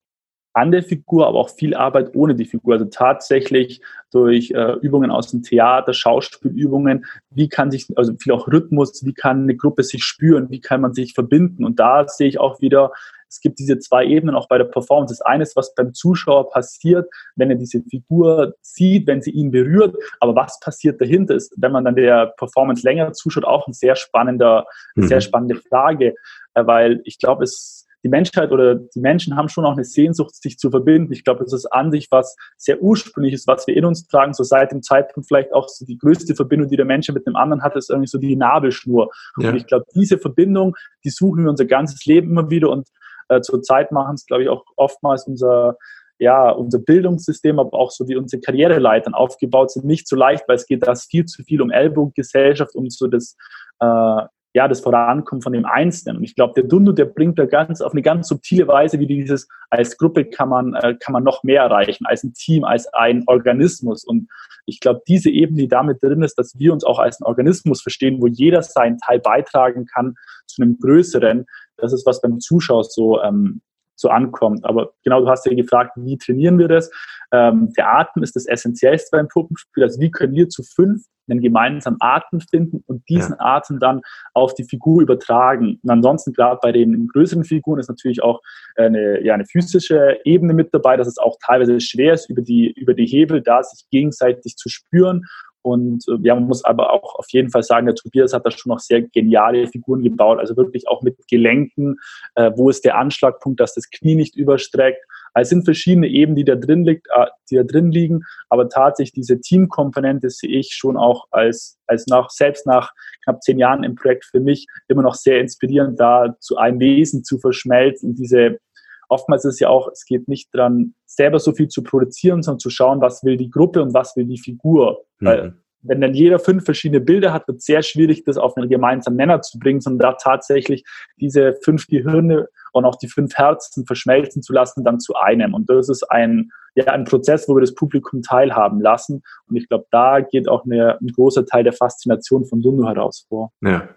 an 0.53 0.71
der 0.71 0.81
Figur, 0.81 1.27
aber 1.27 1.37
auch 1.37 1.49
viel 1.49 1.75
Arbeit 1.75 2.15
ohne 2.15 2.33
die 2.33 2.45
Figur. 2.45 2.73
Also 2.73 2.85
tatsächlich 2.85 3.81
durch 4.11 4.51
äh, 4.51 4.73
Übungen 4.81 5.11
aus 5.11 5.29
dem 5.29 5.43
Theater, 5.43 5.93
Schauspielübungen, 5.93 7.05
wie 7.29 7.47
kann 7.47 7.69
sich, 7.69 7.85
also 7.95 8.15
viel 8.19 8.33
auch 8.33 8.47
Rhythmus, 8.47 9.05
wie 9.05 9.13
kann 9.13 9.43
eine 9.43 9.55
Gruppe 9.55 9.83
sich 9.83 10.03
spüren, 10.03 10.49
wie 10.49 10.59
kann 10.59 10.81
man 10.81 10.93
sich 10.93 11.13
verbinden. 11.13 11.63
Und 11.63 11.79
da 11.79 12.07
sehe 12.07 12.27
ich 12.27 12.39
auch 12.39 12.59
wieder, 12.59 12.91
es 13.29 13.39
gibt 13.41 13.59
diese 13.59 13.79
zwei 13.79 14.05
Ebenen 14.05 14.35
auch 14.35 14.47
bei 14.47 14.57
der 14.57 14.65
Performance. 14.65 15.13
Das 15.13 15.21
eine 15.21 15.43
ist, 15.43 15.55
was 15.55 15.73
beim 15.75 15.93
Zuschauer 15.93 16.49
passiert, 16.49 17.09
wenn 17.35 17.49
er 17.49 17.55
diese 17.55 17.81
Figur 17.81 18.55
sieht, 18.61 19.07
wenn 19.07 19.21
sie 19.21 19.31
ihn 19.31 19.51
berührt. 19.51 19.95
Aber 20.19 20.35
was 20.35 20.59
passiert 20.59 21.01
dahinter 21.01 21.35
ist, 21.35 21.53
wenn 21.57 21.71
man 21.71 21.85
dann 21.85 21.95
der 21.95 22.33
Performance 22.37 22.83
länger 22.83 23.13
zuschaut, 23.13 23.45
auch 23.45 23.67
ein 23.67 23.73
sehr 23.73 23.95
spannender, 23.95 24.65
mhm. 24.95 25.07
sehr 25.07 25.21
spannende 25.21 25.55
Frage. 25.55 26.13
Äh, 26.53 26.65
weil 26.65 27.01
ich 27.03 27.19
glaube, 27.19 27.43
es 27.43 27.87
die 28.03 28.09
Menschheit 28.09 28.51
oder 28.51 28.75
die 28.75 28.99
Menschen 28.99 29.35
haben 29.35 29.49
schon 29.49 29.65
auch 29.65 29.73
eine 29.73 29.83
Sehnsucht, 29.83 30.35
sich 30.35 30.57
zu 30.57 30.69
verbinden. 30.69 31.11
Ich 31.11 31.23
glaube, 31.23 31.43
das 31.43 31.51
ist 31.51 31.65
an 31.65 31.91
sich 31.91 32.07
was 32.11 32.35
sehr 32.55 32.81
ursprüngliches, 32.81 33.47
was 33.47 33.67
wir 33.67 33.75
in 33.75 33.85
uns 33.85 34.07
tragen. 34.07 34.33
So 34.33 34.43
seit 34.43 34.71
dem 34.71 34.81
Zeitpunkt 34.83 35.27
vielleicht 35.27 35.51
auch 35.51 35.67
so 35.67 35.85
die 35.85 35.97
größte 35.97 36.35
Verbindung, 36.35 36.69
die 36.69 36.77
der 36.77 36.85
Mensch 36.85 37.09
mit 37.09 37.25
einem 37.25 37.35
anderen 37.35 37.63
hat, 37.63 37.75
ist 37.75 37.89
irgendwie 37.89 38.07
so 38.07 38.17
die 38.17 38.35
Nabelschnur. 38.35 39.09
Ja. 39.39 39.49
Und 39.49 39.55
ich 39.55 39.65
glaube, 39.65 39.85
diese 39.95 40.17
Verbindung, 40.17 40.75
die 41.03 41.09
suchen 41.09 41.43
wir 41.43 41.49
unser 41.49 41.65
ganzes 41.65 42.05
Leben 42.05 42.29
immer 42.29 42.49
wieder 42.49 42.69
und 42.69 42.87
äh, 43.29 43.41
zurzeit 43.41 43.91
machen 43.91 44.15
es, 44.15 44.25
glaube 44.25 44.43
ich, 44.43 44.49
auch 44.49 44.63
oftmals 44.75 45.27
unser 45.27 45.77
ja, 46.19 46.49
unser 46.49 46.79
Bildungssystem, 46.79 47.59
aber 47.59 47.77
auch 47.77 47.91
so 47.91 48.07
wie 48.07 48.15
unsere 48.15 48.41
Karriereleitern 48.41 49.13
aufgebaut 49.13 49.71
sind, 49.71 49.85
nicht 49.85 50.07
so 50.07 50.15
leicht, 50.15 50.47
weil 50.47 50.55
es 50.55 50.65
geht 50.65 50.85
da 50.85 50.95
viel 50.95 51.25
zu 51.25 51.43
viel 51.43 51.61
um 51.61 51.69
Ellbogengesellschaft, 51.69 52.75
um 52.75 52.89
so 52.89 53.07
das, 53.07 53.35
äh, 53.79 54.21
ja, 54.53 54.67
das 54.67 54.79
Vorankommen 54.79 55.43
von 55.43 55.53
dem 55.53 55.65
Einzelnen. 55.65 56.17
Und 56.17 56.23
ich 56.23 56.33
glaube, 56.33 56.53
der 56.55 56.63
Dundu, 56.63 56.91
der 56.91 57.05
bringt 57.05 57.37
da 57.37 57.45
ganz 57.45 57.81
auf 57.81 57.91
eine 57.91 58.01
ganz 58.01 58.29
subtile 58.29 58.67
Weise, 58.67 58.99
wie 58.99 59.05
dieses 59.05 59.47
als 59.69 59.97
Gruppe 59.97 60.25
kann 60.25 60.49
man, 60.49 60.73
äh, 60.73 60.95
kann 60.99 61.13
man 61.13 61.23
noch 61.23 61.43
mehr 61.43 61.61
erreichen, 61.61 62.07
als 62.07 62.23
ein 62.23 62.33
Team, 62.33 62.63
als 62.63 62.91
ein 62.93 63.23
Organismus. 63.27 64.03
Und 64.03 64.27
ich 64.65 64.79
glaube, 64.79 65.01
diese 65.07 65.29
Ebene, 65.29 65.61
die 65.61 65.67
damit 65.67 66.01
drin 66.01 66.23
ist, 66.23 66.39
dass 66.39 66.57
wir 66.57 66.73
uns 66.73 66.83
auch 66.83 66.97
als 66.97 67.19
ein 67.19 67.25
Organismus 67.25 67.83
verstehen, 67.83 68.19
wo 68.19 68.25
jeder 68.25 68.63
seinen 68.63 68.97
Teil 68.97 69.19
beitragen 69.19 69.85
kann 69.85 70.15
zu 70.47 70.63
einem 70.63 70.79
größeren, 70.79 71.45
das 71.77 71.93
ist, 71.93 72.05
was 72.05 72.21
beim 72.21 72.39
Zuschauer 72.39 72.83
so, 72.83 73.21
ähm, 73.21 73.61
so 73.95 74.09
ankommt. 74.09 74.65
Aber 74.65 74.93
genau, 75.03 75.21
du 75.21 75.29
hast 75.29 75.45
ja 75.45 75.53
gefragt, 75.53 75.93
wie 75.95 76.17
trainieren 76.17 76.59
wir 76.59 76.67
das? 76.67 76.91
Ähm, 77.31 77.73
der 77.75 77.91
Atem 77.93 78.23
ist 78.23 78.35
das 78.35 78.45
Essentiellste 78.45 79.09
beim 79.17 79.27
Puppenspiel. 79.27 79.83
Also 79.83 79.99
wie 79.99 80.11
können 80.11 80.35
wir 80.35 80.49
zu 80.49 80.63
fünf 80.63 81.03
einen 81.29 81.41
gemeinsamen 81.41 81.97
Atem 81.99 82.39
finden 82.39 82.83
und 82.87 83.07
diesen 83.09 83.35
ja. 83.39 83.57
Atem 83.57 83.79
dann 83.79 84.01
auf 84.33 84.53
die 84.53 84.63
Figur 84.63 85.01
übertragen. 85.01 85.79
Und 85.83 85.89
ansonsten, 85.89 86.33
gerade 86.33 86.59
bei 86.61 86.71
den 86.71 87.07
größeren 87.07 87.43
Figuren 87.43 87.79
ist 87.79 87.89
natürlich 87.89 88.23
auch 88.23 88.41
eine, 88.75 89.23
ja, 89.23 89.33
eine 89.33 89.45
physische 89.45 90.19
Ebene 90.23 90.53
mit 90.53 90.73
dabei, 90.73 90.97
dass 90.97 91.07
es 91.07 91.17
auch 91.17 91.37
teilweise 91.45 91.79
schwer 91.79 92.13
ist, 92.13 92.29
über 92.29 92.41
die, 92.41 92.71
über 92.71 92.93
die 92.93 93.05
Hebel 93.05 93.41
da 93.41 93.63
sich 93.63 93.89
gegenseitig 93.89 94.55
zu 94.55 94.69
spüren 94.69 95.25
und 95.61 96.05
äh, 96.07 96.17
ja, 96.21 96.35
man 96.35 96.45
muss 96.45 96.63
aber 96.63 96.93
auch 96.93 97.15
auf 97.15 97.27
jeden 97.29 97.49
Fall 97.49 97.63
sagen, 97.63 97.87
der 97.87 97.95
Tobias 97.95 98.33
hat 98.33 98.45
da 98.45 98.51
schon 98.51 98.71
noch 98.71 98.79
sehr 98.79 99.01
geniale 99.01 99.67
Figuren 99.67 100.03
gebaut, 100.03 100.39
also 100.39 100.55
wirklich 100.55 100.87
auch 100.87 101.01
mit 101.01 101.17
Gelenken, 101.29 101.97
äh, 102.35 102.51
wo 102.55 102.69
ist 102.69 102.85
der 102.85 102.97
Anschlagpunkt, 102.97 103.59
dass 103.59 103.73
das 103.73 103.89
Knie 103.89 104.15
nicht 104.15 104.35
überstreckt. 104.35 105.03
Also 105.33 105.47
es 105.47 105.49
sind 105.49 105.65
verschiedene 105.65 106.07
Ebenen, 106.07 106.35
die 106.35 106.45
da 106.45 106.55
drin 106.55 106.83
liegt, 106.83 107.07
äh, 107.13 107.25
die 107.51 107.55
da 107.55 107.63
drin 107.63 107.91
liegen, 107.91 108.21
aber 108.49 108.69
tatsächlich 108.69 109.13
diese 109.13 109.39
Teamkomponente 109.39 110.29
sehe 110.29 110.59
ich 110.59 110.73
schon 110.73 110.97
auch 110.97 111.25
als, 111.31 111.77
als 111.85 112.07
nach, 112.07 112.29
selbst 112.29 112.65
nach 112.65 112.91
knapp 113.23 113.43
zehn 113.43 113.59
Jahren 113.59 113.83
im 113.83 113.95
Projekt 113.95 114.25
für 114.25 114.39
mich 114.39 114.67
immer 114.87 115.01
noch 115.01 115.15
sehr 115.15 115.39
inspirierend, 115.39 115.99
da 115.99 116.35
zu 116.39 116.57
einem 116.57 116.79
Wesen 116.79 117.23
zu 117.23 117.39
verschmelzen, 117.39 118.15
diese 118.15 118.59
oftmals 119.07 119.45
ist 119.45 119.55
es 119.55 119.59
ja 119.59 119.69
auch, 119.69 119.89
es 119.91 120.05
geht 120.05 120.27
nicht 120.27 120.53
dran, 120.53 120.93
selber 121.05 121.39
so 121.39 121.53
viel 121.53 121.67
zu 121.67 121.83
produzieren, 121.83 122.43
sondern 122.43 122.59
zu 122.59 122.69
schauen, 122.69 123.01
was 123.01 123.23
will 123.23 123.37
die 123.37 123.49
Gruppe 123.49 123.81
und 123.81 123.93
was 123.93 124.15
will 124.15 124.25
die 124.25 124.39
Figur. 124.39 125.05
Mhm. 125.19 125.25
Weil 125.25 125.53
wenn 125.83 126.01
dann 126.01 126.13
jeder 126.13 126.39
fünf 126.39 126.65
verschiedene 126.65 127.01
Bilder 127.01 127.33
hat, 127.33 127.47
wird 127.47 127.59
es 127.59 127.65
sehr 127.65 127.81
schwierig, 127.81 128.23
das 128.23 128.37
auf 128.37 128.57
einen 128.57 128.69
gemeinsamen 128.69 129.17
Nenner 129.17 129.41
zu 129.41 129.59
bringen, 129.59 129.79
sondern 129.79 130.11
da 130.11 130.17
tatsächlich 130.17 130.83
diese 131.19 131.57
fünf 131.63 131.87
Gehirne 131.87 132.47
und 132.73 132.85
auch 132.85 132.95
die 132.95 133.07
fünf 133.07 133.35
Herzen 133.35 133.85
verschmelzen 133.85 134.41
zu 134.41 134.53
lassen, 134.53 134.83
dann 134.83 134.99
zu 134.99 135.15
einem. 135.15 135.53
Und 135.53 135.69
das 135.69 135.89
ist 135.89 136.03
ein, 136.11 136.51
ja, 136.75 136.85
ein 136.85 137.05
Prozess, 137.05 137.47
wo 137.47 137.55
wir 137.55 137.61
das 137.61 137.75
Publikum 137.75 138.21
teilhaben 138.21 138.81
lassen. 138.81 139.23
Und 139.47 139.55
ich 139.55 139.69
glaube, 139.69 139.85
da 139.91 140.19
geht 140.19 140.49
auch 140.49 140.65
eine, 140.65 140.99
ein 140.99 141.07
großer 141.07 141.45
Teil 141.45 141.63
der 141.63 141.73
Faszination 141.73 142.45
von 142.45 142.61
Sundu 142.61 142.85
heraus 142.85 143.25
vor. 143.29 143.51
Ja. 143.61 143.87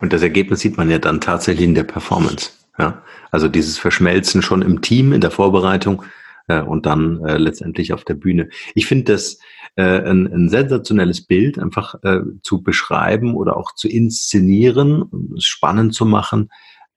Und 0.00 0.12
das 0.12 0.22
Ergebnis 0.22 0.60
sieht 0.60 0.76
man 0.76 0.90
ja 0.90 0.98
dann 0.98 1.20
tatsächlich 1.20 1.66
in 1.66 1.74
der 1.74 1.84
Performance. 1.84 2.50
Ja, 2.78 3.02
also 3.30 3.48
dieses 3.48 3.78
Verschmelzen 3.78 4.42
schon 4.42 4.62
im 4.62 4.82
Team, 4.82 5.12
in 5.12 5.20
der 5.20 5.32
Vorbereitung 5.32 6.04
äh, 6.46 6.60
und 6.60 6.86
dann 6.86 7.24
äh, 7.24 7.36
letztendlich 7.36 7.92
auf 7.92 8.04
der 8.04 8.14
Bühne. 8.14 8.50
Ich 8.74 8.86
finde 8.86 9.12
das 9.12 9.38
äh, 9.76 9.82
ein, 9.82 10.32
ein 10.32 10.48
sensationelles 10.48 11.26
Bild, 11.26 11.58
einfach 11.58 11.96
äh, 12.02 12.20
zu 12.42 12.62
beschreiben 12.62 13.34
oder 13.34 13.56
auch 13.56 13.74
zu 13.74 13.88
inszenieren, 13.88 15.34
spannend 15.38 15.94
zu 15.94 16.06
machen, 16.06 16.50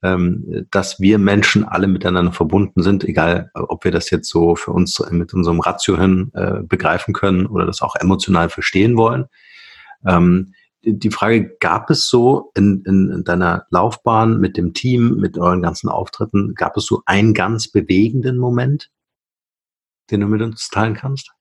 ähm, 0.04 0.66
dass 0.72 1.00
wir 1.00 1.18
Menschen 1.18 1.64
alle 1.64 1.88
miteinander 1.88 2.32
verbunden 2.32 2.82
sind, 2.82 3.04
egal 3.04 3.52
ob 3.54 3.84
wir 3.84 3.92
das 3.92 4.10
jetzt 4.10 4.30
so 4.30 4.56
für 4.56 4.72
uns 4.72 5.00
mit 5.12 5.34
unserem 5.34 5.60
Ratiohirn 5.60 6.32
äh, 6.34 6.64
begreifen 6.64 7.14
können 7.14 7.46
oder 7.46 7.66
das 7.66 7.82
auch 7.82 7.96
emotional 7.96 8.50
verstehen 8.50 8.98
wollen. 8.98 9.26
Ähm, 10.06 10.54
die 10.84 11.12
Frage, 11.12 11.56
gab 11.60 11.90
es 11.90 12.08
so 12.08 12.52
in, 12.56 12.84
in, 12.86 13.24
deiner 13.24 13.66
Laufbahn 13.70 14.40
mit 14.40 14.58
dem 14.58 14.74
Team, 14.74 15.18
mit 15.18 15.38
euren 15.38 15.62
ganzen 15.62 15.90
Auftritten, 15.90 16.56
gab 16.56 16.76
es 16.78 16.86
so 16.86 17.04
einen 17.06 17.34
ganz 17.34 17.70
bewegenden 17.70 18.38
Moment, 18.38 18.90
den 20.10 20.22
du 20.22 20.28
mit 20.28 20.42
uns 20.42 20.70
teilen 20.70 20.96
kannst? 20.96 21.32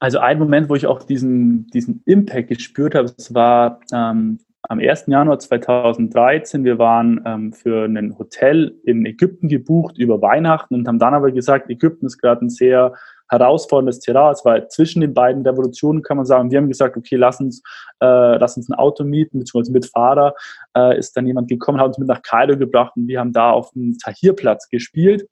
Also 0.00 0.18
ein 0.18 0.38
Moment, 0.38 0.68
wo 0.68 0.74
ich 0.74 0.86
auch 0.86 1.02
diesen, 1.02 1.66
diesen 1.68 2.02
Impact 2.06 2.48
gespürt 2.48 2.94
habe, 2.94 3.12
es 3.16 3.34
war 3.34 3.80
ähm, 3.92 4.38
am 4.62 4.78
1. 4.78 5.04
Januar 5.06 5.38
2013. 5.38 6.64
Wir 6.64 6.78
waren 6.78 7.20
ähm, 7.26 7.52
für 7.52 7.84
ein 7.84 8.18
Hotel 8.18 8.78
in 8.84 9.04
Ägypten 9.04 9.48
gebucht 9.48 9.98
über 9.98 10.22
Weihnachten 10.22 10.74
und 10.74 10.88
haben 10.88 10.98
dann 10.98 11.14
aber 11.14 11.32
gesagt, 11.32 11.70
Ägypten 11.70 12.06
ist 12.06 12.18
gerade 12.18 12.44
ein 12.44 12.50
sehr 12.50 12.94
herausforderndes 13.30 14.00
Terrain. 14.00 14.32
Es 14.32 14.44
war 14.44 14.68
zwischen 14.68 15.00
den 15.00 15.14
beiden 15.14 15.46
Revolutionen, 15.46 16.02
kann 16.02 16.16
man 16.16 16.26
sagen. 16.26 16.50
Wir 16.50 16.58
haben 16.58 16.68
gesagt, 16.68 16.96
okay, 16.96 17.16
lass 17.16 17.40
uns, 17.40 17.62
äh, 18.00 18.36
lass 18.36 18.56
uns 18.56 18.68
ein 18.68 18.74
Auto 18.74 19.04
mieten, 19.04 19.38
beziehungsweise 19.38 19.72
mit 19.72 19.86
Fahrer 19.86 20.34
äh, 20.76 20.98
ist 20.98 21.16
dann 21.16 21.26
jemand 21.26 21.48
gekommen, 21.48 21.80
hat 21.80 21.88
uns 21.88 21.98
mit 21.98 22.08
nach 22.08 22.22
Kairo 22.22 22.56
gebracht 22.56 22.92
und 22.96 23.08
wir 23.08 23.20
haben 23.20 23.32
da 23.32 23.50
auf 23.50 23.70
dem 23.70 23.96
Tahirplatz 23.98 24.68
gespielt. 24.68 25.26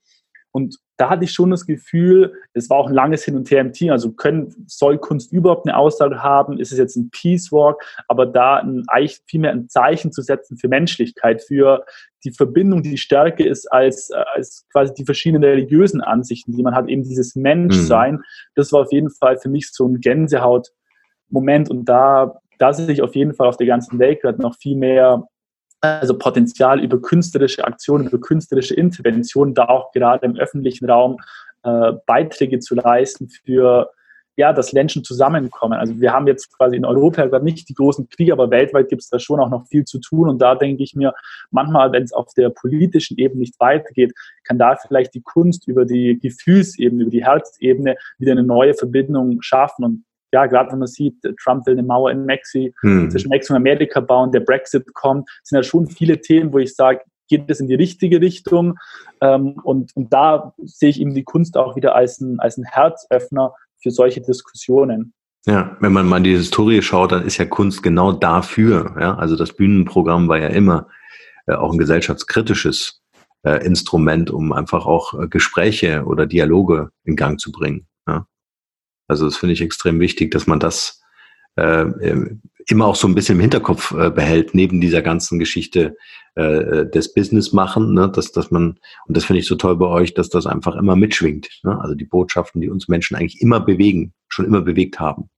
Und 0.53 0.79
da 0.99 1.11
hatte 1.11 1.25
ich 1.25 1.33
schon 1.33 1.51
das 1.51 1.65
Gefühl, 1.65 2.35
es 2.55 2.69
war 2.69 2.77
auch 2.77 2.89
ein 2.89 2.95
langes 2.95 3.25
Hin 3.25 3.37
und 3.37 3.49
Her 3.51 3.61
im 3.61 3.73
Team. 3.73 3.93
Also 3.93 4.11
können, 4.11 4.53
soll 4.67 4.99
Kunst 4.99 5.33
überhaupt 5.33 5.67
eine 5.67 5.77
Aussage 5.77 6.25
haben? 6.25 6.59
Ist 6.59 6.73
es 6.73 6.79
jetzt 6.79 6.97
ein 6.97 7.11
Peace 7.11 7.53
Walk? 7.53 7.81
Aber 8.09 8.27
da 8.27 8.57
ein, 8.57 8.83
eigentlich 8.89 9.21
vielmehr 9.27 9.53
ein 9.53 9.69
Zeichen 9.69 10.11
zu 10.11 10.23
setzen 10.23 10.59
für 10.59 10.67
Menschlichkeit, 10.67 11.41
für 11.41 11.85
die 12.25 12.33
Verbindung, 12.33 12.83
die 12.83 12.99
Stärke 12.99 13.47
ist 13.47 13.71
als, 13.71 14.11
als 14.35 14.67
quasi 14.73 14.93
die 14.93 15.05
verschiedenen 15.05 15.45
religiösen 15.45 16.01
Ansichten, 16.01 16.51
die 16.51 16.65
man 16.65 16.75
hat, 16.75 16.89
eben 16.89 17.05
dieses 17.05 17.37
Menschsein. 17.37 18.17
Mhm. 18.17 18.25
Das 18.57 18.73
war 18.73 18.81
auf 18.81 18.93
jeden 18.93 19.11
Fall 19.11 19.39
für 19.39 19.49
mich 19.49 19.71
so 19.71 19.87
ein 19.87 20.01
Gänsehaut-Moment. 20.01 21.71
Und 21.71 21.85
da, 21.85 22.41
da 22.59 22.73
sehe 22.73 22.91
ich 22.91 23.03
auf 23.03 23.15
jeden 23.15 23.35
Fall 23.35 23.47
auf 23.47 23.57
der 23.57 23.69
ganzen 23.69 24.01
Welt 24.01 24.21
gerade 24.21 24.43
noch 24.43 24.57
viel 24.57 24.77
mehr 24.77 25.29
also 25.81 26.17
Potenzial 26.17 26.83
über 26.83 27.01
künstlerische 27.01 27.65
Aktionen, 27.65 28.09
über 28.09 28.19
künstlerische 28.19 28.75
Interventionen, 28.75 29.55
da 29.55 29.67
auch 29.67 29.93
gerade 29.93 30.27
im 30.27 30.37
öffentlichen 30.37 30.91
Raum 30.91 31.19
äh, 31.63 31.93
Beiträge 32.07 32.59
zu 32.59 32.75
leisten 32.75 33.29
für 33.29 33.91
ja, 34.39 34.53
dass 34.53 34.73
Menschen 34.73 35.03
zusammenkommen. 35.03 35.77
Also 35.77 36.01
wir 36.01 36.13
haben 36.13 36.29
jetzt 36.29 36.57
quasi 36.57 36.77
in 36.77 36.85
Europa 36.85 37.27
gerade 37.27 37.45
nicht 37.45 37.69
die 37.69 37.75
großen 37.75 38.09
Kriege, 38.09 38.33
aber 38.33 38.53
weltweit 38.53 38.89
gibt 38.89 39.03
es 39.03 39.09
da 39.09 39.19
schon 39.19 39.41
auch 39.41 39.51
noch 39.51 39.67
viel 39.67 39.85
zu 39.85 39.99
tun. 39.99 40.29
Und 40.29 40.39
da 40.41 40.55
denke 40.55 40.85
ich 40.85 40.95
mir, 40.95 41.13
manchmal, 41.51 41.91
wenn 41.91 42.05
es 42.05 42.13
auf 42.13 42.33
der 42.35 42.51
politischen 42.51 43.19
Ebene 43.19 43.41
nicht 43.41 43.59
weitergeht, 43.59 44.13
kann 44.45 44.57
da 44.57 44.77
vielleicht 44.77 45.13
die 45.15 45.23
Kunst 45.23 45.67
über 45.67 45.85
die 45.85 46.21
Gefühlsebene, 46.23 47.03
über 47.03 47.11
die 47.11 47.25
Herzebene 47.25 47.97
wieder 48.19 48.31
eine 48.31 48.45
neue 48.45 48.75
Verbindung 48.75 49.43
schaffen. 49.43 49.85
Und 49.85 50.05
ja, 50.33 50.47
gerade 50.47 50.73
wenn 50.73 50.79
man 50.79 50.89
sieht, 50.89 51.17
Trump 51.43 51.67
will 51.67 51.75
eine 51.75 51.83
Mauer 51.83 52.11
in 52.11 52.25
Mexiko, 52.25 52.75
hm. 52.83 53.11
zwischen 53.11 53.29
Mexiko 53.31 53.55
und 53.55 53.59
Amerika 53.59 54.01
bauen, 54.01 54.33
der 54.33 54.41
Brexit 54.41 54.93
kommt, 54.95 55.29
sind 55.43 55.57
ja 55.57 55.63
schon 55.63 55.87
viele 55.89 56.21
Themen, 56.21 56.53
wo 56.53 56.59
ich 56.59 56.75
sage, 56.75 57.01
geht 57.29 57.51
es 57.51 57.61
in 57.61 57.69
die 57.69 57.75
richtige 57.75 58.21
Richtung? 58.21 58.79
Ähm, 59.21 59.55
und, 59.63 59.95
und 59.95 60.13
da 60.13 60.53
sehe 60.59 60.91
ich 60.91 61.01
eben 61.01 61.15
die 61.15 61.25
Kunst 61.25 61.57
auch 61.57 61.77
wieder 61.77 61.95
als 61.95 62.21
ein, 62.21 62.41
als 62.41 62.57
ein 62.57 62.65
Herzöffner 62.65 63.55
für 63.81 63.91
solche 63.91 64.21
Diskussionen. 64.21 65.13
Ja, 65.47 65.77
wenn 65.81 65.93
man 65.93 66.07
mal 66.07 66.19
in 66.19 66.25
die 66.25 66.37
Historie 66.37 66.83
schaut, 66.83 67.13
dann 67.13 67.25
ist 67.25 67.39
ja 67.39 67.47
Kunst 67.47 67.83
genau 67.83 68.13
dafür. 68.13 68.95
Ja? 69.01 69.17
Also 69.17 69.37
das 69.37 69.53
Bühnenprogramm 69.53 70.29
war 70.29 70.39
ja 70.39 70.49
immer 70.49 70.89
äh, 71.47 71.55
auch 71.55 71.73
ein 71.73 71.79
gesellschaftskritisches 71.79 73.01
äh, 73.45 73.65
Instrument, 73.65 74.31
um 74.31 74.53
einfach 74.53 74.85
auch 74.85 75.15
äh, 75.15 75.29
Gespräche 75.29 76.05
oder 76.05 76.27
Dialoge 76.27 76.91
in 77.05 77.17
Gang 77.17 77.41
zu 77.41 77.53
bringen. 77.53 77.87
Also 79.09 79.25
das 79.25 79.37
finde 79.37 79.55
ich 79.55 79.63
extrem 79.63 79.99
wichtig, 80.01 80.31
dass 80.31 80.47
man 80.47 80.61
das 80.61 81.03
äh, 81.57 81.87
immer 82.67 82.87
auch 82.87 82.95
so 82.95 83.09
ein 83.09 83.15
bisschen 83.15 83.37
im 83.37 83.41
Hinterkopf 83.41 83.93
äh, 83.93 84.11
behält, 84.11 84.55
neben 84.55 84.81
dieser 84.81 85.03
ganzen 85.03 85.39
Geschichte 85.39 85.97
äh, 86.35 86.87
des 86.87 87.15
Business 87.15 87.53
machen, 87.53 87.95
ne? 87.95 88.11
dass, 88.11 88.31
dass 88.31 88.51
man, 88.51 88.79
und 89.07 89.17
das 89.17 89.25
finde 89.25 89.41
ich 89.41 89.47
so 89.47 89.57
toll 89.57 89.77
bei 89.77 89.87
euch, 89.87 90.15
dass 90.15 90.29
das 90.29 90.47
einfach 90.47 90.77
immer 90.77 90.95
mitschwingt. 90.95 91.49
Ne? 91.65 91.81
Also 91.81 91.95
die 91.95 92.05
Botschaften, 92.05 92.61
die 92.61 92.71
uns 92.71 92.87
Menschen 92.89 93.17
eigentlich 93.17 93.41
immer 93.41 93.61
bewegen, 93.61 94.13
schon 94.29 94.45
immer 94.45 94.61
bewegt 94.61 95.01
haben. 95.01 95.31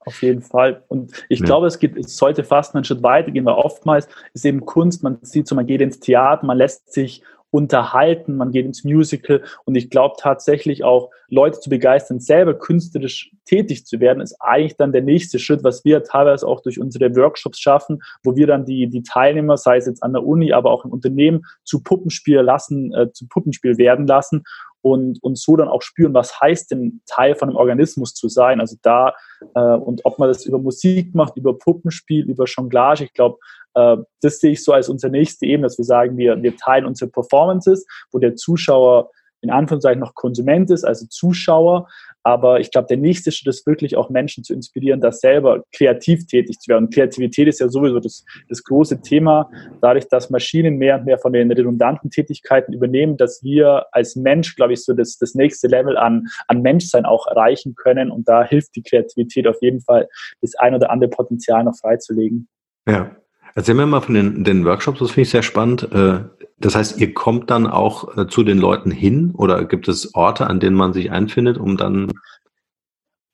Auf 0.00 0.22
jeden 0.22 0.40
Fall. 0.40 0.84
Und 0.88 1.12
ich 1.28 1.40
ja. 1.40 1.46
glaube, 1.46 1.66
es, 1.66 1.78
geht, 1.78 1.96
es 1.98 2.16
sollte 2.16 2.42
fast 2.42 2.74
einen 2.74 2.84
Schritt 2.84 3.02
weiter 3.02 3.30
gehen, 3.30 3.44
weil 3.44 3.54
oftmals 3.54 4.08
ist 4.32 4.46
eben 4.46 4.64
Kunst, 4.64 5.02
man 5.02 5.18
sieht 5.20 5.46
so, 5.46 5.54
man 5.54 5.66
geht 5.66 5.82
ins 5.82 6.00
Theater, 6.00 6.46
man 6.46 6.56
lässt 6.56 6.92
sich 6.92 7.22
unterhalten, 7.50 8.36
man 8.36 8.50
geht 8.50 8.66
ins 8.66 8.84
Musical. 8.84 9.42
Und 9.64 9.74
ich 9.74 9.90
glaube 9.90 10.16
tatsächlich 10.18 10.84
auch, 10.84 11.10
Leute 11.30 11.60
zu 11.60 11.68
begeistern, 11.68 12.20
selber 12.20 12.54
künstlerisch 12.54 13.30
tätig 13.44 13.84
zu 13.84 14.00
werden, 14.00 14.22
ist 14.22 14.36
eigentlich 14.40 14.76
dann 14.76 14.92
der 14.92 15.02
nächste 15.02 15.38
Schritt, 15.38 15.62
was 15.62 15.84
wir 15.84 16.02
teilweise 16.02 16.46
auch 16.46 16.62
durch 16.62 16.80
unsere 16.80 17.14
Workshops 17.16 17.60
schaffen, 17.60 18.00
wo 18.22 18.34
wir 18.34 18.46
dann 18.46 18.64
die, 18.64 18.88
die 18.88 19.02
Teilnehmer, 19.02 19.56
sei 19.56 19.76
es 19.76 19.86
jetzt 19.86 20.02
an 20.02 20.14
der 20.14 20.24
Uni, 20.24 20.52
aber 20.52 20.70
auch 20.70 20.84
im 20.84 20.92
Unternehmen, 20.92 21.44
zu 21.64 21.82
Puppenspiel 21.82 22.40
lassen, 22.40 22.94
äh, 22.94 23.12
zu 23.12 23.26
Puppenspiel 23.28 23.76
werden 23.76 24.06
lassen 24.06 24.42
und, 24.82 25.22
und 25.22 25.38
so 25.38 25.56
dann 25.56 25.68
auch 25.68 25.82
spüren, 25.82 26.14
was 26.14 26.40
heißt 26.40 26.70
denn 26.70 27.00
Teil 27.06 27.34
von 27.34 27.48
einem 27.48 27.56
Organismus 27.56 28.14
zu 28.14 28.28
sein. 28.28 28.60
Also 28.60 28.76
da, 28.82 29.14
äh, 29.54 29.60
und 29.60 30.04
ob 30.04 30.18
man 30.18 30.28
das 30.28 30.46
über 30.46 30.58
Musik 30.58 31.14
macht, 31.14 31.36
über 31.36 31.56
Puppenspiel, 31.58 32.28
über 32.28 32.44
Jonglage, 32.44 33.04
ich 33.04 33.12
glaube, 33.12 33.38
äh, 33.74 33.96
das 34.22 34.40
sehe 34.40 34.52
ich 34.52 34.64
so 34.64 34.72
als 34.72 34.88
unsere 34.88 35.10
nächste 35.10 35.46
Ebene, 35.46 35.66
dass 35.66 35.78
wir 35.78 35.84
sagen, 35.84 36.16
wir, 36.16 36.42
wir 36.42 36.56
teilen 36.56 36.86
unsere 36.86 37.10
Performances, 37.10 37.86
wo 38.12 38.18
der 38.18 38.36
Zuschauer 38.36 39.10
in 39.40 39.50
Anführungszeichen 39.50 40.00
noch 40.00 40.14
Konsument 40.14 40.70
ist, 40.70 40.84
also 40.84 41.06
Zuschauer. 41.06 41.88
Aber 42.22 42.60
ich 42.60 42.70
glaube, 42.70 42.88
der 42.88 42.96
nächste 42.96 43.32
Schritt 43.32 43.48
ist 43.48 43.66
wirklich 43.66 43.96
auch 43.96 44.10
Menschen 44.10 44.44
zu 44.44 44.52
inspirieren, 44.52 45.00
das 45.00 45.20
selber 45.20 45.62
kreativ 45.72 46.26
tätig 46.26 46.58
zu 46.58 46.68
werden. 46.68 46.90
Kreativität 46.90 47.48
ist 47.48 47.60
ja 47.60 47.68
sowieso 47.68 48.00
das, 48.00 48.24
das 48.48 48.62
große 48.64 49.00
Thema. 49.00 49.50
Dadurch, 49.80 50.08
dass 50.08 50.28
Maschinen 50.28 50.76
mehr 50.76 50.96
und 50.98 51.06
mehr 51.06 51.18
von 51.18 51.32
den 51.32 51.50
redundanten 51.50 52.10
Tätigkeiten 52.10 52.72
übernehmen, 52.72 53.16
dass 53.16 53.42
wir 53.42 53.86
als 53.92 54.16
Mensch, 54.16 54.56
glaube 54.56 54.74
ich, 54.74 54.84
so 54.84 54.92
das, 54.92 55.16
das 55.18 55.34
nächste 55.34 55.68
Level 55.68 55.96
an, 55.96 56.26
an 56.48 56.60
Menschsein 56.60 57.06
auch 57.06 57.26
erreichen 57.26 57.74
können. 57.74 58.10
Und 58.10 58.28
da 58.28 58.44
hilft 58.44 58.74
die 58.76 58.82
Kreativität 58.82 59.46
auf 59.46 59.62
jeden 59.62 59.80
Fall, 59.80 60.08
das 60.42 60.54
ein 60.56 60.74
oder 60.74 60.90
andere 60.90 61.10
Potenzial 61.10 61.64
noch 61.64 61.76
freizulegen. 61.76 62.48
Ja, 62.86 63.16
Erzähl 63.58 63.74
mir 63.74 63.86
mal 63.86 64.00
von 64.00 64.14
den, 64.14 64.44
den 64.44 64.64
Workshops, 64.64 65.00
das 65.00 65.10
finde 65.10 65.22
ich 65.22 65.30
sehr 65.30 65.42
spannend. 65.42 65.88
Äh, 65.90 66.20
Das 66.60 66.74
heißt, 66.74 67.00
ihr 67.00 67.14
kommt 67.14 67.50
dann 67.50 67.66
auch 67.66 68.16
äh, 68.16 68.26
zu 68.26 68.42
den 68.42 68.58
Leuten 68.58 68.90
hin 68.90 69.32
oder 69.36 69.64
gibt 69.64 69.88
es 69.88 70.14
Orte, 70.14 70.46
an 70.46 70.60
denen 70.60 70.76
man 70.76 70.92
sich 70.92 71.10
einfindet, 71.10 71.58
um 71.58 71.76
dann 71.76 72.12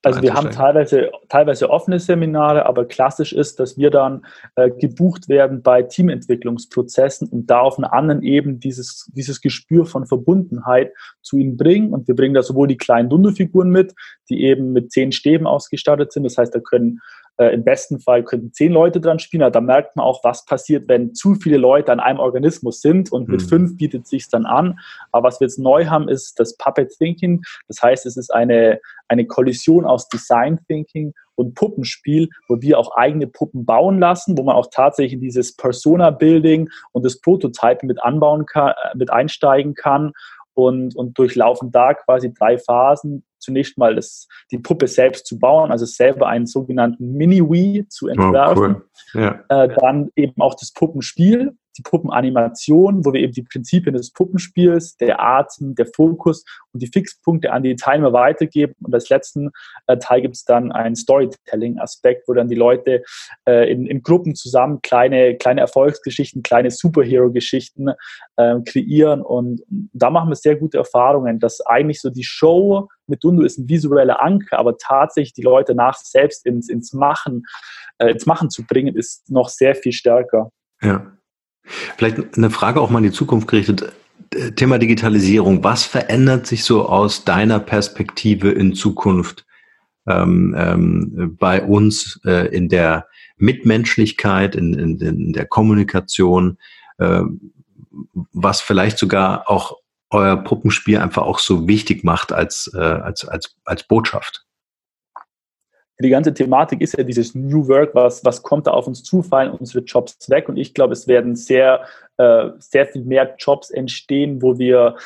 also 0.05 0.23
wir 0.23 0.35
haben 0.35 0.51
teilweise, 0.51 1.11
teilweise 1.29 1.71
offene 1.71 1.99
Seminare, 1.99 2.67
aber 2.67 2.85
klassisch 2.85 3.33
ist, 3.33 3.59
dass 3.59 3.79
wir 3.79 3.91
dann 3.91 4.25
äh, 4.55 4.71
gebucht 4.71 5.29
werden 5.29 5.63
bei 5.63 5.83
Teamentwicklungsprozessen 5.83 7.29
und 7.29 7.47
da 7.47 7.61
auf 7.61 7.79
einer 7.79 7.93
anderen 7.93 8.23
Ebene 8.23 8.59
dieses, 8.59 9.11
dieses 9.15 9.41
Gespür 9.41 9.87
von 9.87 10.07
Verbundenheit 10.07 10.93
zu 11.23 11.39
ihnen 11.39 11.57
bringen. 11.57 11.93
Und 11.93 12.07
wir 12.07 12.15
bringen 12.15 12.35
da 12.35 12.43
sowohl 12.43 12.69
die 12.69 12.77
kleinen 12.77 13.09
Dundu-Figuren 13.09 13.71
mit, 13.71 13.95
die 14.29 14.45
eben 14.45 14.73
mit 14.73 14.93
zehn 14.93 15.13
Stäben 15.13 15.47
ausgestattet 15.47 16.13
sind. 16.13 16.25
Das 16.25 16.37
heißt, 16.37 16.55
da 16.55 16.61
können 16.61 17.01
äh, 17.37 17.53
Im 17.53 17.65
besten 17.65 17.99
Fall 17.99 18.23
könnten 18.23 18.53
zehn 18.53 18.71
Leute 18.71 19.01
dran 19.01 19.19
spielen, 19.19 19.43
aber 19.43 19.51
da 19.51 19.61
merkt 19.61 19.97
man 19.97 20.07
auch, 20.07 20.23
was 20.23 20.45
passiert, 20.45 20.89
wenn 20.89 21.15
zu 21.15 21.35
viele 21.35 21.57
Leute 21.57 21.91
an 21.91 21.99
einem 21.99 22.21
Organismus 22.21 22.81
sind 22.81 23.11
und 23.11 23.29
mit 23.29 23.43
mhm. 23.43 23.49
fünf 23.49 23.77
bietet 23.77 24.07
sich 24.07 24.29
dann 24.29 24.47
an. 24.47 24.79
Aber 25.11 25.27
was 25.27 25.41
wir 25.41 25.47
jetzt 25.47 25.59
neu 25.59 25.87
haben, 25.87 26.09
ist 26.09 26.39
das 26.39 26.57
Puppet 26.57 26.93
Thinking. 26.97 27.43
Das 27.67 27.83
heißt, 27.83 28.07
es 28.07 28.17
ist 28.17 28.33
eine, 28.33 28.81
eine 29.09 29.27
Kollision 29.27 29.85
aus 29.85 30.09
Design 30.09 30.61
Thinking 30.69 31.13
und 31.35 31.57
Puppenspiel, 31.57 32.29
wo 32.49 32.61
wir 32.61 32.79
auch 32.79 32.95
eigene 32.95 33.27
Puppen 33.27 33.65
bauen 33.65 33.99
lassen, 33.99 34.39
wo 34.39 34.45
man 34.45 34.55
auch 34.55 34.69
tatsächlich 34.71 35.15
in 35.15 35.21
dieses 35.21 35.57
Persona-Building 35.57 36.71
und 36.93 37.05
das 37.05 37.21
Prototypen 37.21 37.89
mit 37.89 38.01
anbauen 38.01 38.47
kann, 38.47 38.75
mit 38.95 39.13
einsteigen 39.13 39.75
kann 39.75 40.13
und, 40.55 40.95
und 40.95 41.19
durchlaufen 41.19 41.73
da 41.73 41.95
quasi 41.95 42.33
drei 42.33 42.59
Phasen. 42.59 43.25
Zunächst 43.45 43.77
mal 43.77 43.95
das, 43.95 44.27
die 44.51 44.59
Puppe 44.59 44.89
selbst 44.89 45.27
zu 45.27 45.39
bauen, 45.39 45.71
also 45.71 45.85
selber 45.85 46.29
einen 46.29 46.47
sogenannten 46.47 47.13
Mini-Wii 47.13 47.89
zu 47.89 48.09
entwerfen. 48.09 48.77
Oh, 48.77 48.81
cool. 49.15 49.23
ja. 49.23 49.45
äh, 49.49 49.69
dann 49.81 50.11
eben 50.17 50.41
auch 50.41 50.55
das 50.55 50.73
Puppenspiel, 50.73 51.57
die 51.77 51.83
Puppenanimation, 51.83 53.05
wo 53.05 53.13
wir 53.13 53.21
eben 53.21 53.33
die 53.33 53.43
Prinzipien 53.43 53.95
des 53.95 54.13
Puppenspiels, 54.13 54.97
der 54.97 55.21
Atem, 55.21 55.75
der 55.75 55.87
Fokus 55.87 56.45
und 56.73 56.83
die 56.83 56.89
Fixpunkte 56.89 57.53
an 57.53 57.63
die 57.63 57.77
Teilnehmer 57.77 58.13
weitergeben. 58.13 58.75
Und 58.83 58.95
als 58.95 59.09
letzten 59.09 59.51
äh, 59.87 59.97
Teil 59.99 60.23
gibt 60.23 60.37
es 60.37 60.45
dann 60.45 60.73
einen 60.73 60.97
Storytelling-Aspekt, 60.97 62.29
wo 62.29 62.35
dann 62.35 62.49
die 62.49 62.55
Leute 62.55 63.03
äh, 63.49 63.71
in, 63.71 63.87
in, 63.87 64.03
Gruppen 64.03 64.35
zusammen 64.35 64.81
kleine, 64.83 65.37
kleine 65.37 65.61
Erfolgsgeschichten, 65.61 66.43
kleine 66.43 66.71
Superhero-Geschichten 66.71 67.89
äh, 68.37 68.61
kreieren. 68.65 69.23
Und 69.23 69.63
da 69.93 70.11
machen 70.11 70.31
wir 70.31 70.37
sehr 70.37 70.57
gute 70.57 70.79
Erfahrungen, 70.79 71.39
dass 71.39 71.61
eigentlich 71.61 72.01
so 72.01 72.11
die 72.11 72.25
Show 72.25 72.89
mit 73.07 73.23
Dundu 73.23 73.43
ist 73.43 73.59
ein 73.59 73.69
visueller 73.69 74.23
Anker, 74.23 74.59
aber 74.59 74.77
tatsächlich 74.79 75.35
die 75.35 75.43
Leute 75.43 75.75
nach 75.75 75.97
selbst 75.97 76.47
ins, 76.47 76.69
ins 76.69 76.93
Machen, 76.93 77.45
äh, 77.99 78.11
ins 78.11 78.27
Machen 78.27 78.51
zu 78.51 78.65
bringen, 78.65 78.95
ist 78.97 79.31
noch 79.31 79.49
sehr 79.49 79.75
viel 79.75 79.93
stärker. 79.93 80.51
Ja. 80.83 81.14
Vielleicht 81.65 82.37
eine 82.37 82.51
Frage 82.51 82.81
auch 82.81 82.91
mal 82.91 82.99
in 82.99 83.05
die 83.05 83.13
Zukunft 83.13 83.49
gerichtet. 83.49 83.93
Thema 84.57 84.79
Digitalisierung. 84.79 85.63
Was 85.63 85.85
verändert 85.85 86.47
sich 86.47 86.65
so 86.65 86.89
aus 86.89 87.25
deiner 87.25 87.61
Perspektive 87.61 88.51
in 88.51 88.75
Zukunft 88.75 89.47
ähm, 90.07 90.55
ähm, 90.59 91.37
bei 91.39 91.63
uns 91.63 92.21
äh, 92.25 92.55
in 92.55 92.69
der 92.69 93.07
Mitmenschlichkeit, 93.37 94.57
in, 94.57 94.75
in, 94.75 95.01
in 95.01 95.33
der 95.33 95.47
Kommunikation, 95.47 96.59
äh, 96.99 97.23
was 98.33 98.61
vielleicht 98.61 98.99
sogar 98.99 99.49
auch 99.49 99.79
euer 100.11 100.37
Puppenspiel 100.37 100.99
einfach 100.99 101.23
auch 101.23 101.39
so 101.39 101.67
wichtig 101.67 102.05
macht 102.05 102.33
als, 102.33 102.71
äh, 102.75 102.79
als, 102.79 103.27
als, 103.27 103.57
als 103.65 103.87
Botschaft? 103.87 104.44
Die 106.05 106.11
ganze 106.11 106.35
Thematik 106.35 106.81
ist 106.81 106.97
ja 106.97 107.03
dieses 107.03 107.35
New 107.35 107.67
Work, 107.69 107.95
was, 107.95 108.25
was 108.25 108.43
kommt 108.43 108.67
da 108.67 108.73
auf 108.73 108.87
uns 108.87 109.03
zu, 109.03 109.23
fallen 109.23 109.51
unsere 109.51 109.85
Jobs 109.85 110.29
weg. 110.29 110.49
Und 110.49 110.57
ich 110.57 110.75
glaube, 110.75 110.93
es 110.93 111.09
werden 111.09 111.35
sehr, 111.35 111.85
äh, 112.19 112.51
sehr 112.59 112.87
viel 112.87 113.03
mehr 113.05 113.35
Jobs 113.39 113.71
entstehen, 113.71 114.43
wo 114.43 114.59
wir 114.59 114.97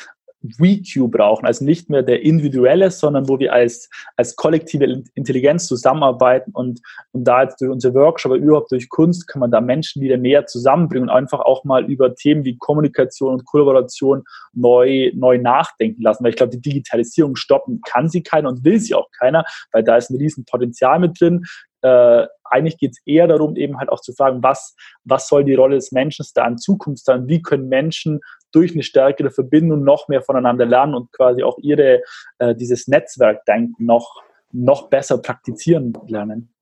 WeQ 0.43 1.11
brauchen, 1.11 1.47
also 1.47 1.65
nicht 1.65 1.91
mehr 1.91 2.03
der 2.03 2.23
individuelle, 2.23 2.91
sondern 2.91 3.29
wo 3.29 3.39
wir 3.39 3.53
als, 3.53 3.91
als 4.17 4.37
kollektive 4.37 5.03
Intelligenz 5.15 5.67
zusammenarbeiten 5.67 6.53
und, 6.53 6.81
und 7.13 7.25
da 7.25 7.43
jetzt 7.43 7.61
durch 7.61 7.71
unser 7.71 7.93
Workshop, 7.95 8.33
aber 8.33 8.41
überhaupt 8.41 8.71
durch 8.71 8.89
Kunst 8.89 9.27
kann 9.27 9.41
man 9.41 9.51
da 9.51 9.61
Menschen 9.61 10.01
wieder 10.01 10.17
näher 10.17 10.47
zusammenbringen 10.47 11.09
und 11.09 11.15
einfach 11.15 11.41
auch 11.41 11.65
mal 11.65 11.85
über 11.91 12.15
Themen 12.15 12.45
wie 12.45 12.57
Kommunikation 12.57 13.33
und 13.35 13.45
Kollaboration 13.47 14.23
neu, 14.53 15.11
neu 15.15 15.39
nachdenken 15.39 16.03
lassen, 16.03 16.23
weil 16.23 16.31
ich 16.31 16.37
glaube, 16.37 16.57
die 16.57 16.61
Digitalisierung 16.61 17.37
stoppen 17.37 17.81
kann 17.87 18.09
sie 18.09 18.23
keiner 18.23 18.49
und 18.49 18.65
will 18.65 18.79
sie 18.79 18.95
auch 18.95 19.09
keiner, 19.19 19.45
weil 19.73 19.83
da 19.83 19.97
ist 19.97 20.11
ein 20.11 20.17
riesen 20.17 20.45
Potenzial 20.45 20.99
mit 21.01 21.21
drin. 21.21 21.45
Äh, 21.83 22.27
eigentlich 22.45 22.79
geht 22.79 22.93
es 22.93 23.03
eher 23.07 23.27
darum, 23.27 23.57
eben 23.57 23.79
halt 23.79 23.89
auch 23.91 24.01
zu 24.01 24.13
fragen, 24.13 24.43
was, 24.43 24.75
was 25.05 25.29
soll 25.29 25.45
die 25.45 25.55
Rolle 25.55 25.77
des 25.77 25.93
Menschen 25.93 26.25
da 26.35 26.47
in 26.47 26.59
Zukunft 26.59 27.05
sein? 27.05 27.29
Wie 27.29 27.43
können 27.43 27.69
Menschen 27.69 28.21
durch 28.53 28.73
eine 28.73 28.83
stärkere 28.83 29.31
Verbindung 29.31 29.85
noch 29.85 30.09
mehr 30.09 30.23
voneinander 30.23 30.67
lernen 30.67 30.95
und 30.95 31.13
quasi 31.13 31.43
auch 31.43 31.59
ihre, 31.59 32.03
äh, 32.39 32.55
dieses 32.55 32.89
Netzwerkdenken 32.89 33.85
noch, 33.85 34.23
noch 34.53 34.89
besser 34.89 35.19
praktizieren 35.19 35.93
lernen? 36.07 36.53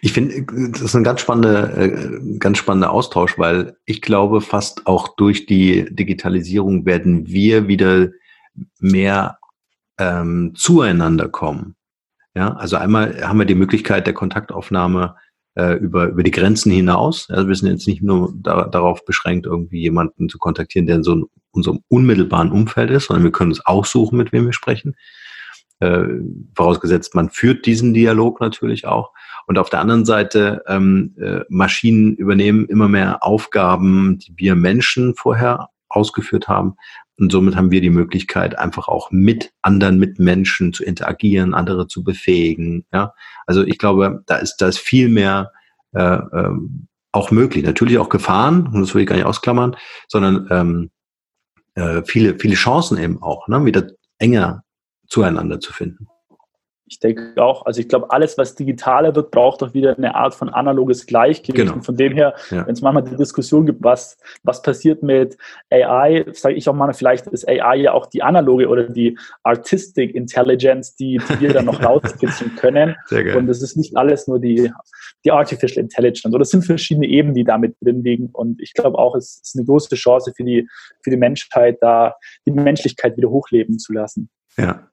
Ich 0.00 0.12
finde, 0.12 0.44
das 0.70 0.80
ist 0.80 0.94
ein 0.94 1.04
ganz 1.04 1.20
spannender, 1.20 1.76
äh, 1.76 2.38
ganz 2.38 2.58
spannender 2.58 2.92
Austausch, 2.92 3.38
weil 3.38 3.76
ich 3.84 4.00
glaube, 4.00 4.40
fast 4.40 4.86
auch 4.86 5.08
durch 5.16 5.46
die 5.46 5.86
Digitalisierung 5.94 6.86
werden 6.86 7.26
wir 7.26 7.68
wieder 7.68 8.10
mehr 8.78 9.38
ähm, 9.98 10.54
zueinander 10.56 11.28
kommen. 11.28 11.76
Ja, 12.36 12.52
also 12.52 12.76
einmal 12.76 13.26
haben 13.26 13.38
wir 13.38 13.46
die 13.46 13.54
Möglichkeit 13.54 14.06
der 14.06 14.12
Kontaktaufnahme 14.12 15.16
äh, 15.54 15.72
über, 15.78 16.08
über 16.08 16.22
die 16.22 16.30
Grenzen 16.30 16.70
hinaus. 16.70 17.30
Also 17.30 17.48
wir 17.48 17.54
sind 17.54 17.70
jetzt 17.70 17.86
nicht 17.86 18.02
nur 18.02 18.34
da, 18.36 18.66
darauf 18.66 19.06
beschränkt, 19.06 19.46
irgendwie 19.46 19.80
jemanden 19.80 20.28
zu 20.28 20.36
kontaktieren, 20.36 20.86
der 20.86 20.96
in 20.96 21.02
so 21.02 21.12
einem, 21.12 21.26
unserem 21.50 21.80
unmittelbaren 21.88 22.52
Umfeld 22.52 22.90
ist, 22.90 23.06
sondern 23.06 23.24
wir 23.24 23.32
können 23.32 23.52
uns 23.52 23.64
aussuchen, 23.64 24.18
mit 24.18 24.32
wem 24.32 24.44
wir 24.44 24.52
sprechen. 24.52 24.96
Äh, 25.80 26.04
vorausgesetzt, 26.54 27.14
man 27.14 27.30
führt 27.30 27.64
diesen 27.64 27.94
Dialog 27.94 28.38
natürlich 28.42 28.86
auch. 28.86 29.12
Und 29.46 29.56
auf 29.56 29.70
der 29.70 29.80
anderen 29.80 30.04
Seite, 30.04 30.62
ähm, 30.66 31.14
äh, 31.18 31.40
Maschinen 31.48 32.16
übernehmen 32.16 32.66
immer 32.66 32.88
mehr 32.88 33.24
Aufgaben, 33.24 34.18
die 34.18 34.34
wir 34.36 34.56
Menschen 34.56 35.14
vorher 35.14 35.70
ausgeführt 35.88 36.48
haben. 36.48 36.76
Und 37.18 37.32
somit 37.32 37.56
haben 37.56 37.70
wir 37.70 37.80
die 37.80 37.90
Möglichkeit, 37.90 38.58
einfach 38.58 38.88
auch 38.88 39.10
mit 39.10 39.52
anderen 39.62 39.98
Mitmenschen 39.98 40.72
zu 40.72 40.84
interagieren, 40.84 41.54
andere 41.54 41.86
zu 41.86 42.04
befähigen. 42.04 42.84
Ja, 42.92 43.14
also 43.46 43.62
ich 43.64 43.78
glaube, 43.78 44.22
da 44.26 44.36
ist 44.36 44.56
da 44.58 44.68
ist 44.68 44.78
viel 44.78 45.08
mehr 45.08 45.52
äh, 45.92 46.00
ähm, 46.00 46.88
auch 47.12 47.30
möglich. 47.30 47.64
Natürlich 47.64 47.98
auch 47.98 48.10
Gefahren, 48.10 48.66
und 48.66 48.80
das 48.80 48.94
will 48.94 49.02
ich 49.02 49.08
gar 49.08 49.16
nicht 49.16 49.24
ausklammern, 49.24 49.76
sondern 50.08 50.46
ähm, 50.50 50.90
äh, 51.74 52.02
viele 52.04 52.38
viele 52.38 52.54
Chancen 52.54 52.98
eben 52.98 53.22
auch, 53.22 53.48
ne, 53.48 53.64
wieder 53.64 53.88
enger 54.18 54.64
zueinander 55.08 55.60
zu 55.60 55.72
finden 55.72 56.08
ich 56.88 57.00
denke 57.00 57.42
auch, 57.42 57.66
also 57.66 57.80
ich 57.80 57.88
glaube, 57.88 58.10
alles, 58.10 58.38
was 58.38 58.54
digitaler 58.54 59.14
wird, 59.16 59.32
braucht 59.32 59.62
auch 59.62 59.74
wieder 59.74 59.96
eine 59.96 60.14
Art 60.14 60.36
von 60.36 60.48
analoges 60.48 61.06
Gleichgewicht. 61.06 61.56
Genau. 61.56 61.74
Und 61.74 61.82
von 61.82 61.96
dem 61.96 62.12
her, 62.12 62.34
ja. 62.50 62.64
wenn 62.64 62.74
es 62.74 62.80
manchmal 62.80 63.02
die 63.02 63.16
Diskussion 63.16 63.66
gibt, 63.66 63.82
was, 63.82 64.18
was 64.44 64.62
passiert 64.62 65.02
mit 65.02 65.36
AI, 65.70 66.24
sage 66.32 66.54
ich 66.54 66.68
auch 66.68 66.74
mal, 66.74 66.92
vielleicht 66.94 67.26
ist 67.26 67.48
AI 67.48 67.76
ja 67.76 67.92
auch 67.92 68.06
die 68.06 68.22
analoge 68.22 68.68
oder 68.68 68.84
die 68.84 69.18
Artistic 69.42 70.14
Intelligence, 70.14 70.94
die, 70.94 71.20
die 71.28 71.40
wir 71.40 71.52
dann 71.52 71.64
noch 71.64 71.82
rauskitzeln 71.84 72.54
können. 72.54 72.94
Und 73.36 73.48
es 73.48 73.62
ist 73.62 73.76
nicht 73.76 73.96
alles 73.96 74.28
nur 74.28 74.38
die, 74.38 74.70
die 75.24 75.32
Artificial 75.32 75.82
Intelligence. 75.82 76.32
Oder 76.32 76.42
es 76.42 76.50
sind 76.50 76.64
verschiedene 76.64 77.08
Ebenen, 77.08 77.34
die 77.34 77.44
damit 77.44 77.74
drin 77.80 78.04
liegen. 78.04 78.30
Und 78.32 78.62
ich 78.62 78.74
glaube 78.74 78.96
auch, 78.96 79.16
es 79.16 79.40
ist 79.42 79.56
eine 79.56 79.66
große 79.66 79.96
Chance 79.96 80.32
für 80.36 80.44
die, 80.44 80.68
für 81.02 81.10
die 81.10 81.16
Menschheit, 81.16 81.78
da 81.80 82.14
die 82.46 82.52
Menschlichkeit 82.52 83.16
wieder 83.16 83.28
hochleben 83.28 83.80
zu 83.80 83.92
lassen. 83.92 84.30
Ja. 84.56 84.88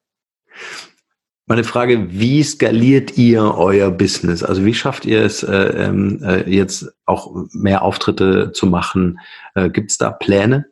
Meine 1.45 1.65
Frage, 1.65 2.09
wie 2.09 2.41
skaliert 2.41 3.17
ihr 3.17 3.55
euer 3.57 3.91
Business? 3.91 4.43
Also 4.43 4.63
wie 4.63 4.73
schafft 4.73 5.05
ihr 5.05 5.23
es 5.23 5.43
äh, 5.43 5.53
ähm, 5.53 6.21
äh, 6.23 6.49
jetzt 6.49 6.95
auch 7.05 7.35
mehr 7.51 7.81
Auftritte 7.81 8.53
zu 8.53 8.65
machen? 8.65 9.19
Äh, 9.53 9.69
Gibt 9.69 9.91
es 9.91 9.97
da 9.97 10.11
Pläne? 10.11 10.67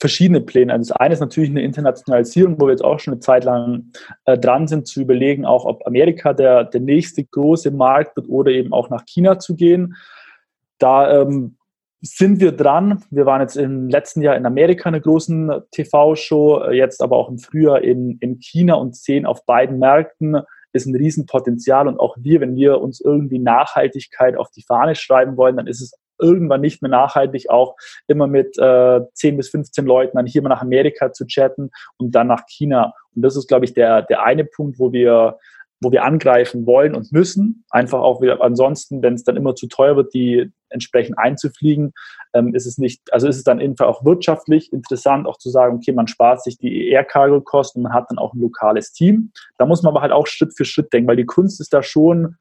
Verschiedene 0.00 0.40
Pläne. 0.40 0.72
Also 0.72 0.94
das 0.94 0.96
eine 0.98 1.12
ist 1.12 1.20
natürlich 1.20 1.50
eine 1.50 1.60
Internationalisierung, 1.60 2.58
wo 2.58 2.66
wir 2.66 2.70
jetzt 2.70 2.82
auch 2.82 2.98
schon 3.00 3.12
eine 3.12 3.20
Zeit 3.20 3.44
lang 3.44 3.92
äh, 4.24 4.38
dran 4.38 4.66
sind, 4.66 4.86
zu 4.86 5.02
überlegen, 5.02 5.44
auch 5.44 5.66
ob 5.66 5.86
Amerika 5.86 6.32
der, 6.32 6.64
der 6.64 6.80
nächste 6.80 7.22
große 7.22 7.70
Markt 7.70 8.16
wird 8.16 8.30
oder 8.30 8.50
eben 8.50 8.72
auch 8.72 8.88
nach 8.88 9.04
China 9.04 9.38
zu 9.38 9.56
gehen. 9.56 9.94
Da 10.78 11.20
ähm, 11.20 11.56
sind 12.02 12.40
wir 12.40 12.52
dran. 12.52 13.02
Wir 13.10 13.26
waren 13.26 13.40
jetzt 13.40 13.56
im 13.56 13.88
letzten 13.88 14.22
Jahr 14.22 14.36
in 14.36 14.44
Amerika 14.44 14.88
eine 14.88 15.00
großen 15.00 15.52
TV-Show, 15.70 16.70
jetzt 16.70 17.00
aber 17.00 17.16
auch 17.16 17.28
im 17.28 17.38
Frühjahr 17.38 17.82
in, 17.82 18.18
in 18.20 18.40
China 18.40 18.74
und 18.74 18.96
sehen 18.96 19.24
auf 19.24 19.46
beiden 19.46 19.78
Märkten 19.78 20.42
ist 20.72 20.86
ein 20.86 20.96
Riesenpotenzial 20.96 21.86
und 21.86 22.00
auch 22.00 22.16
wir, 22.18 22.40
wenn 22.40 22.56
wir 22.56 22.80
uns 22.80 23.00
irgendwie 23.00 23.38
Nachhaltigkeit 23.38 24.36
auf 24.36 24.50
die 24.50 24.62
Fahne 24.62 24.94
schreiben 24.94 25.36
wollen, 25.36 25.56
dann 25.56 25.66
ist 25.66 25.82
es 25.82 25.92
irgendwann 26.18 26.60
nicht 26.60 26.82
mehr 26.82 26.90
nachhaltig, 26.90 27.50
auch 27.50 27.76
immer 28.06 28.26
mit 28.26 28.56
äh, 28.58 29.00
10 29.12 29.36
bis 29.36 29.50
15 29.50 29.84
Leuten 29.84 30.16
dann 30.16 30.26
hier 30.26 30.42
mal 30.42 30.48
nach 30.48 30.62
Amerika 30.62 31.12
zu 31.12 31.26
chatten 31.26 31.70
und 31.98 32.12
dann 32.12 32.28
nach 32.28 32.46
China. 32.46 32.94
Und 33.14 33.22
das 33.22 33.36
ist, 33.36 33.48
glaube 33.48 33.64
ich, 33.64 33.74
der, 33.74 34.02
der 34.02 34.22
eine 34.22 34.44
Punkt, 34.44 34.78
wo 34.78 34.92
wir 34.92 35.38
wo 35.82 35.90
wir 35.90 36.04
angreifen 36.04 36.66
wollen 36.66 36.94
und 36.94 37.12
müssen. 37.12 37.64
Einfach 37.70 38.00
auch 38.00 38.22
wieder 38.22 38.40
ansonsten, 38.40 39.02
wenn 39.02 39.14
es 39.14 39.24
dann 39.24 39.36
immer 39.36 39.54
zu 39.54 39.66
teuer 39.66 39.96
wird, 39.96 40.14
die 40.14 40.50
entsprechend 40.68 41.18
einzufliegen, 41.18 41.92
ähm, 42.34 42.54
ist 42.54 42.66
es 42.66 42.78
nicht, 42.78 43.12
also 43.12 43.28
ist 43.28 43.36
es 43.36 43.44
dann 43.44 43.60
einfach 43.60 43.86
auch 43.86 44.04
wirtschaftlich 44.04 44.72
interessant, 44.72 45.26
auch 45.26 45.38
zu 45.38 45.50
sagen, 45.50 45.76
okay, 45.76 45.92
man 45.92 46.06
spart 46.06 46.42
sich 46.42 46.56
die 46.56 46.88
Air-Cargo-Kosten 46.88 47.80
und 47.80 47.84
man 47.84 47.92
hat 47.92 48.06
dann 48.08 48.18
auch 48.18 48.32
ein 48.32 48.40
lokales 48.40 48.92
Team. 48.92 49.32
Da 49.58 49.66
muss 49.66 49.82
man 49.82 49.90
aber 49.90 50.02
halt 50.02 50.12
auch 50.12 50.26
Schritt 50.26 50.54
für 50.56 50.64
Schritt 50.64 50.92
denken, 50.92 51.08
weil 51.08 51.16
die 51.16 51.26
Kunst 51.26 51.60
ist 51.60 51.72
da 51.72 51.82
schon 51.82 52.36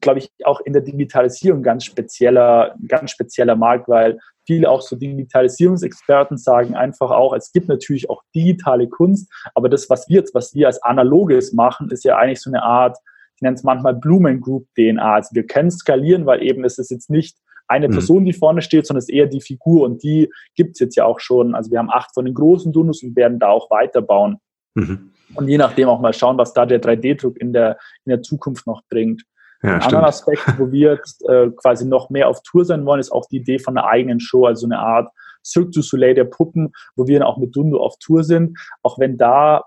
glaube 0.00 0.20
ich, 0.20 0.30
auch 0.44 0.60
in 0.60 0.72
der 0.72 0.82
Digitalisierung 0.82 1.62
ganz 1.62 1.84
spezieller, 1.84 2.74
ganz 2.86 3.10
spezieller 3.10 3.56
Markt, 3.56 3.88
weil 3.88 4.18
viele 4.46 4.70
auch 4.70 4.80
so 4.80 4.96
Digitalisierungsexperten 4.96 6.38
sagen 6.38 6.74
einfach 6.74 7.10
auch, 7.10 7.34
es 7.34 7.52
gibt 7.52 7.68
natürlich 7.68 8.08
auch 8.08 8.22
digitale 8.34 8.88
Kunst, 8.88 9.30
aber 9.54 9.68
das, 9.68 9.90
was 9.90 10.08
wir 10.08 10.16
jetzt, 10.16 10.34
was 10.34 10.54
wir 10.54 10.66
als 10.66 10.82
Analoges 10.82 11.52
machen, 11.52 11.90
ist 11.90 12.04
ja 12.04 12.16
eigentlich 12.16 12.40
so 12.40 12.50
eine 12.50 12.62
Art, 12.62 12.96
ich 13.36 13.42
nenne 13.42 13.54
es 13.54 13.62
manchmal 13.62 13.94
Blumen 13.94 14.40
Group 14.40 14.66
DNA. 14.74 15.14
Also 15.14 15.30
wir 15.34 15.46
können 15.46 15.70
skalieren, 15.70 16.26
weil 16.26 16.42
eben 16.42 16.64
es 16.64 16.78
ist 16.78 16.90
jetzt 16.90 17.08
nicht 17.10 17.38
eine 17.68 17.88
mhm. 17.88 17.92
Person, 17.92 18.24
die 18.24 18.32
vorne 18.32 18.62
steht, 18.62 18.86
sondern 18.86 18.98
es 18.98 19.08
ist 19.08 19.14
eher 19.14 19.26
die 19.26 19.40
Figur 19.40 19.84
und 19.84 20.02
die 20.02 20.30
gibt 20.56 20.72
es 20.72 20.80
jetzt 20.80 20.96
ja 20.96 21.04
auch 21.04 21.20
schon. 21.20 21.54
Also 21.54 21.70
wir 21.70 21.78
haben 21.78 21.90
acht 21.90 22.12
von 22.14 22.24
den 22.24 22.34
großen 22.34 22.72
Dunus 22.72 23.02
und 23.02 23.14
werden 23.14 23.38
da 23.38 23.48
auch 23.48 23.70
weiterbauen. 23.70 24.38
Mhm. 24.74 25.12
Und 25.34 25.48
je 25.48 25.58
nachdem 25.58 25.88
auch 25.88 26.00
mal 26.00 26.14
schauen, 26.14 26.38
was 26.38 26.54
da 26.54 26.64
der 26.64 26.80
3D-Druck 26.80 27.36
in 27.36 27.52
der, 27.52 27.78
in 28.04 28.10
der 28.10 28.22
Zukunft 28.22 28.66
noch 28.66 28.82
bringt. 28.88 29.22
Ja, 29.62 29.74
Ein 29.74 29.82
anderer 29.82 30.06
Aspekt, 30.06 30.42
wo 30.56 30.70
wir 30.70 30.92
jetzt 30.92 31.28
äh, 31.28 31.50
quasi 31.50 31.84
noch 31.84 32.10
mehr 32.10 32.28
auf 32.28 32.42
Tour 32.42 32.64
sein 32.64 32.84
wollen, 32.86 33.00
ist 33.00 33.10
auch 33.10 33.26
die 33.26 33.38
Idee 33.38 33.58
von 33.58 33.76
einer 33.76 33.88
eigenen 33.88 34.20
Show, 34.20 34.46
also 34.46 34.66
eine 34.66 34.78
Art 34.78 35.10
Cirque 35.44 35.70
du 35.70 35.82
Soleil 35.82 36.14
der 36.14 36.24
Puppen, 36.24 36.72
wo 36.96 37.06
wir 37.06 37.18
dann 37.18 37.28
auch 37.28 37.38
mit 37.38 37.54
Dundo 37.56 37.78
auf 37.78 37.96
Tour 37.98 38.24
sind. 38.24 38.58
Auch 38.82 38.98
wenn 38.98 39.16
da 39.16 39.64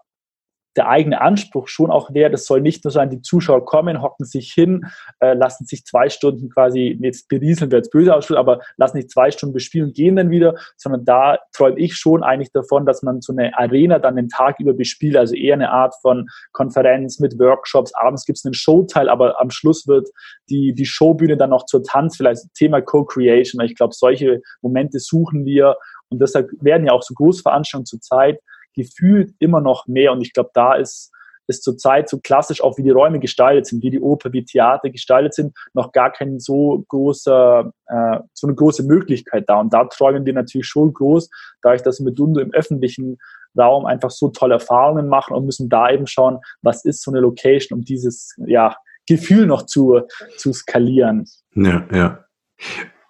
der 0.76 0.88
eigene 0.88 1.22
Anspruch 1.22 1.68
schon 1.68 1.92
auch 1.92 2.14
wäre, 2.14 2.32
das 2.32 2.46
soll 2.46 2.62
nicht 2.62 2.84
nur 2.84 2.92
sein, 2.92 3.10
die 3.10 3.22
Zuschauer 3.22 3.66
kommen, 3.66 4.02
hocken 4.02 4.26
sich 4.26 4.52
hin, 4.54 4.86
äh, 5.20 5.34
lassen 5.34 5.66
sich 5.66 5.86
zwei 5.86 6.10
Stunden 6.10 6.50
quasi, 6.50 6.98
jetzt 7.02 7.28
berieseln 7.28 7.72
wir 7.72 7.80
jetzt 7.80 7.92
böse 7.92 8.16
ausschaut, 8.16 8.38
aber 8.38 8.62
lassen 8.78 8.98
sich 8.98 9.10
zwei 9.10 9.32
Stunden 9.32 9.54
bespielen 9.54 9.88
und 9.88 9.96
gehen 9.96 10.16
dann 10.16 10.30
wieder, 10.30 10.56
sondern 10.78 11.06
da 11.06 11.40
träume 11.54 11.80
ich 11.80 11.96
schon 11.96 12.24
eigentlich 12.24 12.52
davon, 12.52 12.86
dass 12.86 13.04
man 13.04 13.22
so 13.22 13.34
eine 13.34 13.58
Arena 13.58 14.00
dann 14.00 14.16
den 14.16 14.30
Tag 14.30 14.60
über 14.60 14.74
bespielt, 14.74 15.18
also 15.18 15.36
eher 15.36 15.56
eine 15.56 15.72
Art 15.72 15.94
von 16.02 16.28
Konferenz 16.54 17.20
mit 17.20 17.38
Workshops, 17.40 17.94
abends 17.96 18.26
gibt 18.26 18.38
es 18.38 18.46
einen 18.46 18.54
Showteil, 18.54 19.10
aber 19.10 19.40
am 19.40 19.50
Schluss 19.50 19.88
wird 19.88 20.10
die, 20.50 20.74
die 20.74 20.86
Showbühne 20.86 21.38
dann 21.38 21.50
noch 21.50 21.66
zur 21.66 21.84
Tanz, 21.84 22.18
vielleicht 22.18 22.42
Thema 22.56 22.82
Co-Creation, 22.82 23.64
ich 23.66 23.76
glaube, 23.76 23.94
solche 23.94 24.42
Momente 24.62 25.00
suchen 25.00 25.46
wir. 25.46 25.76
Und 26.10 26.22
deshalb 26.22 26.50
werden 26.60 26.86
ja 26.86 26.94
auch 26.94 27.04
so 27.04 27.14
Großveranstaltungen 27.14 27.86
zur 27.86 28.02
Zeit 28.02 28.40
gefühlt 28.76 29.34
immer 29.40 29.62
noch 29.62 29.88
mehr. 29.88 30.12
Und 30.12 30.22
ich 30.22 30.34
glaube, 30.34 30.52
da 30.54 30.76
ist, 30.76 31.12
ist 31.48 31.64
zurzeit 31.64 32.10
so 32.10 32.20
klassisch 32.20 32.62
auch, 32.62 32.78
wie 32.78 32.84
die 32.84 32.92
Räume 32.92 33.20
gestaltet 33.20 33.66
sind, 33.66 33.84
wie 33.84 33.90
die 33.90 34.00
Oper, 34.00 34.32
wie 34.34 34.46
Theater 34.46 34.90
gestaltet 34.90 35.34
sind, 35.34 35.56
noch 35.74 35.92
gar 35.92 36.12
kein 36.12 36.40
so 36.40 36.86
großer, 36.88 37.72
äh, 37.88 38.20
so 38.34 38.48
eine 38.48 38.56
große 38.56 38.84
Möglichkeit 38.84 39.46
da. 39.48 39.60
Und 39.60 39.74
da 39.74 39.86
träumen 39.86 40.26
wir 40.26 40.34
natürlich 40.34 40.68
schon 40.68 40.94
groß, 40.94 41.30
dadurch, 41.62 41.84
dass 41.84 42.00
wir 42.00 42.06
mit 42.06 42.20
Dundo 42.20 42.40
im 42.40 42.54
öffentlichen 42.54 43.18
Raum 43.58 43.86
einfach 43.86 44.12
so 44.12 44.30
tolle 44.30 44.54
Erfahrungen 44.56 45.08
machen 45.08 45.36
und 45.36 45.46
müssen 45.46 45.68
da 45.68 45.92
eben 45.92 46.08
schauen, 46.08 46.40
was 46.62 46.86
ist 46.86 47.04
so 47.04 47.12
eine 47.12 47.20
Location, 47.20 47.80
um 47.80 47.84
dieses, 47.84 48.34
ja, 48.46 48.76
Gefühl 49.08 49.46
noch 49.46 49.66
zu, 49.66 50.02
zu 50.38 50.54
skalieren. 50.54 51.26
Ja, 51.56 51.86
ja. 51.92 52.26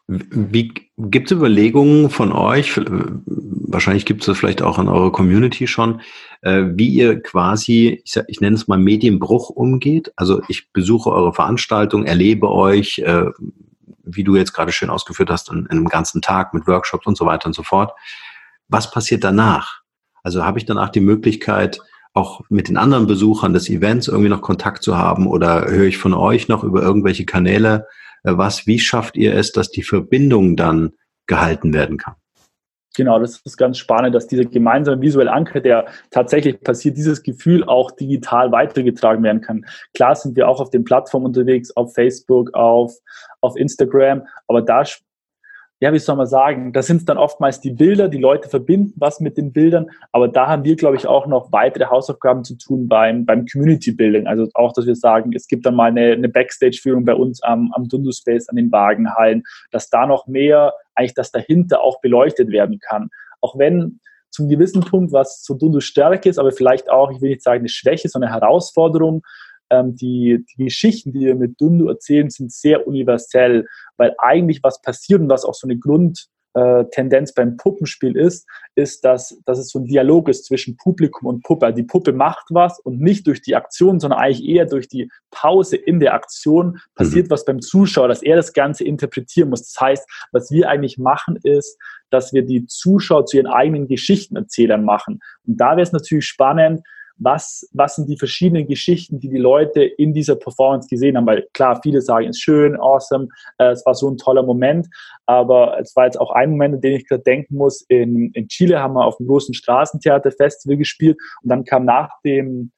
Gibt 0.07 1.31
es 1.31 1.37
Überlegungen 1.37 2.09
von 2.09 2.31
euch? 2.31 2.75
Wahrscheinlich 3.73 4.05
gibt 4.05 4.21
es 4.21 4.27
das 4.27 4.37
vielleicht 4.37 4.61
auch 4.61 4.79
in 4.79 4.87
eurer 4.87 5.11
Community 5.11 5.67
schon, 5.67 6.01
äh, 6.41 6.63
wie 6.73 6.89
ihr 6.89 7.21
quasi, 7.21 8.01
ich, 8.03 8.19
ich 8.27 8.41
nenne 8.41 8.55
es 8.55 8.67
mal 8.67 8.77
Medienbruch 8.77 9.49
umgeht. 9.49 10.11
Also 10.15 10.41
ich 10.47 10.71
besuche 10.71 11.11
eure 11.11 11.33
Veranstaltung, 11.33 12.05
erlebe 12.05 12.49
euch, 12.49 12.99
äh, 12.99 13.25
wie 14.03 14.23
du 14.23 14.35
jetzt 14.35 14.53
gerade 14.53 14.71
schön 14.71 14.89
ausgeführt 14.89 15.29
hast, 15.29 15.49
in, 15.49 15.59
in 15.65 15.71
einem 15.71 15.87
ganzen 15.87 16.21
Tag 16.21 16.53
mit 16.53 16.67
Workshops 16.67 17.05
und 17.05 17.17
so 17.17 17.25
weiter 17.25 17.47
und 17.47 17.53
so 17.53 17.63
fort. 17.63 17.91
Was 18.67 18.91
passiert 18.91 19.23
danach? 19.23 19.81
Also 20.23 20.45
habe 20.45 20.59
ich 20.59 20.65
danach 20.65 20.89
die 20.89 21.01
Möglichkeit, 21.01 21.79
auch 22.13 22.41
mit 22.49 22.67
den 22.67 22.77
anderen 22.77 23.07
Besuchern 23.07 23.53
des 23.53 23.69
Events 23.69 24.07
irgendwie 24.07 24.29
noch 24.29 24.41
Kontakt 24.41 24.83
zu 24.83 24.97
haben 24.97 25.27
oder 25.27 25.65
höre 25.65 25.85
ich 25.85 25.97
von 25.97 26.13
euch 26.13 26.47
noch 26.49 26.63
über 26.63 26.81
irgendwelche 26.81 27.25
Kanäle 27.25 27.87
äh, 28.23 28.37
was, 28.37 28.67
wie 28.67 28.79
schafft 28.79 29.17
ihr 29.17 29.35
es, 29.35 29.51
dass 29.51 29.71
die 29.71 29.83
Verbindung 29.83 30.55
dann 30.55 30.91
gehalten 31.27 31.73
werden 31.73 31.97
kann? 31.97 32.15
Genau, 32.95 33.19
das 33.19 33.39
ist 33.45 33.57
ganz 33.57 33.77
spannend, 33.77 34.13
dass 34.13 34.27
dieser 34.27 34.43
gemeinsame 34.43 35.01
visuelle 35.01 35.31
Anker, 35.31 35.61
der 35.61 35.85
tatsächlich 36.09 36.59
passiert, 36.61 36.97
dieses 36.97 37.23
Gefühl 37.23 37.63
auch 37.63 37.91
digital 37.91 38.51
weitergetragen 38.51 39.23
werden 39.23 39.41
kann. 39.41 39.65
Klar 39.93 40.15
sind 40.15 40.35
wir 40.35 40.49
auch 40.49 40.59
auf 40.59 40.71
den 40.71 40.83
Plattformen 40.83 41.27
unterwegs, 41.27 41.75
auf 41.77 41.93
Facebook, 41.93 42.53
auf, 42.53 42.93
auf 43.39 43.55
Instagram, 43.55 44.27
aber 44.47 44.61
da 44.61 44.83
ja, 45.81 45.91
wie 45.91 45.99
soll 45.99 46.15
man 46.15 46.27
sagen, 46.27 46.73
da 46.73 46.83
sind 46.83 47.09
dann 47.09 47.17
oftmals 47.17 47.59
die 47.59 47.71
Bilder, 47.71 48.07
die 48.07 48.19
Leute 48.19 48.47
verbinden 48.47 48.93
was 48.97 49.19
mit 49.19 49.35
den 49.35 49.51
Bildern, 49.51 49.89
aber 50.11 50.27
da 50.27 50.45
haben 50.45 50.63
wir, 50.63 50.75
glaube 50.75 50.95
ich, 50.95 51.07
auch 51.07 51.25
noch 51.25 51.51
weitere 51.51 51.85
Hausaufgaben 51.85 52.43
zu 52.43 52.55
tun 52.55 52.87
beim, 52.87 53.25
beim 53.25 53.47
Community 53.47 53.91
Building. 53.91 54.27
Also 54.27 54.47
auch, 54.53 54.73
dass 54.73 54.85
wir 54.85 54.95
sagen, 54.95 55.33
es 55.33 55.47
gibt 55.47 55.65
dann 55.65 55.73
mal 55.73 55.89
eine, 55.89 56.11
eine 56.11 56.29
Backstage-Führung 56.29 57.03
bei 57.03 57.15
uns 57.15 57.41
am, 57.41 57.73
am 57.73 57.87
Dundu 57.87 58.11
Space, 58.11 58.47
an 58.47 58.57
den 58.57 58.71
Wagenhallen, 58.71 59.41
dass 59.71 59.89
da 59.89 60.05
noch 60.05 60.27
mehr 60.27 60.75
eigentlich 60.93 61.15
das 61.15 61.31
dahinter 61.31 61.81
auch 61.81 61.99
beleuchtet 61.99 62.49
werden 62.49 62.77
kann. 62.79 63.09
Auch 63.41 63.57
wenn 63.57 63.99
zum 64.29 64.49
gewissen 64.49 64.81
Punkt, 64.81 65.11
was 65.11 65.43
so 65.43 65.55
Dundu 65.55 65.79
Stärke 65.79 66.29
ist, 66.29 66.37
aber 66.37 66.51
vielleicht 66.51 66.91
auch, 66.91 67.11
ich 67.11 67.21
will 67.21 67.31
nicht 67.31 67.41
sagen 67.41 67.61
eine 67.61 67.69
Schwäche, 67.69 68.07
sondern 68.07 68.31
eine 68.31 68.39
Herausforderung, 68.39 69.23
ähm, 69.71 69.95
die, 69.95 70.45
die 70.57 70.65
Geschichten, 70.65 71.13
die 71.13 71.21
wir 71.21 71.35
mit 71.35 71.59
Dundu 71.59 71.87
erzählen, 71.87 72.29
sind 72.29 72.51
sehr 72.51 72.85
universell, 72.85 73.65
weil 73.97 74.13
eigentlich 74.19 74.59
was 74.61 74.81
passiert 74.81 75.21
und 75.21 75.29
was 75.29 75.45
auch 75.45 75.53
so 75.53 75.65
eine 75.65 75.77
Grundtendenz 75.77 77.33
beim 77.33 77.55
Puppenspiel 77.55 78.17
ist, 78.17 78.45
ist, 78.75 79.05
dass, 79.05 79.39
dass 79.45 79.57
es 79.57 79.69
so 79.69 79.79
ein 79.79 79.85
Dialog 79.85 80.27
ist 80.27 80.45
zwischen 80.45 80.75
Publikum 80.75 81.27
und 81.27 81.43
Puppe. 81.43 81.65
Also 81.65 81.77
die 81.77 81.83
Puppe 81.83 82.11
macht 82.11 82.47
was 82.49 82.79
und 82.79 82.99
nicht 82.99 83.25
durch 83.27 83.41
die 83.41 83.55
Aktion, 83.55 83.99
sondern 83.99 84.19
eigentlich 84.19 84.45
eher 84.45 84.65
durch 84.65 84.89
die 84.89 85.09
Pause 85.31 85.77
in 85.77 86.01
der 86.01 86.13
Aktion 86.13 86.77
passiert 86.95 87.27
mhm. 87.27 87.31
was 87.31 87.45
beim 87.45 87.61
Zuschauer, 87.61 88.09
dass 88.09 88.21
er 88.21 88.35
das 88.35 88.51
Ganze 88.53 88.83
interpretieren 88.83 89.49
muss. 89.49 89.71
Das 89.71 89.81
heißt, 89.81 90.09
was 90.33 90.51
wir 90.51 90.69
eigentlich 90.69 90.97
machen, 90.97 91.37
ist, 91.43 91.77
dass 92.09 92.33
wir 92.33 92.45
die 92.45 92.65
Zuschauer 92.65 93.25
zu 93.25 93.37
ihren 93.37 93.47
eigenen 93.47 93.87
Geschichtenerzählern 93.87 94.83
machen. 94.83 95.21
Und 95.47 95.61
da 95.61 95.71
wäre 95.71 95.81
es 95.81 95.93
natürlich 95.93 96.25
spannend, 96.25 96.81
was, 97.17 97.67
was 97.73 97.95
sind 97.95 98.09
die 98.09 98.17
verschiedenen 98.17 98.67
Geschichten, 98.67 99.19
die 99.19 99.29
die 99.29 99.37
Leute 99.37 99.83
in 99.83 100.13
dieser 100.13 100.35
Performance 100.35 100.87
gesehen 100.89 101.17
haben. 101.17 101.25
Weil 101.25 101.47
klar, 101.53 101.79
viele 101.81 102.01
sagen, 102.01 102.25
es 102.25 102.37
ist 102.37 102.41
schön, 102.41 102.79
awesome, 102.79 103.27
äh, 103.57 103.71
es 103.71 103.85
war 103.85 103.95
so 103.95 104.09
ein 104.09 104.17
toller 104.17 104.43
Moment, 104.43 104.87
aber 105.25 105.79
es 105.79 105.95
war 105.95 106.05
jetzt 106.05 106.19
auch 106.19 106.31
ein 106.31 106.51
Moment, 106.51 106.75
an 106.75 106.81
den 106.81 106.95
ich 106.95 107.07
gerade 107.07 107.23
denken 107.23 107.57
muss. 107.57 107.81
In, 107.87 108.31
in 108.33 108.47
Chile 108.47 108.79
haben 108.79 108.93
wir 108.93 109.05
auf 109.05 109.17
dem 109.17 109.27
großen 109.27 109.53
Straßentheaterfestival 109.53 110.77
gespielt 110.77 111.17
und 111.43 111.49
dann 111.49 111.63
kam 111.63 111.85
nach 111.85 112.09
dem, 112.23 112.71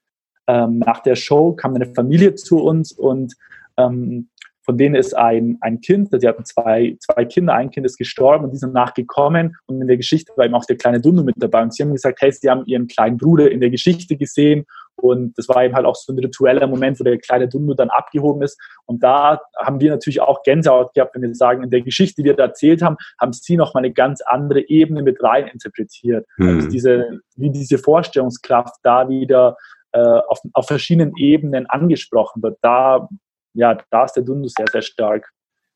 ähm, 0.47 0.79
nach 0.79 1.01
der 1.01 1.15
Show 1.15 1.53
kam 1.53 1.75
eine 1.75 1.93
Familie 1.93 2.35
zu 2.35 2.61
uns 2.61 2.91
und 2.91 3.33
ähm, 3.77 4.29
von 4.63 4.77
denen 4.77 4.95
ist 4.95 5.15
ein, 5.15 5.57
ein 5.61 5.81
Kind, 5.81 6.09
sie 6.11 6.27
hatten 6.27 6.45
zwei, 6.45 6.95
zwei 6.99 7.25
Kinder, 7.25 7.53
ein 7.53 7.69
Kind 7.69 7.85
ist 7.85 7.97
gestorben 7.97 8.45
und 8.45 8.51
die 8.51 8.57
sind 8.57 8.73
nachgekommen 8.73 9.55
und 9.67 9.81
in 9.81 9.87
der 9.87 9.97
Geschichte 9.97 10.31
war 10.35 10.45
eben 10.45 10.53
auch 10.53 10.65
der 10.65 10.77
kleine 10.77 11.01
Dunno 11.01 11.23
mit 11.23 11.35
dabei 11.37 11.63
und 11.63 11.73
sie 11.73 11.83
haben 11.83 11.91
gesagt, 11.91 12.21
hey, 12.21 12.31
sie 12.31 12.49
haben 12.49 12.65
ihren 12.65 12.87
kleinen 12.87 13.17
Bruder 13.17 13.51
in 13.51 13.59
der 13.59 13.69
Geschichte 13.69 14.15
gesehen 14.15 14.65
und 14.95 15.37
das 15.37 15.49
war 15.49 15.63
eben 15.65 15.75
halt 15.75 15.85
auch 15.85 15.95
so 15.95 16.13
ein 16.13 16.19
ritueller 16.19 16.67
Moment, 16.67 16.99
wo 16.99 17.03
der 17.03 17.17
kleine 17.17 17.49
Dunno 17.49 17.73
dann 17.73 17.89
abgehoben 17.89 18.41
ist 18.41 18.59
und 18.85 19.03
da 19.03 19.41
haben 19.57 19.81
wir 19.81 19.91
natürlich 19.91 20.21
auch 20.21 20.43
Gänsehaut 20.43 20.93
gehabt, 20.93 21.15
wenn 21.15 21.23
wir 21.23 21.35
sagen, 21.35 21.63
in 21.63 21.69
der 21.69 21.81
Geschichte, 21.81 22.21
die 22.21 22.25
wir 22.25 22.35
da 22.35 22.43
erzählt 22.43 22.81
haben, 22.81 22.95
haben 23.19 23.33
sie 23.33 23.57
nochmal 23.57 23.83
eine 23.83 23.93
ganz 23.93 24.21
andere 24.21 24.61
Ebene 24.69 25.01
mit 25.01 25.21
rein 25.21 25.47
interpretiert. 25.47 26.25
Mhm. 26.37 26.47
Also 26.47 26.69
diese, 26.69 27.19
wie 27.35 27.49
diese 27.49 27.77
Vorstellungskraft 27.77 28.75
da 28.83 29.09
wieder 29.09 29.57
äh, 29.93 29.99
auf, 29.99 30.39
auf 30.53 30.67
verschiedenen 30.67 31.15
Ebenen 31.17 31.65
angesprochen 31.67 32.41
wird. 32.41 32.57
Da 32.61 33.07
ja, 33.53 33.77
da 33.89 34.05
ist 34.05 34.13
der 34.13 34.23
Dundu 34.23 34.47
sehr, 34.47 34.67
sehr 34.71 34.81
stark. 34.81 35.31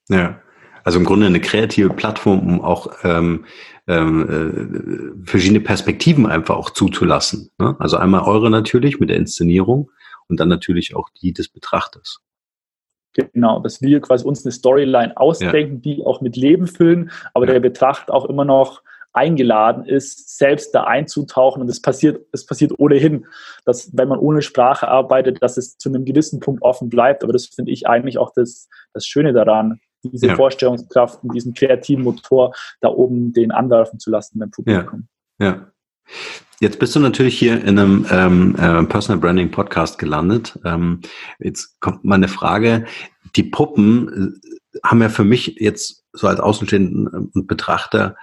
Ja, 0.10 0.42
also 0.84 1.00
im 1.00 1.06
Grunde 1.06 1.26
eine 1.26 1.42
kreative 1.42 1.90
Plattform, 1.90 2.40
um 2.48 2.62
auch 2.62 2.88
ähm, 3.04 3.46
ähm, 3.88 5.18
äh, 5.24 5.30
verschiedene 5.30 5.60
Perspektiven 5.60 6.26
einfach 6.26 6.56
auch 6.56 6.70
zuzulassen. 6.70 7.52
Ne? 7.58 7.76
Also 7.80 7.98
einmal 7.98 8.22
eure 8.22 8.50
natürlich 8.50 9.00
mit 9.00 9.10
der 9.10 9.18
Inszenierung 9.18 9.92
und 10.30 10.40
dann 10.40 10.50
natürlich 10.50 10.96
auch 10.96 11.10
die 11.22 11.34
des 11.34 11.50
Betrachters. 11.50 12.22
Genau, 13.14 13.60
dass 13.60 13.82
wir 13.82 14.00
quasi 14.00 14.26
uns 14.26 14.46
eine 14.46 14.52
Storyline 14.52 15.18
ausdenken, 15.18 15.82
ja. 15.84 15.96
die 15.96 16.06
auch 16.06 16.22
mit 16.22 16.38
Leben 16.38 16.68
füllen, 16.68 17.12
aber 17.34 17.48
ja. 17.48 17.54
der 17.54 17.60
Betrachter 17.60 18.14
auch 18.14 18.26
immer 18.26 18.46
noch 18.46 18.82
eingeladen 19.18 19.86
ist, 19.86 20.38
selbst 20.38 20.74
da 20.74 20.84
einzutauchen. 20.84 21.62
Und 21.62 21.70
es 21.70 21.82
passiert, 21.82 22.26
es 22.32 22.46
passiert 22.46 22.74
ohnehin, 22.78 23.26
dass 23.66 23.90
wenn 23.98 24.08
man 24.08 24.20
ohne 24.20 24.42
Sprache 24.42 24.88
arbeitet, 24.88 25.42
dass 25.42 25.58
es 25.58 25.78
zu 25.78 25.90
einem 25.90 26.06
gewissen 26.06 26.40
Punkt 26.40 26.62
offen 26.62 26.90
bleibt. 26.90 27.24
Aber 27.24 27.34
das 27.34 27.48
finde 27.48 27.72
ich 27.72 27.88
eigentlich 27.88 28.18
auch 28.18 28.32
das, 28.36 28.70
das 28.94 29.06
Schöne 29.06 29.34
daran, 29.34 29.80
diese 30.04 30.28
ja. 30.28 30.36
Vorstellungskraft 30.36 31.24
und 31.24 31.34
diesen 31.34 31.54
kreativen 31.54 32.04
Motor 32.04 32.54
da 32.80 32.90
oben 32.90 33.34
den 33.34 33.52
anwerfen 33.52 34.00
zu 34.00 34.10
lassen 34.10 34.40
beim 34.40 34.52
Publikum. 34.52 35.08
Ja. 35.40 35.48
ja. 35.48 35.72
Jetzt 36.60 36.80
bist 36.80 36.96
du 36.96 37.00
natürlich 37.00 37.38
hier 37.38 37.64
in 37.64 37.78
einem 37.78 38.06
ähm, 38.10 38.56
äh, 38.56 38.84
Personal 38.86 39.20
Branding 39.20 39.52
Podcast 39.52 40.00
gelandet. 40.00 40.58
Ähm, 40.66 41.02
jetzt 41.40 41.80
kommt 41.82 42.04
mal 42.04 42.16
eine 42.16 42.28
Frage. 42.28 42.86
Die 43.36 43.44
Puppen 43.44 44.34
äh, 44.44 44.80
haben 44.84 45.02
ja 45.02 45.10
für 45.10 45.24
mich 45.24 45.58
jetzt 45.60 46.06
so 46.14 46.28
als 46.28 46.40
Außenstehenden 46.40 47.08
äh, 47.08 47.38
und 47.38 47.48
Betrachter 47.48 48.16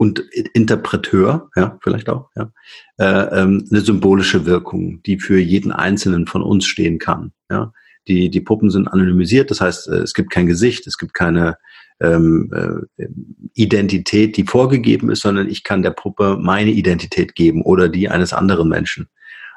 und 0.00 0.20
Interpreteur, 0.54 1.50
ja, 1.56 1.78
vielleicht 1.82 2.08
auch, 2.08 2.30
ja, 2.34 2.50
äh, 2.96 3.42
ähm, 3.42 3.68
eine 3.70 3.82
symbolische 3.82 4.46
Wirkung, 4.46 5.02
die 5.02 5.20
für 5.20 5.38
jeden 5.38 5.72
Einzelnen 5.72 6.26
von 6.26 6.40
uns 6.40 6.64
stehen 6.64 6.98
kann. 6.98 7.32
Ja. 7.50 7.74
Die, 8.08 8.30
die 8.30 8.40
Puppen 8.40 8.70
sind 8.70 8.88
anonymisiert, 8.88 9.50
das 9.50 9.60
heißt, 9.60 9.88
äh, 9.88 9.96
es 9.96 10.14
gibt 10.14 10.30
kein 10.30 10.46
Gesicht, 10.46 10.86
es 10.86 10.96
gibt 10.96 11.12
keine 11.12 11.58
ähm, 12.00 12.50
äh, 12.96 13.08
Identität, 13.52 14.38
die 14.38 14.44
vorgegeben 14.44 15.10
ist, 15.10 15.20
sondern 15.20 15.50
ich 15.50 15.64
kann 15.64 15.82
der 15.82 15.90
Puppe 15.90 16.38
meine 16.40 16.70
Identität 16.70 17.34
geben 17.34 17.60
oder 17.60 17.90
die 17.90 18.08
eines 18.08 18.32
anderen 18.32 18.70
Menschen, 18.70 19.06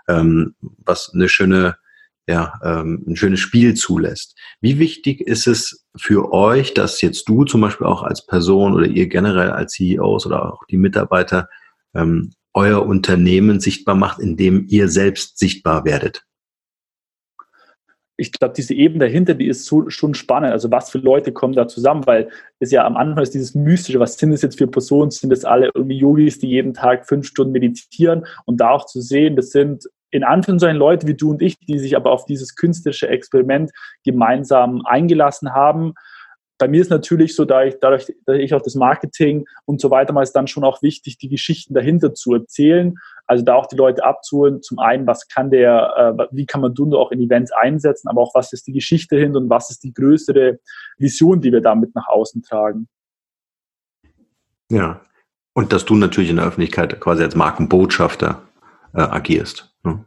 ähm, 0.10 0.56
was 0.60 1.10
eine 1.14 1.30
schöne, 1.30 1.78
ja, 2.28 2.54
ähm, 2.64 3.04
ein 3.08 3.16
schönes 3.16 3.40
Spiel 3.40 3.74
zulässt. 3.74 4.38
Wie 4.62 4.80
wichtig 4.80 5.22
ist 5.22 5.48
es 5.48 5.86
für 5.98 6.32
euch, 6.32 6.74
dass 6.74 7.02
jetzt 7.02 7.28
du 7.28 7.44
zum 7.44 7.62
Beispiel 7.62 7.88
auch 7.88 8.04
als 8.04 8.26
Person 8.26 8.74
oder 8.74 8.86
ihr 8.86 9.08
generell 9.08 9.52
als 9.52 9.74
CEOs 9.74 10.26
oder 10.26 10.54
auch 10.54 10.64
die 10.70 10.78
Mitarbeiter 10.78 11.50
ähm, 11.94 12.32
euer 12.54 12.86
Unternehmen 12.86 13.60
sichtbar 13.60 13.96
macht, 13.96 14.20
indem 14.20 14.66
ihr 14.70 14.88
selbst 14.88 15.38
sichtbar 15.38 15.86
werdet? 15.86 16.24
ich 18.16 18.32
glaube, 18.32 18.54
diese 18.56 18.74
Ebene 18.74 19.06
dahinter, 19.06 19.34
die 19.34 19.48
ist 19.48 19.66
so, 19.66 19.90
schon 19.90 20.14
spannend. 20.14 20.52
Also 20.52 20.70
was 20.70 20.92
für 20.92 21.00
Leute 21.00 21.32
kommen 21.32 21.56
da 21.56 21.68
zusammen, 21.68 22.06
weil 22.06 22.30
es 22.60 22.72
ja 22.72 22.86
am 22.86 22.96
Anfang 22.96 23.24
ist 23.24 23.34
dieses 23.34 23.56
Mystische, 23.56 24.00
was 24.00 24.18
sind 24.18 24.32
das 24.32 24.44
jetzt 24.44 24.58
für 24.58 24.68
Personen? 24.68 25.12
Sind 25.12 25.32
das 25.32 25.46
alle 25.46 25.72
irgendwie 25.74 25.98
Yogis, 25.98 26.40
die 26.40 26.48
jeden 26.48 26.74
Tag 26.74 27.08
fünf 27.08 27.26
Stunden 27.26 27.54
meditieren? 27.54 28.26
Und 28.46 28.58
da 28.58 28.70
auch 28.70 28.86
zu 28.86 29.02
sehen, 29.02 29.36
das 29.36 29.50
sind 29.50 29.86
in 30.13 30.23
Anführungszeichen 30.23 30.78
Leute 30.78 31.08
wie 31.08 31.15
du 31.15 31.32
und 31.32 31.41
ich, 31.41 31.60
die 31.60 31.80
sich 31.80 31.95
aber 31.95 32.12
auf 32.12 32.26
dieses 32.26 32.56
künstlerische 32.56 33.08
Experiment 33.08 33.71
gemeinsam 34.04 34.86
eingelassen 34.86 35.54
haben 35.54 35.93
bei 36.63 36.69
mir 36.69 36.82
ist 36.82 36.89
natürlich 36.89 37.36
so, 37.36 37.43
da 37.43 37.65
ich, 37.65 37.76
dadurch, 37.82 38.13
dass 38.26 38.38
ich 38.38 38.54
auch 38.54 38.62
das 38.62 38.76
Marketing 38.76 39.45
und 39.65 39.82
so 39.82 39.91
weiter 39.91 40.13
mal, 40.13 40.23
ist 40.23 40.32
dann 40.32 40.47
schon 40.47 40.63
auch 40.63 40.82
wichtig, 40.82 41.17
die 41.17 41.28
Geschichten 41.28 41.73
dahinter 41.73 42.13
zu 42.13 42.34
erzählen. 42.34 42.95
Also 43.26 43.43
da 43.43 43.56
auch 43.56 43.65
die 43.65 43.76
Leute 43.76 44.06
abzuholen. 44.06 44.62
Zum 44.62 44.80
einen, 44.80 45.06
was 45.06 45.28
kann 45.28 45.52
der, 45.52 46.17
äh, 46.17 46.28
wie 46.32 46.45
kann 46.45 46.62
man 46.62 46.73
Dundo 46.73 47.02
auch 47.02 47.12
in 47.12 47.19
Events 47.19 47.52
einsetzen, 47.52 48.08
aber 48.08 48.21
auch 48.21 48.34
was 48.34 48.54
ist 48.54 48.65
die 48.67 48.71
Geschichte 48.71 49.15
dahinter 49.15 49.39
und 49.39 49.49
was 49.49 49.71
ist 49.71 49.84
die 49.84 49.93
größere 49.93 50.60
Vision, 50.97 51.41
die 51.41 51.52
wir 51.52 51.60
damit 51.60 51.93
nach 51.95 52.08
außen 52.08 52.43
tragen. 52.43 52.88
Ja. 54.69 55.02
Und 55.54 55.73
dass 55.73 55.84
du 55.84 55.95
natürlich 55.95 56.30
in 56.30 56.38
der 56.38 56.45
Öffentlichkeit 56.45 56.97
quasi 57.02 57.23
als 57.23 57.36
Markenbotschafter 57.36 58.41
äh, 58.93 59.02
agierst. 59.02 59.73
Ne? 59.84 60.06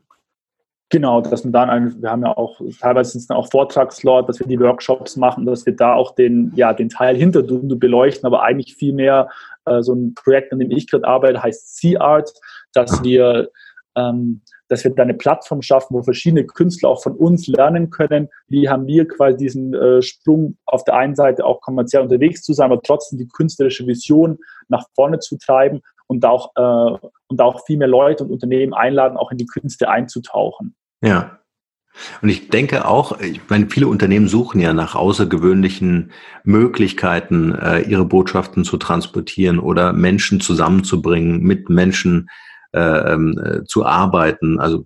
Genau, 0.88 1.20
dass 1.20 1.42
man 1.42 1.52
dann, 1.52 1.68
ein, 1.68 2.00
wir 2.00 2.10
haben 2.10 2.22
ja 2.22 2.36
auch, 2.36 2.60
teilweise 2.80 3.10
sind 3.10 3.22
es 3.22 3.26
dann 3.26 3.36
auch 3.36 3.50
Vortragslot, 3.50 4.28
dass 4.28 4.38
wir 4.38 4.46
die 4.46 4.60
Workshops 4.60 5.16
machen, 5.16 5.44
dass 5.44 5.66
wir 5.66 5.74
da 5.74 5.94
auch 5.94 6.14
den, 6.14 6.52
ja, 6.54 6.72
den 6.72 6.88
Teil 6.88 7.16
hinter 7.16 7.42
Dundo 7.42 7.74
beleuchten, 7.74 8.24
aber 8.24 8.42
eigentlich 8.42 8.76
viel 8.76 8.92
mehr 8.92 9.28
äh, 9.64 9.82
so 9.82 9.94
ein 9.94 10.14
Projekt, 10.14 10.52
an 10.52 10.60
dem 10.60 10.70
ich 10.70 10.88
gerade 10.88 11.06
arbeite, 11.06 11.42
heißt 11.42 11.76
Sea 11.76 12.00
Art, 12.00 12.32
dass 12.72 13.02
wir, 13.02 13.50
ähm, 13.96 14.42
dass 14.68 14.84
wir 14.84 14.92
da 14.94 15.02
eine 15.02 15.14
Plattform 15.14 15.60
schaffen, 15.60 15.92
wo 15.92 16.04
verschiedene 16.04 16.46
Künstler 16.46 16.90
auch 16.90 17.02
von 17.02 17.16
uns 17.16 17.48
lernen 17.48 17.90
können, 17.90 18.28
wie 18.46 18.68
haben 18.68 18.86
wir 18.86 19.08
quasi 19.08 19.38
diesen 19.38 19.74
äh, 19.74 20.02
Sprung 20.02 20.56
auf 20.66 20.84
der 20.84 20.94
einen 20.94 21.16
Seite 21.16 21.44
auch 21.44 21.60
kommerziell 21.62 22.02
unterwegs 22.02 22.42
zu 22.42 22.52
sein, 22.52 22.70
aber 22.70 22.80
trotzdem 22.80 23.18
die 23.18 23.26
künstlerische 23.26 23.88
Vision 23.88 24.38
nach 24.68 24.86
vorne 24.94 25.18
zu 25.18 25.36
treiben 25.36 25.80
und 26.06 26.24
auch, 26.24 26.52
äh, 26.56 27.08
und 27.28 27.40
auch 27.40 27.64
viel 27.66 27.78
mehr 27.78 27.88
Leute 27.88 28.24
und 28.24 28.30
Unternehmen 28.30 28.74
einladen, 28.74 29.16
auch 29.16 29.30
in 29.30 29.38
die 29.38 29.46
Künste 29.46 29.88
einzutauchen. 29.88 30.74
Ja. 31.02 31.38
Und 32.20 32.28
ich 32.28 32.50
denke 32.50 32.86
auch, 32.86 33.20
ich 33.20 33.40
meine, 33.48 33.68
viele 33.70 33.88
Unternehmen 33.88 34.28
suchen 34.28 34.60
ja 34.60 34.74
nach 34.74 34.94
außergewöhnlichen 34.94 36.12
Möglichkeiten, 36.44 37.54
äh, 37.54 37.80
ihre 37.80 38.04
Botschaften 38.04 38.64
zu 38.64 38.76
transportieren 38.76 39.58
oder 39.58 39.94
Menschen 39.94 40.40
zusammenzubringen, 40.40 41.42
mit 41.42 41.70
Menschen 41.70 42.28
äh, 42.72 42.80
ähm, 42.80 43.38
äh, 43.42 43.64
zu 43.64 43.86
arbeiten. 43.86 44.60
Also 44.60 44.84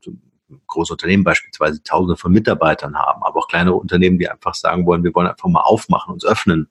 große 0.68 0.92
Unternehmen 0.92 1.24
beispielsweise 1.24 1.82
Tausende 1.82 2.16
von 2.16 2.32
Mitarbeitern 2.32 2.96
haben, 2.96 3.22
aber 3.22 3.40
auch 3.40 3.48
kleinere 3.48 3.74
Unternehmen, 3.74 4.18
die 4.18 4.28
einfach 4.28 4.54
sagen 4.54 4.86
wollen, 4.86 5.02
wir 5.02 5.14
wollen 5.14 5.26
einfach 5.26 5.48
mal 5.48 5.62
aufmachen, 5.62 6.12
uns 6.12 6.24
öffnen 6.24 6.70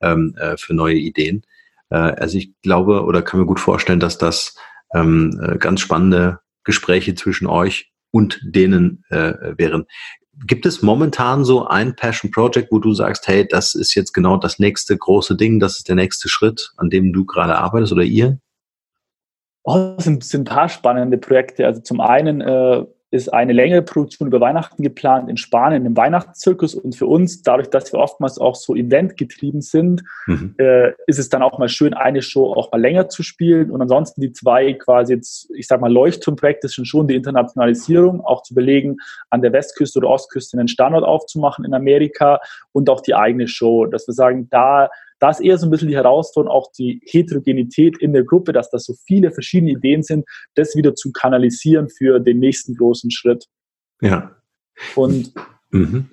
ähm, 0.00 0.34
äh, 0.38 0.56
für 0.56 0.74
neue 0.74 0.96
Ideen. 0.96 1.42
Äh, 1.90 1.96
also 1.96 2.38
ich 2.38 2.52
glaube 2.62 3.04
oder 3.04 3.22
kann 3.22 3.40
mir 3.40 3.46
gut 3.46 3.60
vorstellen, 3.60 4.00
dass 4.00 4.18
das 4.18 4.56
ähm, 4.94 5.40
äh, 5.42 5.58
ganz 5.58 5.80
spannende 5.80 6.40
Gespräche 6.64 7.14
zwischen 7.14 7.46
euch 7.46 7.92
und 8.10 8.40
denen 8.44 9.04
äh, 9.10 9.34
wären. 9.56 9.86
Gibt 10.46 10.66
es 10.66 10.82
momentan 10.82 11.44
so 11.44 11.66
ein 11.66 11.94
Passion 11.94 12.30
Project, 12.30 12.72
wo 12.72 12.78
du 12.78 12.92
sagst, 12.92 13.28
hey, 13.28 13.46
das 13.46 13.74
ist 13.74 13.94
jetzt 13.94 14.12
genau 14.12 14.36
das 14.36 14.58
nächste 14.58 14.96
große 14.96 15.36
Ding, 15.36 15.60
das 15.60 15.76
ist 15.78 15.88
der 15.88 15.94
nächste 15.94 16.28
Schritt, 16.28 16.72
an 16.76 16.90
dem 16.90 17.12
du 17.12 17.24
gerade 17.24 17.56
arbeitest 17.56 17.92
oder 17.92 18.02
ihr? 18.02 18.38
Oh, 19.62 19.94
das 19.96 20.04
sind, 20.04 20.24
sind 20.24 20.50
ein 20.50 20.54
paar 20.54 20.68
spannende 20.68 21.18
Projekte. 21.18 21.66
Also 21.66 21.80
zum 21.80 22.00
einen 22.00 22.40
äh, 22.40 22.84
ist 23.14 23.32
eine 23.32 23.52
längere 23.52 23.82
Produktion 23.82 24.26
über 24.26 24.40
Weihnachten 24.40 24.82
geplant 24.82 25.30
in 25.30 25.36
Spanien 25.36 25.86
im 25.86 25.96
Weihnachtszirkus. 25.96 26.74
Und 26.74 26.96
für 26.96 27.06
uns, 27.06 27.42
dadurch, 27.42 27.70
dass 27.70 27.92
wir 27.92 28.00
oftmals 28.00 28.38
auch 28.38 28.56
so 28.56 28.74
eventgetrieben 28.74 29.60
sind, 29.60 30.02
mhm. 30.26 30.56
äh, 30.58 30.90
ist 31.06 31.20
es 31.20 31.28
dann 31.28 31.40
auch 31.40 31.56
mal 31.60 31.68
schön, 31.68 31.94
eine 31.94 32.22
Show 32.22 32.52
auch 32.52 32.72
mal 32.72 32.80
länger 32.80 33.08
zu 33.08 33.22
spielen. 33.22 33.70
Und 33.70 33.80
ansonsten 33.80 34.20
die 34.20 34.32
zwei 34.32 34.72
quasi 34.72 35.14
jetzt, 35.14 35.48
ich 35.54 35.68
sag 35.68 35.80
mal, 35.80 35.92
Leuchtturmprojekte 35.92 36.66
sind 36.66 36.86
schon 36.86 37.06
die 37.06 37.14
Internationalisierung, 37.14 38.20
auch 38.20 38.42
zu 38.42 38.52
überlegen, 38.52 38.96
an 39.30 39.42
der 39.42 39.52
Westküste 39.52 40.00
oder 40.00 40.08
Ostküste 40.08 40.58
einen 40.58 40.66
Standort 40.66 41.04
aufzumachen 41.04 41.64
in 41.64 41.72
Amerika 41.72 42.40
und 42.72 42.90
auch 42.90 43.00
die 43.00 43.14
eigene 43.14 43.46
Show. 43.46 43.86
Dass 43.86 44.08
wir 44.08 44.14
sagen, 44.14 44.48
da 44.50 44.90
da 45.24 45.30
ist 45.30 45.40
eher 45.40 45.56
so 45.56 45.66
ein 45.66 45.70
bisschen 45.70 45.88
die 45.88 45.96
Herausforderung, 45.96 46.54
auch 46.54 46.70
die 46.72 47.00
Heterogenität 47.06 47.96
in 47.96 48.12
der 48.12 48.24
Gruppe, 48.24 48.52
dass 48.52 48.68
da 48.68 48.78
so 48.78 48.92
viele 49.06 49.30
verschiedene 49.30 49.72
Ideen 49.72 50.02
sind, 50.02 50.26
das 50.54 50.76
wieder 50.76 50.94
zu 50.94 51.12
kanalisieren 51.12 51.88
für 51.88 52.20
den 52.20 52.40
nächsten 52.40 52.74
großen 52.74 53.10
Schritt. 53.10 53.46
Ja. 54.02 54.36
Und 54.94 55.32
mhm. 55.70 56.10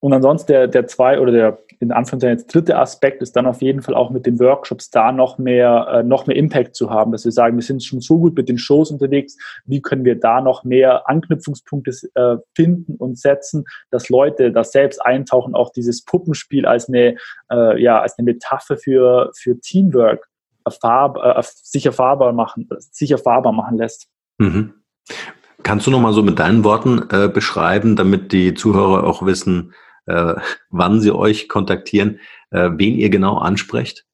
Und 0.00 0.12
ansonsten 0.12 0.52
der, 0.52 0.68
der 0.68 0.86
zwei 0.86 1.20
oder 1.20 1.32
der 1.32 1.58
in 1.80 1.92
Anführungszeichen 1.92 2.38
jetzt 2.38 2.52
dritte 2.52 2.76
Aspekt 2.76 3.22
ist 3.22 3.36
dann 3.36 3.46
auf 3.46 3.62
jeden 3.62 3.82
Fall 3.82 3.94
auch 3.94 4.10
mit 4.10 4.26
den 4.26 4.40
Workshops 4.40 4.90
da 4.90 5.12
noch 5.12 5.38
mehr, 5.38 5.86
äh, 5.92 6.02
noch 6.02 6.26
mehr 6.26 6.36
Impact 6.36 6.74
zu 6.74 6.90
haben, 6.90 7.12
dass 7.12 7.24
wir 7.24 7.32
sagen, 7.32 7.56
wir 7.56 7.62
sind 7.62 7.84
schon 7.84 8.00
so 8.00 8.18
gut 8.18 8.34
mit 8.36 8.48
den 8.48 8.58
Shows 8.58 8.90
unterwegs, 8.90 9.36
wie 9.64 9.80
können 9.80 10.04
wir 10.04 10.18
da 10.18 10.40
noch 10.40 10.64
mehr 10.64 11.08
Anknüpfungspunkte 11.08 11.92
äh, 12.14 12.36
finden 12.54 12.96
und 12.96 13.18
setzen, 13.18 13.64
dass 13.90 14.08
Leute 14.08 14.50
das 14.50 14.72
selbst 14.72 15.04
eintauchen, 15.04 15.54
auch 15.54 15.70
dieses 15.70 16.04
Puppenspiel 16.04 16.66
als 16.66 16.88
eine, 16.88 17.16
äh, 17.50 17.80
ja, 17.80 18.00
als 18.00 18.18
eine 18.18 18.24
Metapher 18.24 18.76
für, 18.76 19.30
für 19.36 19.60
Teamwork 19.60 20.28
erfahr, 20.64 21.38
äh, 21.38 21.42
sich 21.44 21.86
erfahrbar 21.86 22.32
machen, 22.32 22.68
sich 22.78 23.12
erfahrbar 23.12 23.52
machen 23.52 23.78
lässt. 23.78 24.08
Mhm. 24.38 24.74
Kannst 25.68 25.86
du 25.86 25.90
noch 25.90 26.00
mal 26.00 26.14
so 26.14 26.22
mit 26.22 26.38
deinen 26.38 26.64
Worten 26.64 27.10
äh, 27.10 27.28
beschreiben, 27.28 27.94
damit 27.94 28.32
die 28.32 28.54
Zuhörer 28.54 29.04
auch 29.04 29.26
wissen, 29.26 29.74
äh, 30.06 30.32
wann 30.70 31.02
sie 31.02 31.14
euch 31.14 31.46
kontaktieren, 31.46 32.20
äh, 32.50 32.70
wen 32.72 32.94
ihr 32.94 33.10
genau 33.10 33.36
ansprecht? 33.36 34.06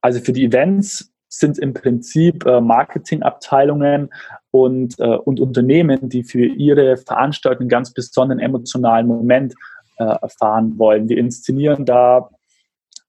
Also 0.00 0.20
für 0.20 0.32
die 0.32 0.46
Events 0.46 1.12
sind 1.28 1.58
im 1.58 1.74
Prinzip 1.74 2.46
äh, 2.46 2.62
Marketingabteilungen 2.62 4.08
und, 4.50 4.98
äh, 4.98 5.08
und 5.08 5.40
Unternehmen, 5.40 6.08
die 6.08 6.24
für 6.24 6.46
ihre 6.46 6.96
Veranstaltung 6.96 7.64
einen 7.64 7.68
ganz 7.68 7.92
besonderen 7.92 8.40
emotionalen 8.40 9.06
Moment 9.06 9.54
äh, 9.98 10.04
erfahren 10.04 10.78
wollen. 10.78 11.06
Wir 11.06 11.18
inszenieren 11.18 11.84
da 11.84 12.30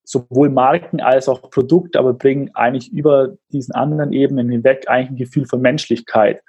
sowohl 0.03 0.49
Marken 0.49 0.99
als 0.99 1.29
auch 1.29 1.49
Produkt, 1.49 1.95
aber 1.95 2.11
bringen 2.11 2.51
eigentlich 2.55 2.91
über 2.91 3.37
diesen 3.53 3.73
anderen 3.73 4.11
Ebenen 4.11 4.49
hinweg 4.49 4.89
eigentlich 4.89 5.11
ein 5.11 5.15
Gefühl 5.15 5.45
von 5.45 5.61
Menschlichkeit 5.61 6.41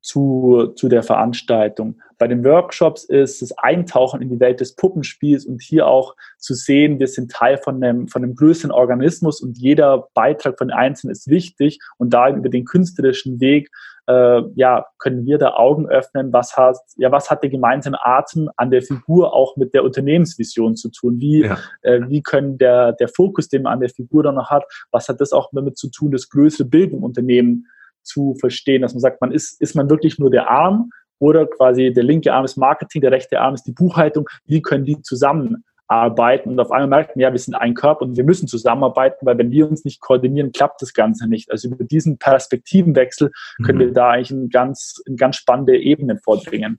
zu, 0.00 0.72
zu 0.76 0.88
der 0.88 1.02
Veranstaltung. 1.02 2.00
Bei 2.18 2.26
den 2.26 2.44
Workshops 2.44 3.04
ist 3.04 3.42
es 3.42 3.56
Eintauchen 3.58 4.22
in 4.22 4.28
die 4.28 4.40
Welt 4.40 4.60
des 4.60 4.74
Puppenspiels 4.74 5.46
und 5.46 5.62
hier 5.62 5.86
auch 5.86 6.16
zu 6.38 6.54
sehen, 6.54 6.98
wir 6.98 7.06
sind 7.06 7.30
Teil 7.30 7.58
von 7.58 7.82
einem, 7.82 8.08
von 8.08 8.22
einem 8.22 8.34
größeren 8.34 8.70
Organismus 8.70 9.40
und 9.40 9.58
jeder 9.58 10.08
Beitrag 10.14 10.58
von 10.58 10.70
Einzelnen 10.70 11.12
ist 11.12 11.28
wichtig 11.28 11.78
und 11.98 12.12
da 12.12 12.28
über 12.30 12.48
den 12.48 12.64
künstlerischen 12.64 13.40
Weg 13.40 13.70
äh, 14.10 14.42
ja, 14.54 14.86
können 14.98 15.24
wir 15.24 15.38
da 15.38 15.54
Augen 15.54 15.88
öffnen, 15.88 16.32
was 16.32 16.56
hat, 16.56 16.76
ja, 16.96 17.12
was 17.12 17.30
hat 17.30 17.42
der 17.42 17.50
gemeinsame 17.50 17.98
Atem 18.04 18.50
an 18.56 18.70
der 18.70 18.82
Figur 18.82 19.32
auch 19.34 19.56
mit 19.56 19.72
der 19.72 19.84
Unternehmensvision 19.84 20.76
zu 20.76 20.90
tun? 20.90 21.20
Wie, 21.20 21.44
ja. 21.44 21.58
äh, 21.82 22.00
wie 22.08 22.22
können 22.22 22.58
der, 22.58 22.92
der 22.92 23.08
Fokus, 23.08 23.48
den 23.48 23.62
man 23.62 23.74
an 23.74 23.80
der 23.80 23.90
Figur 23.90 24.22
dann 24.22 24.34
noch 24.34 24.50
hat, 24.50 24.64
was 24.90 25.08
hat 25.08 25.20
das 25.20 25.32
auch 25.32 25.50
damit 25.52 25.78
zu 25.78 25.90
tun, 25.90 26.10
das 26.10 26.28
größere 26.28 26.66
Bild 26.66 26.92
im 26.92 27.04
Unternehmen 27.04 27.66
zu 28.02 28.34
verstehen, 28.40 28.82
dass 28.82 28.92
man 28.94 29.00
sagt, 29.00 29.20
man 29.20 29.32
ist, 29.32 29.60
ist 29.60 29.74
man 29.74 29.90
wirklich 29.90 30.18
nur 30.18 30.30
der 30.30 30.50
Arm 30.50 30.90
oder 31.18 31.46
quasi 31.46 31.92
der 31.92 32.04
linke 32.04 32.32
Arm 32.32 32.44
ist 32.44 32.56
Marketing, 32.56 33.02
der 33.02 33.12
rechte 33.12 33.40
Arm 33.40 33.54
ist 33.54 33.64
die 33.64 33.72
Buchhaltung. 33.72 34.28
Wie 34.46 34.62
können 34.62 34.84
die 34.84 35.00
zusammen 35.02 35.64
arbeiten 35.90 36.50
und 36.50 36.60
auf 36.60 36.70
einmal 36.70 36.88
merken, 36.88 37.18
ja, 37.18 37.32
wir 37.32 37.38
sind 37.38 37.54
ein 37.54 37.74
Körper 37.74 38.02
und 38.02 38.16
wir 38.16 38.22
müssen 38.22 38.46
zusammenarbeiten, 38.46 39.26
weil 39.26 39.36
wenn 39.38 39.50
wir 39.50 39.68
uns 39.68 39.84
nicht 39.84 40.00
koordinieren, 40.00 40.52
klappt 40.52 40.80
das 40.82 40.94
Ganze 40.94 41.26
nicht. 41.28 41.50
Also 41.50 41.68
über 41.68 41.84
diesen 41.84 42.16
Perspektivenwechsel 42.16 43.32
können 43.64 43.78
mhm. 43.78 43.82
wir 43.82 43.92
da 43.92 44.10
eigentlich 44.10 44.30
in 44.30 44.50
ganz, 44.50 45.02
in 45.04 45.16
ganz 45.16 45.36
spannende 45.36 45.76
Ebenen 45.76 46.20
vorbringen. 46.20 46.78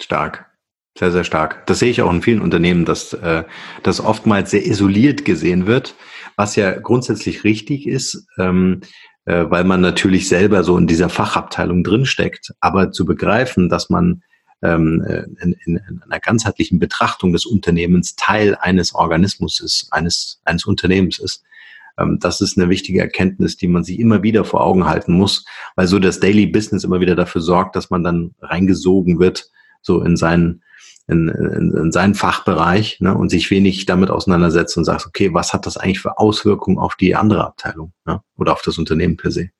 Stark. 0.00 0.46
Sehr, 0.98 1.12
sehr 1.12 1.22
stark. 1.22 1.64
Das 1.66 1.78
sehe 1.78 1.90
ich 1.90 2.02
auch 2.02 2.10
in 2.10 2.22
vielen 2.22 2.42
Unternehmen, 2.42 2.84
dass 2.84 3.12
äh, 3.12 3.44
das 3.84 4.04
oftmals 4.04 4.50
sehr 4.50 4.66
isoliert 4.66 5.24
gesehen 5.24 5.68
wird, 5.68 5.94
was 6.34 6.56
ja 6.56 6.72
grundsätzlich 6.72 7.44
richtig 7.44 7.86
ist, 7.86 8.26
ähm, 8.36 8.80
äh, 9.28 9.50
weil 9.50 9.64
man 9.64 9.82
natürlich 9.82 10.26
selber 10.26 10.64
so 10.64 10.78
in 10.78 10.86
dieser 10.86 11.10
Fachabteilung 11.10 11.84
drinsteckt. 11.84 12.54
Aber 12.60 12.92
zu 12.92 13.04
begreifen, 13.04 13.68
dass 13.68 13.90
man 13.90 14.22
ähm, 14.62 15.04
äh, 15.06 15.24
in, 15.42 15.52
in, 15.66 16.02
einer 16.02 16.18
ganzheitlichen 16.18 16.78
Betrachtung 16.78 17.34
des 17.34 17.44
Unternehmens 17.44 18.16
Teil 18.16 18.56
eines 18.58 18.94
Organismus 18.94 19.60
ist, 19.60 19.88
eines, 19.92 20.40
eines 20.44 20.64
Unternehmens 20.64 21.18
ist. 21.18 21.44
Ähm, 21.98 22.18
das 22.18 22.40
ist 22.40 22.56
eine 22.56 22.70
wichtige 22.70 23.00
Erkenntnis, 23.00 23.58
die 23.58 23.68
man 23.68 23.84
sich 23.84 24.00
immer 24.00 24.22
wieder 24.22 24.46
vor 24.46 24.62
Augen 24.64 24.86
halten 24.86 25.12
muss, 25.12 25.44
weil 25.76 25.86
so 25.86 25.98
das 25.98 26.20
Daily 26.20 26.46
Business 26.46 26.84
immer 26.84 27.00
wieder 27.00 27.14
dafür 27.14 27.42
sorgt, 27.42 27.76
dass 27.76 27.90
man 27.90 28.02
dann 28.02 28.34
reingesogen 28.40 29.20
wird, 29.20 29.50
so 29.82 30.02
in 30.02 30.16
seinen 30.16 30.62
in, 31.08 31.28
in, 31.28 31.74
in 31.74 31.92
seinen 31.92 32.14
Fachbereich 32.14 33.00
ne, 33.00 33.16
und 33.16 33.30
sich 33.30 33.50
wenig 33.50 33.86
damit 33.86 34.10
auseinandersetzt 34.10 34.76
und 34.76 34.84
sagt, 34.84 35.06
okay, 35.06 35.32
was 35.32 35.54
hat 35.54 35.66
das 35.66 35.78
eigentlich 35.78 36.00
für 36.00 36.18
Auswirkungen 36.18 36.78
auf 36.78 36.96
die 36.96 37.16
andere 37.16 37.46
Abteilung 37.46 37.92
ne, 38.04 38.20
oder 38.36 38.52
auf 38.52 38.62
das 38.62 38.78
Unternehmen 38.78 39.16
per 39.16 39.30
se? 39.30 39.50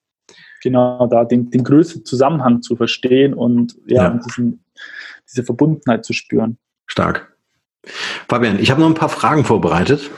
Genau, 0.62 1.06
da 1.06 1.24
den, 1.24 1.50
den 1.50 1.64
größten 1.64 2.04
Zusammenhang 2.04 2.62
zu 2.62 2.76
verstehen 2.76 3.32
und 3.32 3.76
ja, 3.86 4.04
ja. 4.04 4.10
Und 4.10 4.26
diesen, 4.26 4.64
diese 5.28 5.42
Verbundenheit 5.42 6.04
zu 6.04 6.12
spüren. 6.12 6.58
Stark. 6.86 7.34
Fabian, 8.28 8.58
ich 8.58 8.70
habe 8.70 8.80
noch 8.80 8.88
ein 8.88 8.94
paar 8.94 9.08
Fragen 9.08 9.44
vorbereitet 9.44 10.10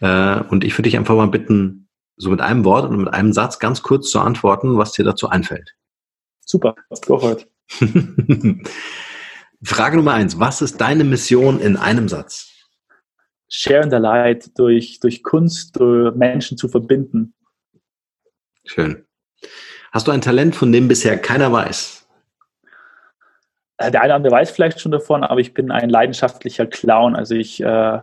äh, 0.00 0.40
und 0.40 0.64
ich 0.64 0.74
würde 0.74 0.84
dich 0.84 0.98
einfach 0.98 1.14
mal 1.14 1.28
bitten, 1.28 1.88
so 2.16 2.28
mit 2.28 2.42
einem 2.42 2.64
Wort 2.66 2.90
und 2.90 2.98
mit 2.98 3.14
einem 3.14 3.32
Satz 3.32 3.58
ganz 3.58 3.82
kurz 3.82 4.10
zu 4.10 4.20
antworten, 4.20 4.76
was 4.76 4.92
dir 4.92 5.04
dazu 5.04 5.30
einfällt. 5.30 5.74
Super, 6.44 6.74
go 7.06 7.18
for 7.18 7.32
it. 7.32 7.48
Frage 9.62 9.96
Nummer 9.96 10.14
eins. 10.14 10.38
Was 10.38 10.62
ist 10.62 10.80
deine 10.80 11.04
Mission 11.04 11.60
in 11.60 11.76
einem 11.76 12.08
Satz? 12.08 12.48
Share 13.48 13.88
the 13.90 13.96
light 13.96 14.58
durch, 14.58 15.00
durch 15.00 15.22
Kunst, 15.22 15.78
durch 15.78 16.14
Menschen 16.14 16.56
zu 16.56 16.68
verbinden. 16.68 17.34
Schön. 18.64 19.04
Hast 19.92 20.06
du 20.06 20.12
ein 20.12 20.20
Talent, 20.20 20.54
von 20.54 20.70
dem 20.70 20.86
bisher 20.86 21.18
keiner 21.18 21.52
weiß? 21.52 22.06
Äh, 23.78 23.90
der 23.90 24.02
eine 24.02 24.10
oder 24.10 24.16
andere 24.16 24.32
weiß 24.34 24.50
vielleicht 24.50 24.80
schon 24.80 24.92
davon, 24.92 25.24
aber 25.24 25.40
ich 25.40 25.52
bin 25.52 25.70
ein 25.70 25.90
leidenschaftlicher 25.90 26.66
Clown. 26.66 27.16
Also 27.16 27.34
ich, 27.34 27.60
äh, 27.60 27.98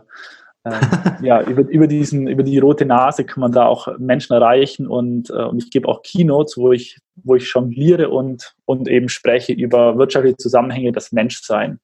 ja, 1.22 1.42
über, 1.42 1.62
über, 1.68 1.86
diesen, 1.86 2.26
über 2.26 2.42
die 2.42 2.58
rote 2.58 2.84
Nase 2.84 3.24
kann 3.24 3.40
man 3.40 3.52
da 3.52 3.66
auch 3.66 3.88
Menschen 3.98 4.32
erreichen 4.32 4.86
und, 4.86 5.30
äh, 5.30 5.44
und 5.44 5.62
ich 5.62 5.70
gebe 5.70 5.88
auch 5.88 6.02
Keynotes, 6.02 6.56
wo 6.56 6.72
ich, 6.72 6.98
wo 7.16 7.36
ich 7.36 7.50
jongliere 7.52 8.10
und, 8.10 8.54
und 8.64 8.88
eben 8.88 9.08
spreche 9.08 9.52
über 9.52 9.96
wirtschaftliche 9.98 10.36
Zusammenhänge, 10.36 10.92
das 10.92 11.12
Menschsein. 11.12 11.78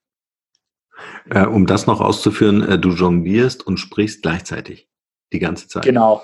Äh, 1.31 1.47
um 1.47 1.67
das 1.67 1.87
noch 1.87 2.01
auszuführen, 2.01 2.67
äh, 2.69 2.79
du 2.79 2.91
jonglierst 2.91 3.67
und 3.67 3.79
sprichst 3.79 4.23
gleichzeitig 4.23 4.89
die 5.33 5.39
ganze 5.39 5.69
Zeit. 5.69 5.85
Genau, 5.85 6.23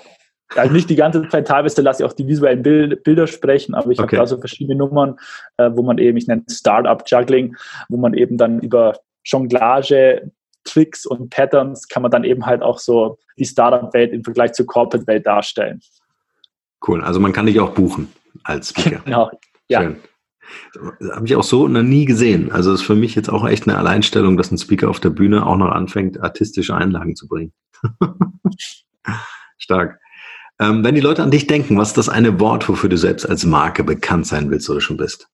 also 0.55 0.73
nicht 0.73 0.89
die 0.89 0.95
ganze 0.95 1.27
Zeit, 1.29 1.47
teilweise 1.47 1.81
lasse 1.81 2.03
ich 2.03 2.09
auch 2.09 2.13
die 2.13 2.27
visuellen 2.27 2.61
Bild, 2.61 3.03
Bilder 3.03 3.27
sprechen, 3.27 3.73
aber 3.73 3.91
ich 3.91 3.99
okay. 3.99 4.17
habe 4.17 4.23
da 4.23 4.27
so 4.27 4.37
verschiedene 4.37 4.77
Nummern, 4.77 5.17
wo 5.57 5.81
man 5.81 5.97
eben, 5.97 6.17
ich 6.17 6.27
nenne 6.27 6.43
Startup 6.49 7.01
Juggling, 7.05 7.55
wo 7.87 7.95
man 7.95 8.13
eben 8.13 8.37
dann 8.37 8.59
über 8.59 8.97
Jonglage, 9.23 10.31
Tricks 10.63 11.05
und 11.05 11.29
Patterns 11.29 11.87
kann 11.87 12.01
man 12.01 12.11
dann 12.11 12.23
eben 12.23 12.45
halt 12.45 12.61
auch 12.61 12.79
so 12.79 13.17
die 13.37 13.45
Startup-Welt 13.45 14.13
im 14.13 14.23
Vergleich 14.23 14.53
zur 14.53 14.65
Corporate-Welt 14.65 15.25
darstellen. 15.25 15.81
Cool, 16.85 17.03
also 17.03 17.19
man 17.19 17.33
kann 17.33 17.45
dich 17.45 17.59
auch 17.59 17.71
buchen 17.71 18.11
als 18.43 18.69
Speaker. 18.69 19.01
Genau, 19.05 19.31
ja. 19.67 19.81
Schön. 19.81 19.97
Habe 21.13 21.25
ich 21.25 21.35
auch 21.35 21.43
so 21.43 21.67
noch 21.67 21.83
nie 21.83 22.05
gesehen. 22.05 22.51
Also 22.51 22.73
ist 22.73 22.81
für 22.81 22.95
mich 22.95 23.15
jetzt 23.15 23.29
auch 23.29 23.47
echt 23.47 23.67
eine 23.67 23.77
Alleinstellung, 23.77 24.37
dass 24.37 24.51
ein 24.51 24.57
Speaker 24.57 24.89
auf 24.89 24.99
der 24.99 25.11
Bühne 25.11 25.45
auch 25.45 25.55
noch 25.55 25.71
anfängt, 25.71 26.21
artistische 26.21 26.75
Einlagen 26.75 27.15
zu 27.15 27.27
bringen. 27.27 27.53
Stark. 29.57 29.99
Ähm, 30.59 30.83
wenn 30.83 30.95
die 30.95 31.01
Leute 31.01 31.23
an 31.23 31.31
dich 31.31 31.47
denken, 31.47 31.77
was 31.77 31.89
ist 31.89 31.97
das 31.97 32.09
eine 32.09 32.39
Wort, 32.39 32.67
wofür 32.67 32.89
du 32.89 32.97
selbst 32.97 33.25
als 33.25 33.45
Marke 33.45 33.83
bekannt 33.83 34.27
sein 34.27 34.49
willst 34.51 34.69
oder 34.69 34.81
schon 34.81 34.97
bist? 34.97 35.27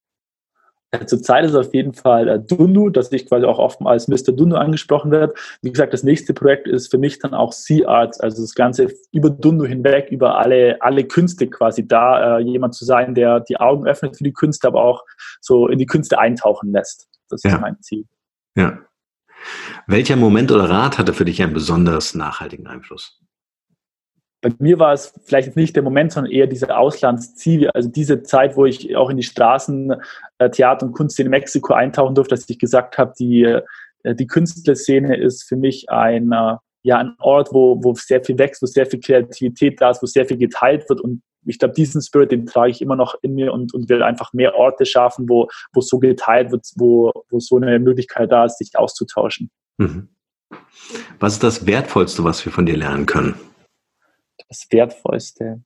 Zurzeit 1.06 1.44
ist 1.44 1.56
auf 1.56 1.74
jeden 1.74 1.94
Fall 1.94 2.28
äh, 2.30 2.40
Dundu, 2.40 2.90
dass 2.90 3.12
ich 3.12 3.28
quasi 3.28 3.46
auch 3.46 3.60
oft 3.60 3.82
als 3.82 4.08
Mr. 4.08 4.32
Dundu 4.32 4.56
angesprochen 4.56 5.12
werde. 5.12 5.34
Wie 5.62 5.72
gesagt, 5.72 5.92
das 5.92 6.04
nächste 6.04 6.34
Projekt 6.34 6.66
ist 6.68 6.90
für 6.90 6.98
mich 6.98 7.20
dann 7.20 7.34
auch 7.34 7.52
Sea 7.52 7.88
Arts, 7.88 8.22
also 8.22 8.42
das 8.42 8.56
Ganze 8.56 8.88
über 9.12 9.30
Dundu 9.30 9.66
hinweg, 9.66 10.10
über 10.12 10.38
alle, 10.38 10.82
alle 10.82 11.04
Künste 11.04 11.48
quasi 11.48 11.86
da, 11.86 12.38
äh, 12.38 12.42
jemand 12.42 12.74
zu 12.74 12.86
sein, 12.86 13.16
der 13.16 13.42
die 13.42 13.60
Augen 13.60 13.86
öffnet 13.86 14.18
für 14.18 14.24
die 14.24 14.32
Künste, 14.32 14.68
aber 14.68 14.82
auch 14.82 15.04
so 15.42 15.68
in 15.68 15.78
die 15.78 15.86
Künste 15.86 16.20
eintauchen 16.20 16.72
lässt. 16.72 17.10
Das 17.30 17.44
ja. 17.44 17.56
ist 17.56 17.62
mein 17.62 17.82
Ziel. 17.82 18.06
Ja. 18.56 18.80
Welcher 19.88 20.16
Moment 20.16 20.52
oder 20.54 20.70
Rat 20.70 20.98
hatte 20.98 21.14
für 21.14 21.26
dich 21.26 21.42
einen 21.44 21.54
besonders 21.54 22.16
nachhaltigen 22.16 22.66
Einfluss? 22.66 23.22
bei 24.42 24.52
mir 24.60 24.80
war 24.80 24.94
es 24.94 25.14
vielleicht 25.26 25.56
nicht 25.56 25.76
der 25.76 25.84
Moment, 25.84 26.12
sondern 26.12 26.32
eher 26.32 26.48
diese 26.48 26.76
Auslandsziele, 26.76 27.74
also 27.74 27.90
diese 27.90 28.24
Zeit, 28.24 28.56
wo 28.56 28.66
ich 28.66 28.96
auch 28.96 29.10
in 29.10 29.18
die 29.18 29.24
Straßen 29.24 29.92
äh, 29.92 29.98
Theater 30.38 30.86
und 30.86 30.94
Kunst 30.94 31.20
in 31.20 31.30
Mexiko 31.30 31.74
eintauchen 31.74 32.16
durfte, 32.16 32.36
dass 32.36 32.50
ich 32.50 32.60
gesagt 32.60 32.98
habe, 32.98 33.14
die, 33.18 33.44
äh, 33.44 34.16
die 34.16 34.28
Künstlerszene 34.28 35.18
ist 35.18 35.44
für 35.44 35.56
mich 35.56 35.90
ein, 35.90 36.32
äh, 36.32 36.56
ja, 36.84 36.98
ein 36.98 37.16
Ort, 37.20 37.50
wo, 37.52 37.84
wo 37.84 37.94
sehr 37.96 38.24
viel 38.24 38.38
wächst, 38.38 38.62
wo 38.62 38.66
sehr 38.66 38.86
viel 38.86 39.00
Kreativität 39.00 39.82
da 39.82 39.90
ist, 39.90 40.02
wo 40.02 40.06
sehr 40.06 40.26
viel 40.26 40.38
geteilt 40.38 40.88
wird 40.90 41.02
und 41.02 41.22
ich 41.46 41.60
glaube, 41.60 41.76
diesen 41.76 42.02
Spirit, 42.02 42.34
den 42.34 42.46
trage 42.46 42.72
ich 42.72 42.82
immer 42.82 42.98
noch 42.98 43.16
in 43.22 43.34
mir 43.34 43.54
und, 43.54 43.74
und 43.74 43.88
will 43.88 44.04
einfach 44.04 44.34
mehr 44.34 44.56
Orte 44.56 44.86
schaffen, 44.86 45.30
wo, 45.30 45.48
wo 45.74 45.80
so 45.80 45.98
geteilt 45.98 46.52
wird, 46.52 46.68
wo, 46.76 47.14
wo 47.30 47.40
so 47.40 47.56
eine 47.56 47.80
Möglichkeit 47.80 48.34
da 48.34 48.46
ist, 48.46 48.58
sich 48.58 48.72
auszutauschen. 48.76 49.50
Mhm. 49.78 50.10
Was 51.20 51.34
ist 51.34 51.44
das 51.44 51.66
Wertvollste, 51.66 52.26
was 52.26 52.46
wir 52.46 52.52
von 52.52 52.66
dir 52.66 52.76
lernen 52.76 53.06
können? 53.06 53.36
das 54.50 54.68
Wertvollste. 54.72 55.62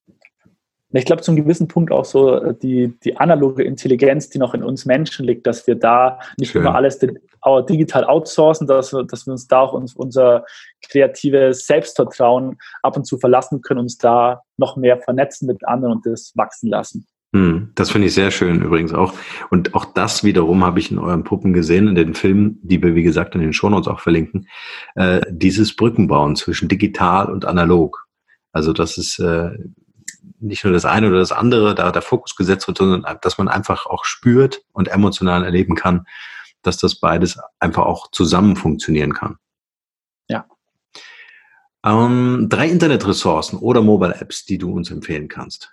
Ich 0.93 1.05
glaube, 1.05 1.21
zu 1.21 1.31
einem 1.31 1.43
gewissen 1.43 1.67
Punkt 1.67 1.91
auch 1.91 2.05
so 2.05 2.35
äh, 2.35 2.53
die, 2.53 2.97
die 3.03 3.17
analoge 3.17 3.63
Intelligenz, 3.63 4.29
die 4.29 4.39
noch 4.39 4.53
in 4.53 4.63
uns 4.63 4.85
Menschen 4.85 5.25
liegt, 5.25 5.47
dass 5.47 5.67
wir 5.67 5.75
da 5.75 6.19
nicht 6.37 6.51
Schön. 6.51 6.61
immer 6.61 6.75
alles 6.75 6.99
digital 6.99 8.05
outsourcen, 8.05 8.67
dass, 8.67 8.93
wir, 8.93 9.03
dass 9.03 9.25
wir 9.25 9.31
uns 9.31 9.47
da 9.47 9.61
auch 9.61 9.73
uns, 9.73 9.95
unser 9.95 10.45
kreatives 10.87 11.65
Selbstvertrauen 11.65 12.57
ab 12.83 12.97
und 12.97 13.05
zu 13.05 13.17
verlassen 13.17 13.61
können, 13.61 13.81
uns 13.81 13.97
da 13.97 14.41
noch 14.57 14.75
mehr 14.75 14.97
vernetzen 14.97 15.47
mit 15.47 15.65
anderen 15.67 15.95
und 15.95 16.05
das 16.05 16.33
wachsen 16.35 16.69
lassen. 16.69 17.07
Hm, 17.33 17.71
das 17.75 17.91
finde 17.91 18.07
ich 18.07 18.13
sehr 18.13 18.29
schön 18.29 18.61
übrigens 18.61 18.93
auch. 18.93 19.13
Und 19.49 19.73
auch 19.73 19.85
das 19.85 20.23
wiederum 20.23 20.65
habe 20.65 20.79
ich 20.79 20.91
in 20.91 20.99
euren 20.99 21.23
Puppen 21.23 21.53
gesehen, 21.53 21.87
in 21.87 21.95
den 21.95 22.13
Filmen, 22.13 22.59
die 22.61 22.83
wir, 22.83 22.93
wie 22.93 23.03
gesagt, 23.03 23.35
in 23.35 23.41
den 23.41 23.53
Shownotes 23.53 23.87
auch 23.87 24.01
verlinken. 24.01 24.47
Äh, 24.95 25.21
dieses 25.29 25.75
Brückenbauen 25.75 26.35
zwischen 26.35 26.67
digital 26.67 27.31
und 27.31 27.45
analog. 27.45 28.05
Also 28.51 28.73
das 28.73 28.97
ist 28.97 29.19
äh, 29.19 29.51
nicht 30.39 30.63
nur 30.63 30.73
das 30.73 30.85
eine 30.85 31.07
oder 31.07 31.19
das 31.19 31.31
andere, 31.31 31.75
da 31.75 31.91
der 31.91 32.01
Fokus 32.01 32.35
gesetzt 32.35 32.67
wird, 32.67 32.77
sondern 32.77 33.19
dass 33.21 33.37
man 33.37 33.47
einfach 33.47 33.85
auch 33.85 34.05
spürt 34.05 34.63
und 34.73 34.87
emotional 34.87 35.43
erleben 35.43 35.75
kann, 35.75 36.05
dass 36.61 36.77
das 36.77 36.95
beides 36.95 37.39
einfach 37.59 37.85
auch 37.85 38.11
zusammen 38.11 38.55
funktionieren 38.55 39.13
kann. 39.13 39.37
Ja. 40.27 40.45
Ähm, 41.83 42.47
drei 42.49 42.69
Internetressourcen 42.69 43.59
oder 43.59 43.81
Mobile 43.81 44.15
Apps, 44.15 44.45
die 44.45 44.57
du 44.57 44.71
uns 44.71 44.91
empfehlen 44.91 45.27
kannst. 45.27 45.71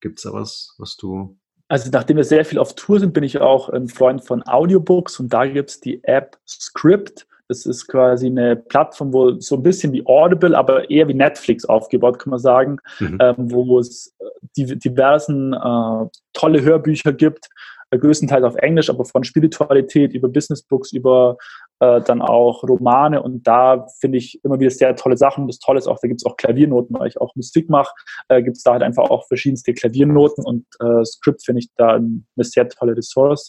Gibt 0.00 0.18
es 0.18 0.24
da 0.24 0.32
was, 0.32 0.74
was 0.78 0.96
du 0.96 1.38
also 1.72 1.88
nachdem 1.90 2.18
wir 2.18 2.24
sehr 2.24 2.44
viel 2.44 2.58
auf 2.58 2.74
Tour 2.74 3.00
sind, 3.00 3.14
bin 3.14 3.24
ich 3.24 3.40
auch 3.40 3.70
ein 3.70 3.88
Freund 3.88 4.22
von 4.22 4.42
Audiobooks 4.46 5.18
und 5.18 5.32
da 5.32 5.46
gibt 5.46 5.70
es 5.70 5.80
die 5.80 6.04
App 6.04 6.38
Script. 6.46 7.26
Das 7.52 7.66
ist 7.66 7.86
quasi 7.86 8.28
eine 8.28 8.56
Plattform, 8.56 9.12
wo 9.12 9.38
so 9.38 9.56
ein 9.56 9.62
bisschen 9.62 9.92
wie 9.92 10.06
Audible, 10.06 10.56
aber 10.56 10.88
eher 10.88 11.06
wie 11.06 11.12
Netflix 11.12 11.66
aufgebaut, 11.66 12.18
kann 12.18 12.30
man 12.30 12.38
sagen, 12.38 12.78
mhm. 12.98 13.18
ähm, 13.20 13.34
wo 13.36 13.78
es 13.78 14.14
äh, 14.18 14.24
die, 14.56 14.78
diversen 14.78 15.52
äh, 15.52 16.06
tolle 16.32 16.62
Hörbücher 16.62 17.12
gibt, 17.12 17.50
äh, 17.90 17.98
größtenteils 17.98 18.42
auf 18.42 18.56
Englisch, 18.56 18.88
aber 18.88 19.04
von 19.04 19.22
Spiritualität 19.22 20.14
über 20.14 20.30
Businessbooks, 20.30 20.92
über 20.92 21.36
äh, 21.80 22.00
dann 22.00 22.22
auch 22.22 22.62
Romane 22.62 23.22
und 23.22 23.46
da 23.46 23.86
finde 24.00 24.16
ich 24.16 24.42
immer 24.44 24.58
wieder 24.58 24.70
sehr 24.70 24.96
tolle 24.96 25.18
Sachen. 25.18 25.46
Das 25.46 25.58
Tolle 25.58 25.78
ist 25.78 25.88
auch, 25.88 25.98
da 26.00 26.08
gibt 26.08 26.22
es 26.22 26.26
auch 26.26 26.38
Klaviernoten, 26.38 26.98
weil 26.98 27.08
ich 27.08 27.20
auch 27.20 27.36
Musik 27.36 27.68
mache, 27.68 27.92
äh, 28.28 28.42
gibt 28.42 28.56
es 28.56 28.62
da 28.62 28.72
halt 28.72 28.82
einfach 28.82 29.10
auch 29.10 29.28
verschiedenste 29.28 29.74
Klaviernoten 29.74 30.42
und 30.42 30.64
äh, 30.80 31.04
Script 31.04 31.44
finde 31.44 31.58
ich 31.58 31.68
da 31.76 31.96
eine 31.96 32.24
sehr 32.38 32.66
tolle 32.70 32.96
Ressource. 32.96 33.48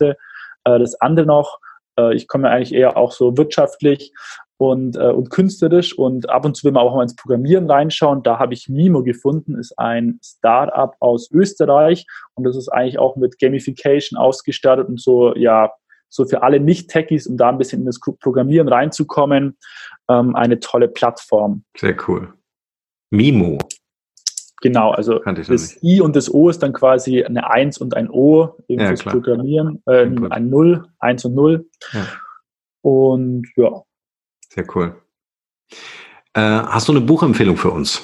Das 0.66 0.95
andere 1.01 1.26
noch, 1.26 1.60
äh, 1.97 2.15
ich 2.15 2.27
komme 2.27 2.49
eigentlich 2.49 2.73
eher 2.73 2.97
auch 2.97 3.11
so 3.11 3.37
wirtschaftlich 3.37 4.13
und, 4.57 4.95
äh, 4.95 5.09
und 5.09 5.29
künstlerisch 5.29 5.97
und 5.97 6.29
ab 6.29 6.45
und 6.45 6.55
zu 6.55 6.65
will 6.65 6.71
man 6.71 6.83
auch 6.83 6.95
mal 6.95 7.03
ins 7.03 7.15
Programmieren 7.15 7.69
reinschauen. 7.69 8.23
Da 8.23 8.39
habe 8.39 8.53
ich 8.53 8.69
Mimo 8.69 9.03
gefunden, 9.03 9.57
ist 9.57 9.77
ein 9.77 10.19
Startup 10.23 10.95
aus 10.99 11.29
Österreich 11.31 12.05
und 12.35 12.45
das 12.45 12.55
ist 12.55 12.69
eigentlich 12.69 12.99
auch 12.99 13.15
mit 13.15 13.39
Gamification 13.39 14.17
ausgestattet 14.17 14.87
und 14.87 15.01
so, 15.01 15.35
ja, 15.35 15.71
so 16.09 16.25
für 16.25 16.43
alle 16.43 16.59
Nicht-Techies, 16.59 17.25
um 17.25 17.37
da 17.37 17.49
ein 17.49 17.57
bisschen 17.57 17.81
in 17.81 17.85
das 17.87 17.99
Programmieren 17.99 18.67
reinzukommen, 18.67 19.57
ähm, 20.09 20.35
eine 20.35 20.59
tolle 20.59 20.87
Plattform. 20.87 21.63
Sehr 21.75 21.95
cool. 22.07 22.31
Mimo. 23.09 23.57
Genau, 24.64 24.91
also 24.91 25.20
das 25.20 25.84
I 25.84 25.99
und 25.99 26.16
das 26.16 26.34
O 26.34 26.47
ist 26.47 26.64
dann 26.64 26.72
quasi 26.72 27.22
eine 27.22 27.49
1 27.49 27.80
und 27.80 27.97
ein 27.97 28.09
O 28.09 28.55
eben 28.70 28.82
ja, 28.82 28.88
fürs 28.88 29.01
klar. 29.01 29.16
Programmieren, 29.16 29.84
äh, 29.88 30.05
ein 30.30 30.49
0, 30.49 30.86
1 30.99 31.26
und 31.26 31.36
0. 31.36 31.66
Ja. 31.91 32.07
Und 32.82 33.45
ja. 33.57 33.84
Sehr 34.47 34.66
cool. 34.74 34.95
Äh, 36.34 36.39
hast 36.39 36.88
du 36.88 36.93
eine 36.93 37.01
Buchempfehlung 37.01 37.57
für 37.57 37.72
uns? 37.72 38.01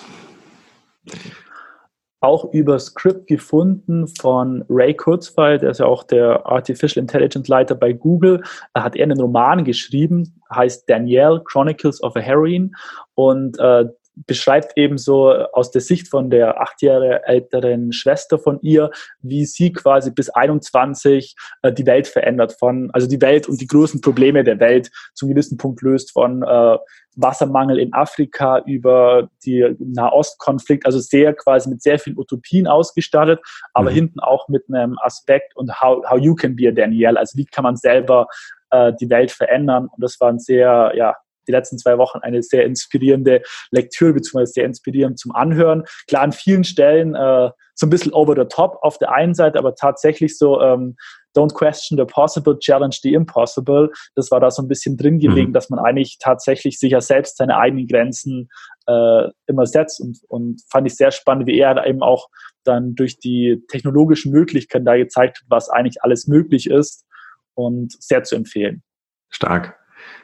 Auch 2.19 2.51
über 2.51 2.77
Script 2.77 3.27
gefunden 3.27 4.09
von 4.19 4.65
Ray 4.67 4.93
Kurzweil, 4.93 5.59
der 5.59 5.69
ist 5.69 5.79
ja 5.79 5.85
auch 5.85 6.03
der 6.03 6.45
Artificial 6.45 7.01
Intelligence 7.01 7.47
Leiter 7.47 7.75
bei 7.75 7.93
Google. 7.93 8.43
Da 8.73 8.83
hat 8.83 8.97
er 8.97 9.03
einen 9.03 9.21
Roman 9.21 9.63
geschrieben, 9.63 10.41
heißt 10.53 10.89
Danielle 10.89 11.41
Chronicles 11.45 12.03
of 12.03 12.17
a 12.17 12.19
Heroine. 12.19 12.71
Und 13.15 13.57
äh, 13.59 13.85
beschreibt 14.25 14.77
eben 14.77 14.97
so 14.97 15.31
aus 15.31 15.71
der 15.71 15.81
Sicht 15.81 16.07
von 16.07 16.29
der 16.29 16.61
acht 16.61 16.81
Jahre 16.81 17.23
älteren 17.25 17.91
Schwester 17.91 18.39
von 18.39 18.59
ihr, 18.61 18.91
wie 19.21 19.45
sie 19.45 19.71
quasi 19.71 20.11
bis 20.11 20.29
21 20.29 21.35
äh, 21.61 21.71
die 21.71 21.85
Welt 21.85 22.07
verändert 22.07 22.53
von, 22.59 22.89
also 22.91 23.07
die 23.07 23.21
Welt 23.21 23.47
und 23.47 23.61
die 23.61 23.67
großen 23.67 24.01
Probleme 24.01 24.43
der 24.43 24.59
Welt 24.59 24.89
zum 25.13 25.29
gewissen 25.29 25.57
Punkt 25.57 25.81
löst 25.81 26.11
von 26.11 26.43
äh, 26.43 26.77
Wassermangel 27.15 27.79
in 27.79 27.93
Afrika 27.93 28.59
über 28.65 29.29
die 29.45 29.75
Nahostkonflikt, 29.79 30.85
also 30.85 30.99
sehr 30.99 31.33
quasi 31.33 31.69
mit 31.69 31.81
sehr 31.81 31.99
vielen 31.99 32.17
Utopien 32.17 32.67
ausgestattet, 32.67 33.39
aber 33.73 33.91
mhm. 33.91 33.95
hinten 33.95 34.19
auch 34.19 34.47
mit 34.47 34.63
einem 34.69 34.97
Aspekt 35.01 35.55
und 35.55 35.81
how, 35.81 36.03
how 36.09 36.17
you 36.17 36.35
can 36.35 36.55
be 36.55 36.67
a 36.67 36.71
Danielle, 36.71 37.19
also 37.19 37.37
wie 37.37 37.45
kann 37.45 37.63
man 37.63 37.75
selber 37.75 38.27
äh, 38.71 38.93
die 38.99 39.09
Welt 39.09 39.31
verändern 39.31 39.87
und 39.87 40.03
das 40.03 40.19
war 40.19 40.29
ein 40.29 40.39
sehr, 40.39 40.93
ja, 40.95 41.15
die 41.49 41.55
letzten 41.55 41.79
zwei 41.79 41.97
Wochen 41.97 42.19
eine 42.19 42.43
sehr 42.43 42.63
inspirierende 42.65 43.41
Lektüre, 43.71 44.13
beziehungsweise 44.13 44.53
sehr 44.53 44.65
inspirierend 44.65 45.19
zum 45.19 45.33
Anhören. 45.35 45.83
Klar, 46.07 46.21
an 46.21 46.31
vielen 46.31 46.63
Stellen 46.63 47.15
äh, 47.15 47.49
so 47.73 47.87
ein 47.87 47.89
bisschen 47.89 48.13
over 48.13 48.35
the 48.35 48.47
top 48.47 48.77
auf 48.81 48.97
der 48.99 49.11
einen 49.11 49.33
Seite, 49.33 49.57
aber 49.57 49.73
tatsächlich 49.73 50.37
so 50.37 50.61
ähm, 50.61 50.95
Don't 51.35 51.53
question 51.53 51.97
the 51.97 52.05
possible, 52.05 52.57
challenge 52.57 52.97
the 53.03 53.13
impossible. 53.13 53.91
Das 54.15 54.31
war 54.31 54.39
da 54.39 54.49
so 54.49 54.61
ein 54.63 54.67
bisschen 54.67 54.97
drin 54.97 55.19
gelegen, 55.19 55.49
mhm. 55.49 55.53
dass 55.53 55.69
man 55.69 55.79
eigentlich 55.79 56.17
tatsächlich 56.19 56.79
sich 56.79 56.91
ja 56.91 57.01
selbst 57.01 57.37
seine 57.37 57.57
eigenen 57.57 57.87
Grenzen 57.87 58.49
äh, 58.87 59.29
immer 59.45 59.65
setzt 59.65 60.01
und, 60.01 60.19
und 60.27 60.61
fand 60.71 60.87
ich 60.87 60.95
sehr 60.95 61.11
spannend, 61.11 61.45
wie 61.47 61.59
er 61.59 61.85
eben 61.85 62.01
auch 62.01 62.29
dann 62.63 62.95
durch 62.95 63.19
die 63.19 63.63
technologischen 63.69 64.31
Möglichkeiten 64.31 64.85
da 64.85 64.97
gezeigt 64.97 65.37
hat, 65.37 65.45
was 65.49 65.69
eigentlich 65.69 66.03
alles 66.03 66.27
möglich 66.27 66.69
ist 66.69 67.05
und 67.53 67.93
sehr 68.01 68.23
zu 68.23 68.35
empfehlen. 68.35 68.83
Stark. 69.29 69.78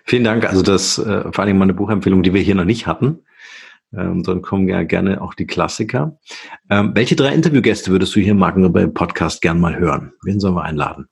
Vielen 0.06 0.24
Dank. 0.24 0.48
Also 0.48 0.62
das 0.62 1.00
äh, 1.00 1.32
vor 1.32 1.44
allem 1.44 1.58
mal 1.58 1.64
eine 1.64 1.74
Buchempfehlung, 1.74 2.22
die 2.22 2.34
wir 2.34 2.42
hier 2.42 2.56
noch 2.56 2.66
nicht 2.66 2.86
hatten. 2.86 3.24
Ähm, 3.92 4.24
dann 4.24 4.42
kommen 4.42 4.68
ja 4.68 4.84
gerne 4.84 5.22
auch 5.22 5.34
die 5.34 5.48
Klassiker. 5.48 6.20
Ähm, 6.70 6.92
welche 6.94 7.16
drei 7.16 7.34
Interviewgäste 7.34 7.92
würdest 7.92 8.16
du 8.16 8.20
hier 8.20 8.32
im 8.32 8.40
beim 8.40 8.94
Podcast 8.94 9.42
gern 9.42 9.60
mal 9.60 9.78
hören? 9.78 10.14
Wen 10.24 10.40
sollen 10.40 10.56
wir 10.56 10.64
einladen? 10.64 11.08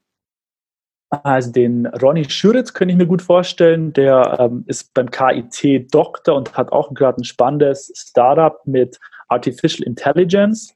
Also 1.10 1.52
den 1.52 1.86
Ronny 1.88 2.28
Schüritz 2.30 2.74
könnte 2.74 2.94
ich 2.94 2.98
mir 2.98 3.06
gut 3.06 3.22
vorstellen. 3.22 3.94
Der 3.94 4.38
ähm, 4.40 4.64
ist 4.68 4.94
beim 4.94 5.10
KIT 5.10 5.94
Doktor 5.94 6.36
und 6.36 6.56
hat 6.56 6.72
auch 6.72 6.94
gerade 6.94 7.22
ein 7.22 7.24
spannendes 7.24 7.92
Startup 7.96 8.60
mit 8.66 9.00
Artificial 9.28 9.88
Intelligence. 9.88 10.74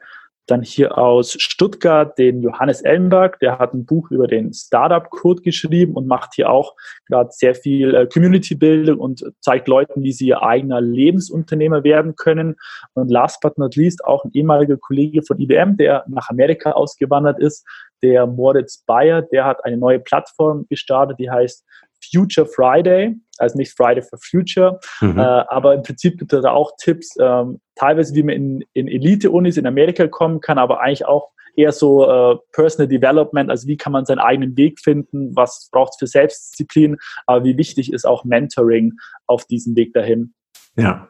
Dann 0.47 0.61
hier 0.61 0.97
aus 0.97 1.33
Stuttgart 1.39 2.17
den 2.17 2.41
Johannes 2.41 2.81
Ellenberg, 2.81 3.39
der 3.39 3.59
hat 3.59 3.73
ein 3.73 3.85
Buch 3.85 4.09
über 4.11 4.27
den 4.27 4.53
Startup-Code 4.53 5.41
geschrieben 5.41 5.93
und 5.93 6.07
macht 6.07 6.35
hier 6.35 6.49
auch 6.49 6.73
gerade 7.07 7.29
sehr 7.31 7.53
viel 7.53 7.93
äh, 7.93 8.07
Community-Bildung 8.07 8.97
und 8.97 9.23
zeigt 9.41 9.67
Leuten, 9.67 10.03
wie 10.03 10.13
sie 10.13 10.27
ihr 10.27 10.41
eigener 10.41 10.81
Lebensunternehmer 10.81 11.83
werden 11.83 12.15
können. 12.15 12.55
Und 12.93 13.11
last 13.11 13.41
but 13.41 13.57
not 13.57 13.75
least 13.75 14.03
auch 14.05 14.23
ein 14.23 14.31
ehemaliger 14.33 14.77
Kollege 14.77 15.21
von 15.21 15.39
IBM, 15.39 15.77
der 15.77 16.05
nach 16.07 16.29
Amerika 16.29 16.71
ausgewandert 16.71 17.39
ist, 17.39 17.65
der 18.01 18.27
Moritz 18.27 18.83
Bayer, 18.85 19.21
der 19.21 19.45
hat 19.45 19.65
eine 19.65 19.77
neue 19.77 19.99
Plattform 19.99 20.65
gestartet, 20.69 21.19
die 21.19 21.29
heißt 21.29 21.65
Future 22.11 22.45
Friday, 22.45 23.15
also 23.37 23.57
nicht 23.57 23.75
Friday 23.75 24.01
for 24.01 24.19
Future, 24.19 24.79
mhm. 25.01 25.17
äh, 25.17 25.21
aber 25.21 25.73
im 25.73 25.83
Prinzip 25.83 26.17
gibt 26.17 26.33
es 26.33 26.41
da 26.41 26.51
auch 26.51 26.71
Tipps, 26.79 27.15
ähm, 27.19 27.59
teilweise 27.75 28.15
wie 28.15 28.23
man 28.23 28.35
in, 28.35 28.63
in 28.73 28.87
Elite-Unis 28.87 29.57
in 29.57 29.67
Amerika 29.67 30.07
kommen 30.07 30.41
kann, 30.41 30.57
aber 30.57 30.81
eigentlich 30.81 31.05
auch 31.05 31.31
eher 31.55 31.71
so 31.71 32.07
äh, 32.09 32.37
Personal 32.53 32.87
Development, 32.87 33.49
also 33.49 33.67
wie 33.67 33.77
kann 33.77 33.91
man 33.91 34.05
seinen 34.05 34.19
eigenen 34.19 34.55
Weg 34.55 34.79
finden, 34.79 35.35
was 35.35 35.69
braucht 35.71 35.93
es 35.93 35.99
für 35.99 36.07
Selbstdisziplin, 36.07 36.97
aber 37.25 37.43
wie 37.43 37.57
wichtig 37.57 37.91
ist 37.91 38.05
auch 38.05 38.23
Mentoring 38.23 38.93
auf 39.25 39.45
diesem 39.45 39.75
Weg 39.75 39.93
dahin. 39.93 40.33
Ja, 40.75 41.09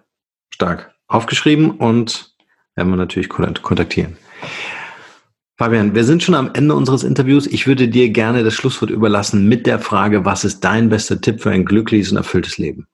stark. 0.49 0.93
Aufgeschrieben 1.09 1.71
und 1.71 2.33
werden 2.75 2.89
wir 2.89 2.97
natürlich 2.97 3.29
kontaktieren. 3.29 4.17
Fabian, 5.57 5.95
wir 5.95 6.03
sind 6.03 6.21
schon 6.21 6.35
am 6.35 6.51
Ende 6.53 6.75
unseres 6.75 7.03
Interviews. 7.03 7.47
Ich 7.47 7.65
würde 7.65 7.87
dir 7.87 8.09
gerne 8.09 8.43
das 8.43 8.53
Schlusswort 8.53 8.91
überlassen 8.91 9.49
mit 9.49 9.65
der 9.65 9.79
Frage, 9.79 10.23
was 10.23 10.43
ist 10.43 10.63
dein 10.63 10.89
bester 10.89 11.19
Tipp 11.19 11.41
für 11.41 11.49
ein 11.49 11.65
glückliches 11.65 12.11
und 12.11 12.17
erfülltes 12.17 12.59
Leben? 12.59 12.87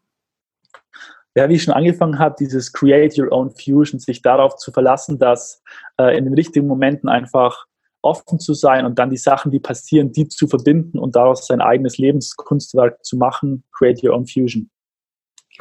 Ja, 1.36 1.50
wie 1.50 1.56
ich 1.56 1.64
schon 1.64 1.74
angefangen 1.74 2.20
habe, 2.20 2.36
dieses 2.40 2.72
Create 2.72 3.18
Your 3.18 3.34
Own 3.34 3.52
Fusion, 3.52 4.00
sich 4.00 4.22
darauf 4.22 4.56
zu 4.56 4.72
verlassen, 4.72 5.20
dass 5.20 5.62
äh, 6.00 6.18
in 6.18 6.24
den 6.24 6.36
richtigen 6.36 6.68
Momenten 6.68 7.10
einfach 7.10 7.66
offen 8.02 8.40
zu 8.40 8.54
sein 8.54 8.86
und 8.86 8.98
dann 8.98 9.10
die 9.10 9.18
Sachen, 9.18 9.52
die 9.52 9.60
passieren, 9.60 10.14
die 10.14 10.30
zu 10.30 10.48
verbinden 10.48 11.00
und 11.00 11.18
daraus 11.18 11.48
sein 11.48 11.60
eigenes 11.60 11.98
Lebenskunstwerk 11.98 13.04
zu 13.04 13.18
machen. 13.18 13.66
Create 13.74 14.02
Your 14.04 14.14
Own 14.14 14.26
Fusion. 14.26 14.70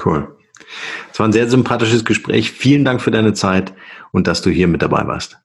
Cool. 0.04 0.36
Es 1.10 1.18
war 1.18 1.26
ein 1.26 1.32
sehr 1.32 1.48
sympathisches 1.48 2.04
Gespräch. 2.04 2.52
Vielen 2.52 2.84
Dank 2.84 3.00
für 3.00 3.10
deine 3.10 3.32
Zeit 3.32 3.72
und 4.12 4.28
dass 4.28 4.42
du 4.42 4.50
hier 4.50 4.68
mit 4.68 4.82
dabei 4.82 5.04
warst. 5.06 5.42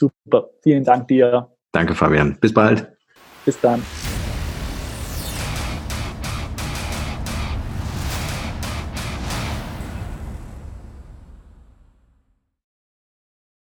Super. 0.00 0.48
Vielen 0.62 0.82
Dank 0.82 1.08
dir. 1.08 1.50
Danke, 1.72 1.94
Fabian. 1.94 2.38
Bis 2.40 2.54
bald. 2.54 2.90
Bis 3.44 3.60
dann. 3.60 3.82